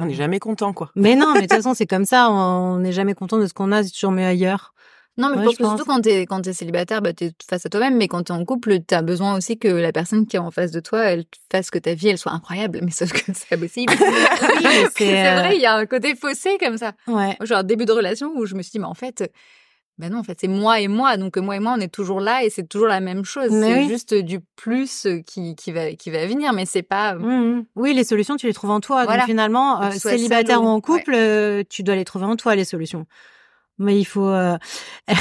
On 0.02 0.06
n'est 0.06 0.14
jamais 0.14 0.40
content, 0.40 0.72
quoi. 0.72 0.90
Mais 0.96 1.14
non, 1.14 1.34
mais 1.34 1.42
de 1.42 1.46
toute 1.46 1.52
façon, 1.52 1.72
c'est 1.72 1.86
comme 1.86 2.04
ça. 2.04 2.28
On 2.30 2.78
n'est 2.78 2.90
jamais 2.92 3.14
content 3.14 3.38
de 3.38 3.46
ce 3.46 3.54
qu'on 3.54 3.70
a. 3.70 3.84
C'est 3.84 3.92
toujours 3.92 4.10
mieux 4.10 4.24
ailleurs. 4.26 4.74
non 5.18 5.28
mais 5.30 5.36
Ouais, 5.36 5.42
je 5.42 5.44
pense 5.44 5.52
je 5.54 5.58
que 5.58 5.64
surtout 5.64 5.84
pense. 5.84 5.94
quand 5.96 6.00
t'es 6.02 6.22
quand 6.26 6.40
t'es 6.42 6.52
célibataire, 6.52 7.00
bah 7.00 7.12
t'es 7.12 7.30
face 7.48 7.64
à 7.64 7.68
toi-même, 7.68 7.96
mais 7.96 8.08
quand 8.08 8.24
t'es 8.24 8.32
en 8.32 8.44
couple, 8.44 8.80
t'as 8.80 9.02
besoin 9.02 9.36
aussi 9.36 9.56
que 9.56 9.68
la 9.68 9.92
personne 9.92 10.26
qui 10.26 10.34
est 10.34 10.40
en 10.40 10.50
face 10.50 10.72
de 10.72 10.80
toi, 10.80 11.04
elle 11.04 11.24
fasse 11.52 11.70
que 11.70 11.78
ta 11.78 11.94
vie 11.94 12.08
elle 12.08 12.18
soit 12.18 12.32
incroyable. 12.32 12.80
Mais 12.82 12.90
sauf 12.90 13.12
que 13.12 13.20
c'est 13.32 13.48
pas 13.48 13.56
possible. 13.56 13.92
mais 14.64 14.86
c'est, 14.96 15.28
euh, 15.28 15.34
vrai, 15.42 15.54
il 15.56 15.62
y 15.62 15.66
a 15.66 15.76
un 15.76 15.86
côté 15.86 16.16
faussé 16.16 16.58
comme 16.58 16.76
ça. 16.76 16.92
Ouais. 17.06 17.36
Genre 17.42 17.62
début 17.62 17.84
de 17.84 17.92
relation 17.92 18.32
où 18.34 18.46
je 18.46 18.56
me 18.56 18.62
suis 18.62 18.72
dit 18.72 18.78
mais 18.80 18.86
en 18.86 18.94
fait. 18.94 19.30
Ben 19.98 20.10
non, 20.10 20.18
en 20.18 20.22
fait, 20.22 20.38
c'est 20.40 20.48
moi 20.48 20.80
et 20.80 20.88
moi. 20.88 21.16
Donc, 21.16 21.36
moi 21.36 21.56
et 21.56 21.60
moi, 21.60 21.74
on 21.76 21.80
est 21.80 21.92
toujours 21.92 22.20
là 22.20 22.42
et 22.44 22.50
c'est 22.50 22.66
toujours 22.66 22.88
la 22.88 23.00
même 23.00 23.24
chose. 23.24 23.50
C'est 23.50 23.82
oui. 23.82 23.88
juste 23.88 24.14
du 24.14 24.40
plus 24.56 25.06
qui, 25.26 25.54
qui, 25.54 25.70
va, 25.72 25.92
qui 25.92 26.10
va 26.10 26.26
venir, 26.26 26.52
mais 26.52 26.66
c'est 26.66 26.82
pas. 26.82 27.14
Mhm. 27.14 27.66
Oui, 27.76 27.94
les 27.94 28.04
solutions, 28.04 28.36
tu 28.36 28.46
les 28.46 28.54
trouves 28.54 28.70
en 28.70 28.80
toi. 28.80 29.04
Voilà. 29.04 29.20
Donc 29.20 29.28
finalement, 29.28 29.82
euh, 29.82 29.90
célibataire 29.90 30.58
seul 30.58 30.66
ou 30.66 30.68
en 30.68 30.80
couple, 30.80 31.12
euh, 31.14 31.62
tu 31.68 31.82
dois 31.82 31.94
les 31.94 32.04
trouver 32.04 32.24
en 32.24 32.36
toi, 32.36 32.54
les 32.56 32.64
solutions. 32.64 33.06
Mais 33.78 33.98
il 33.98 34.04
faut. 34.04 34.28
euh, 34.28 34.56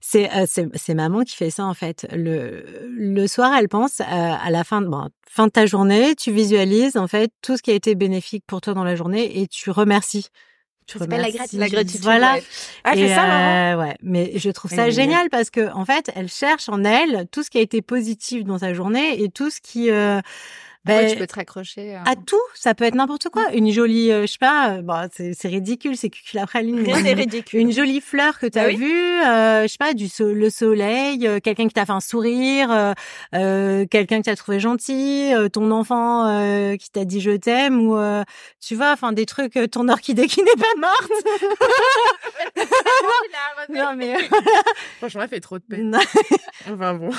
c'est 0.00 0.30
euh, 0.32 0.46
c'est 0.46 0.94
maman 0.94 1.22
qui 1.22 1.34
fait 1.34 1.50
ça 1.50 1.64
en 1.64 1.74
fait. 1.74 2.06
Le 2.12 2.64
le 2.90 3.26
soir, 3.26 3.52
elle 3.58 3.68
pense 3.68 4.00
euh, 4.00 4.04
à 4.04 4.50
la 4.50 4.64
fin 4.64 4.80
de 4.80 4.86
bon, 4.86 5.08
fin 5.28 5.46
de 5.46 5.52
ta 5.52 5.66
journée, 5.66 6.14
tu 6.14 6.30
visualises 6.30 6.96
en 6.96 7.06
fait 7.08 7.30
tout 7.42 7.56
ce 7.56 7.62
qui 7.62 7.70
a 7.70 7.74
été 7.74 7.94
bénéfique 7.94 8.44
pour 8.46 8.60
toi 8.60 8.74
dans 8.74 8.84
la 8.84 8.96
journée 8.96 9.40
et 9.40 9.46
tu 9.48 9.70
remercies. 9.70 10.28
Tu 10.86 10.98
s'appelle 10.98 11.20
la 11.20 11.30
gratitude. 11.30 11.58
La 11.58 11.68
gratitude, 11.68 12.02
Voilà. 12.02 12.34
ouais. 12.34 12.42
Ah, 12.84 12.94
fait 12.94 13.08
ça, 13.08 13.26
maman 13.26 13.72
euh, 13.82 13.82
ouais, 13.88 13.96
mais 14.02 14.32
je 14.36 14.50
trouve 14.50 14.70
ça 14.70 14.88
génial 14.90 15.28
parce 15.30 15.50
que 15.50 15.72
en 15.72 15.84
fait, 15.84 16.10
elle 16.14 16.28
cherche 16.28 16.68
en 16.68 16.84
elle 16.84 17.26
tout 17.32 17.42
ce 17.42 17.50
qui 17.50 17.58
a 17.58 17.60
été 17.60 17.82
positif 17.82 18.44
dans 18.44 18.58
sa 18.58 18.72
journée 18.72 19.20
et 19.22 19.28
tout 19.28 19.50
ce 19.50 19.60
qui 19.60 19.90
euh, 19.90 20.20
Ouais, 20.88 21.04
ben, 21.06 21.10
tu 21.12 21.16
peux 21.16 21.26
te 21.26 21.34
raccrocher. 21.34 21.96
euh. 21.96 22.00
à 22.04 22.14
tout, 22.16 22.40
ça 22.54 22.74
peut 22.74 22.84
être 22.84 22.94
n'importe 22.94 23.28
quoi. 23.28 23.50
Une 23.52 23.70
jolie, 23.72 24.10
euh, 24.12 24.22
je 24.22 24.26
sais 24.32 24.38
pas, 24.38 24.70
euh, 24.76 24.82
bon, 24.82 25.08
c'est 25.12 25.32
c'est 25.34 25.48
ridicule, 25.48 25.96
c'est 25.96 26.10
cuculapraline. 26.10 26.80
mais 26.80 26.92
Rien 26.92 27.02
n'est 27.02 27.12
une- 27.12 27.18
ridicule. 27.18 27.60
Une 27.60 27.72
jolie 27.72 28.00
fleur 28.00 28.38
que 28.38 28.46
tu 28.46 28.58
as 28.58 28.62
Ah 28.62 28.66
oui 28.68 28.76
vue, 28.76 29.20
euh, 29.24 29.62
je 29.62 29.68
sais 29.68 29.76
pas, 29.78 29.94
du 29.94 30.08
so- 30.08 30.32
le 30.32 30.50
soleil, 30.50 31.26
euh, 31.26 31.40
quelqu'un 31.40 31.66
qui 31.68 31.74
t'a 31.74 31.86
fait 31.86 31.92
un 31.92 32.00
sourire, 32.00 32.70
euh, 32.70 32.92
euh, 33.34 33.86
quelqu'un 33.86 34.18
que 34.20 34.24
t'as 34.26 34.36
trouvé 34.36 34.60
gentil, 34.60 35.32
euh, 35.34 35.48
ton 35.48 35.70
enfant 35.70 36.26
euh, 36.28 36.76
qui 36.76 36.90
t'a 36.90 37.04
dit 37.04 37.20
je 37.20 37.32
t'aime 37.32 37.80
ou 37.88 37.96
euh, 37.96 38.22
tu 38.60 38.74
vois, 38.74 38.92
enfin 38.92 39.12
des 39.12 39.26
trucs, 39.26 39.56
euh, 39.56 39.66
ton 39.66 39.88
orchidée 39.88 40.26
qui 40.26 40.42
n'est 40.42 40.50
pas 40.52 40.80
morte. 40.80 41.10
non 43.70 43.94
mais 43.96 44.14
Franchement, 44.98 45.22
elle 45.22 45.28
fait 45.28 45.40
trop 45.40 45.58
de 45.58 45.64
peine. 45.64 45.98
Enfin 46.70 46.94
bon. 46.94 47.10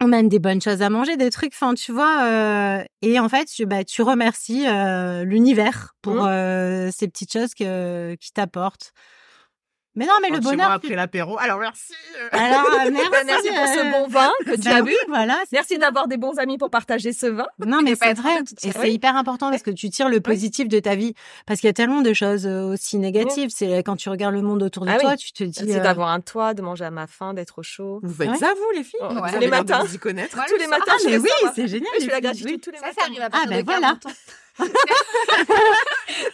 On 0.00 0.08
même 0.08 0.28
des 0.28 0.38
bonnes 0.38 0.60
choses 0.60 0.82
à 0.82 0.90
manger, 0.90 1.16
des 1.16 1.30
trucs, 1.30 1.52
enfin, 1.54 1.74
tu 1.74 1.92
vois. 1.92 2.24
euh, 2.24 2.84
et 3.02 3.18
en 3.20 3.28
fait, 3.28 3.46
tu, 3.46 3.64
bah, 3.66 3.84
tu 3.84 4.02
remercies 4.02 4.66
euh, 4.66 5.24
l'univers 5.24 5.94
pour 6.02 6.14
Mhm. 6.16 6.26
euh, 6.26 6.90
ces 6.92 7.08
petites 7.08 7.32
choses 7.32 7.54
que, 7.54 8.14
qui 8.16 8.32
t'apportent. 8.32 8.92
Mais 9.96 10.06
non, 10.06 10.12
mais 10.22 10.30
le 10.30 10.40
bonheur. 10.40 10.68
moi 10.68 10.78
tu- 10.80 10.86
après 10.86 10.96
l'apéro. 10.96 11.38
Alors, 11.38 11.58
merci. 11.60 11.92
euh. 12.20 12.28
Alors, 12.32 12.66
euh, 12.72 12.90
merci. 12.92 13.10
Merci 13.26 13.48
pour 13.48 13.66
ce 13.66 13.78
euh, 13.78 13.90
bon 13.92 14.08
vin 14.08 14.30
que 14.44 14.52
tu 14.56 14.68
bah 14.68 14.76
as 14.76 14.80
oui, 14.82 14.90
bu. 14.90 14.96
Voilà. 15.08 15.38
Merci 15.52 15.78
d'avoir 15.78 16.08
des 16.08 16.16
bons 16.16 16.36
amis 16.38 16.58
pour 16.58 16.68
partager 16.70 17.12
ce 17.12 17.26
vin. 17.26 17.46
Non, 17.64 17.80
mais 17.82 17.94
c'est 17.94 18.14
vrai. 18.14 18.38
Et 18.64 18.72
c'est 18.72 18.92
hyper 18.92 19.14
important 19.16 19.50
parce 19.50 19.62
que 19.62 19.70
tu 19.70 19.90
tires 19.90 20.08
le 20.08 20.20
positif 20.20 20.68
de 20.68 20.80
ta 20.80 20.94
vie. 20.96 21.14
Parce 21.46 21.60
qu'il 21.60 21.68
y 21.68 21.70
a 21.70 21.74
tellement 21.74 22.00
de 22.02 22.12
choses 22.12 22.46
aussi 22.46 22.98
négatives. 22.98 23.50
C'est 23.54 23.78
quand 23.84 23.96
tu 23.96 24.08
regardes 24.08 24.34
le 24.34 24.42
monde 24.42 24.62
autour 24.62 24.84
de 24.84 24.90
Ah 24.90 24.94
oui. 24.96 25.00
toi, 25.02 25.16
tu 25.16 25.32
te 25.32 25.44
dis. 25.44 25.52
C'est 25.54 25.78
euh, 25.78 25.82
d'avoir 25.82 26.08
un 26.08 26.20
toit, 26.20 26.54
de 26.54 26.62
manger 26.62 26.84
à 26.84 26.90
ma 26.90 27.06
faim, 27.06 27.32
d'être 27.34 27.58
au 27.58 27.62
chaud. 27.62 28.00
Vous 28.02 28.12
faites 28.14 28.30
Ouais. 28.30 28.36
ça, 28.38 28.52
vous, 28.56 28.70
les 28.76 28.82
filles 28.84 28.98
Oh, 29.02 29.14
ouais. 29.20 29.32
Tous 29.32 29.38
les 29.38 29.46
matins. 29.48 29.84
vous 29.84 29.94
y 29.94 29.98
connaître. 29.98 30.34
Moi, 30.36 30.44
Tous 30.48 30.54
le 30.54 30.60
les 30.60 30.66
soir- 30.66 30.78
matins, 30.80 30.92
Ah, 30.98 31.08
mais 31.08 31.18
oui, 31.18 31.28
c'est 31.54 31.68
génial. 31.68 31.90
Je 32.00 32.04
fais 32.04 32.10
la 32.10 32.20
gratitude 32.20 32.46
oui. 32.48 32.60
tous 32.60 32.70
les 32.70 32.78
Ça, 32.78 32.86
matins. 32.86 32.96
ça 33.00 33.06
arrive 33.06 33.20
à 33.22 33.28
Ah, 33.32 33.44
ben 33.48 33.60
de 33.60 33.64
voilà. 33.64 33.94
40 34.56 34.70
ans. 34.70 34.74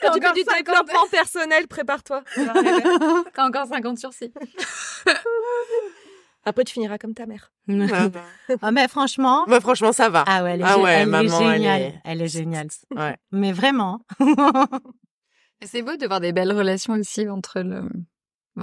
Quand 0.03 0.13
tu 0.13 0.21
fais 0.21 0.33
du 0.35 0.43
50. 0.43 0.57
développement 0.65 1.07
personnel, 1.11 1.67
prépare-toi. 1.69 2.23
Quand 3.35 3.47
encore 3.49 3.67
50 3.67 3.99
sur 3.99 4.13
6. 4.13 4.31
Après, 6.45 6.65
tu 6.65 6.73
finiras 6.73 6.97
comme 6.97 7.13
ta 7.15 7.27
mère. 7.27 7.53
Ah, 7.69 8.09
bah. 8.09 8.21
Ah, 8.63 8.71
mais 8.71 8.89
franchement. 8.89 9.45
Bah, 9.47 9.61
franchement, 9.61 9.93
ça 9.93 10.09
va. 10.09 10.25
Ah 10.27 10.43
ouais, 10.43 10.53
elle 10.53 10.61
est, 10.63 10.65
Ah 10.65 10.77
gé- 10.77 10.83
ouais, 10.83 10.91
elle 10.93 11.03
est 11.03 11.07
maman, 11.07 11.41
elle 11.41 11.53
géniale. 11.59 11.83
est- 11.83 11.95
Elle 12.05 12.23
est 12.23 12.29
géniale. 12.29 12.69
Ouais. 12.97 13.17
Mais 13.31 13.53
vraiment. 13.53 14.01
C'est 15.63 15.83
beau 15.83 15.97
de 15.97 16.07
voir 16.07 16.21
des 16.21 16.33
belles 16.33 16.53
relations 16.53 16.95
aussi 16.95 17.29
entre 17.29 17.61
le 17.61 17.83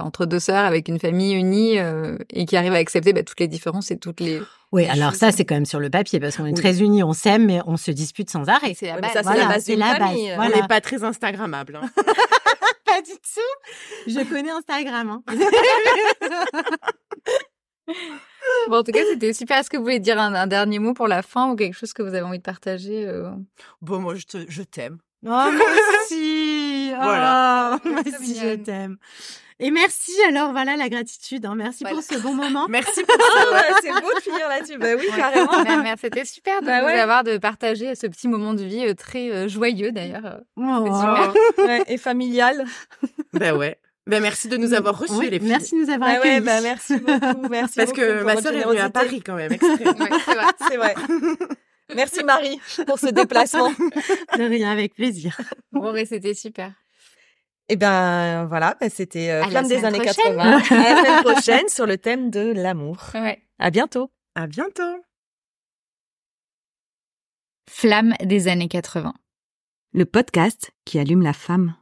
entre 0.00 0.26
deux 0.26 0.40
sœurs 0.40 0.64
avec 0.64 0.88
une 0.88 0.98
famille 0.98 1.34
unie 1.34 1.78
euh, 1.78 2.16
et 2.30 2.44
qui 2.46 2.56
arrivent 2.56 2.72
à 2.74 2.78
accepter 2.78 3.12
bah, 3.12 3.22
toutes 3.22 3.40
les 3.40 3.48
différences 3.48 3.90
et 3.90 3.98
toutes 3.98 4.20
les. 4.20 4.40
Oui, 4.72 4.82
les 4.84 4.88
alors 4.90 5.10
choses. 5.10 5.18
ça 5.20 5.32
c'est 5.32 5.44
quand 5.44 5.54
même 5.54 5.64
sur 5.66 5.80
le 5.80 5.88
papier 5.90 6.20
parce 6.20 6.36
qu'on 6.36 6.44
est 6.46 6.50
Oui. 6.50 6.54
très 6.54 6.80
unis, 6.82 7.02
on 7.02 7.12
s'aime, 7.12 7.46
mais 7.46 7.60
on 7.66 7.76
se 7.76 7.90
dispute 7.90 8.28
sans 8.30 8.48
arrêt. 8.48 8.74
C'est 8.74 8.86
la 8.86 8.94
Ouais, 8.96 9.00
base. 9.00 9.12
ça, 9.12 9.18
c'est 9.18 9.22
Voilà, 9.24 9.42
la 9.44 9.48
base 9.48 9.68
la 9.68 9.76
base. 9.76 9.98
famille. 9.98 10.32
Voilà. 10.36 10.56
On 10.56 10.60
n'est 10.60 10.68
pas 10.68 10.80
très 10.80 11.02
Instagrammable. 11.04 11.76
hein. 11.82 11.90
Pas 12.84 13.02
du 13.02 13.12
tout. 13.12 14.10
Je 14.10 14.24
connais 14.28 14.50
Instagram. 14.50 15.20
Hein. 15.28 15.34
Bon, 18.68 18.76
en 18.78 18.82
tout 18.82 18.92
cas, 18.92 19.00
c'était 19.10 19.32
super. 19.32 19.58
Est-ce 19.58 19.70
que 19.70 19.76
vous 19.76 19.82
voulez 19.82 19.98
dire 19.98 20.18
un, 20.20 20.34
un 20.34 20.46
dernier 20.46 20.78
mot 20.78 20.92
pour 20.94 21.08
la 21.08 21.22
fin 21.22 21.50
ou 21.50 21.56
quelque 21.56 21.74
chose 21.74 21.92
que 21.92 22.02
vous 22.02 22.08
avez 22.14 22.22
envie 22.22 22.38
de 22.38 22.42
partager 22.42 23.06
euh? 23.06 23.30
Bon, 23.80 23.98
moi, 23.98 24.14
je 24.14 24.62
t'aime. 24.62 24.98
Oh, 25.26 25.50
merci. 25.52 26.37
Voilà. 27.02 27.80
Oh, 27.84 27.88
je 28.06 28.54
t'aime. 28.56 28.96
Et 29.60 29.72
merci 29.72 30.12
alors, 30.28 30.52
voilà 30.52 30.76
la 30.76 30.88
gratitude. 30.88 31.44
hein. 31.44 31.54
Merci 31.56 31.82
Voilà. 31.82 31.96
pour 31.96 32.04
ce 32.04 32.16
bon 32.20 32.32
moment. 32.32 32.66
Merci 32.70 33.02
pour 33.02 33.16
Ah 33.18 33.52
ouais, 33.54 33.74
c'est 33.82 33.90
beau 33.90 34.14
de 34.14 34.20
finir 34.20 34.48
là-dessus. 34.48 34.78
Bah 34.78 34.86
oui, 34.96 35.06
carrément. 35.16 35.64
Bah. 35.64 35.94
C'était 36.00 36.24
super 36.24 36.60
de 36.60 36.66
Bah 36.66 36.80
vous 36.82 36.86
ouais. 36.86 37.00
avoir 37.00 37.24
de 37.24 37.38
partager 37.38 37.94
ce 37.96 38.06
petit 38.06 38.28
moment 38.28 38.54
de 38.54 38.62
vie 38.62 38.86
euh, 38.86 38.94
très 38.94 39.30
euh, 39.32 39.48
joyeux 39.48 39.90
d'ailleurs. 39.90 40.40
Oh. 40.56 40.86
super. 40.86 41.34
Ouais, 41.58 41.82
et 41.88 41.98
familial. 41.98 42.64
Ben 43.32 43.56
ouais. 43.56 43.78
Ben 44.06 44.22
merci 44.22 44.46
de 44.48 44.56
nous 44.56 44.74
avoir 44.74 44.96
reçus, 44.96 45.12
Oui, 45.14 45.28
les 45.28 45.40
filles. 45.40 45.48
merci 45.48 45.74
de 45.74 45.80
nous 45.84 45.90
avoir 45.90 46.08
Bah 46.08 46.16
accueillis. 46.18 46.34
ouais, 46.36 46.40
bah 46.40 46.60
merci 46.62 46.96
beaucoup. 46.96 47.48
Merci 47.50 47.74
Parce 47.76 47.90
beaucoup 47.90 48.00
que 48.00 48.22
ma 48.22 48.40
sœur 48.40 48.54
est 48.54 48.62
venue 48.64 48.78
à. 48.78 48.90
Paris 48.90 49.22
quand 49.26 49.34
même. 49.34 49.50
Ouais, 49.50 49.58
c'est 49.60 50.34
vrai. 50.34 50.46
C'est 50.68 50.76
vrai. 50.76 50.94
Merci 51.96 52.22
Marie 52.22 52.60
pour 52.86 52.98
ce 52.98 53.06
déplacement. 53.06 53.70
De 53.70 54.42
rien, 54.48 54.70
avec 54.70 54.94
plaisir. 54.94 55.36
Bon, 55.72 55.92
ouais, 55.92 56.04
c'était 56.06 56.34
super. 56.34 56.72
Et 57.68 57.76
ben 57.76 58.46
voilà, 58.46 58.76
bah, 58.80 58.88
c'était 58.88 59.30
euh, 59.30 59.44
Flamme 59.44 59.68
des 59.68 59.84
années 59.84 59.98
prochaine. 59.98 60.36
80. 60.36 60.42
À 60.70 60.94
la 60.94 60.96
semaine 60.96 61.22
prochaine 61.22 61.68
sur 61.68 61.86
le 61.86 61.98
thème 61.98 62.30
de 62.30 62.52
l'amour. 62.52 62.98
Ouais. 63.14 63.42
À 63.58 63.70
bientôt. 63.70 64.10
À 64.34 64.46
bientôt. 64.46 65.04
Flamme 67.68 68.14
des 68.22 68.48
années 68.48 68.68
80. 68.68 69.12
Le 69.92 70.04
podcast 70.06 70.70
qui 70.84 70.98
allume 70.98 71.22
la 71.22 71.34
femme. 71.34 71.74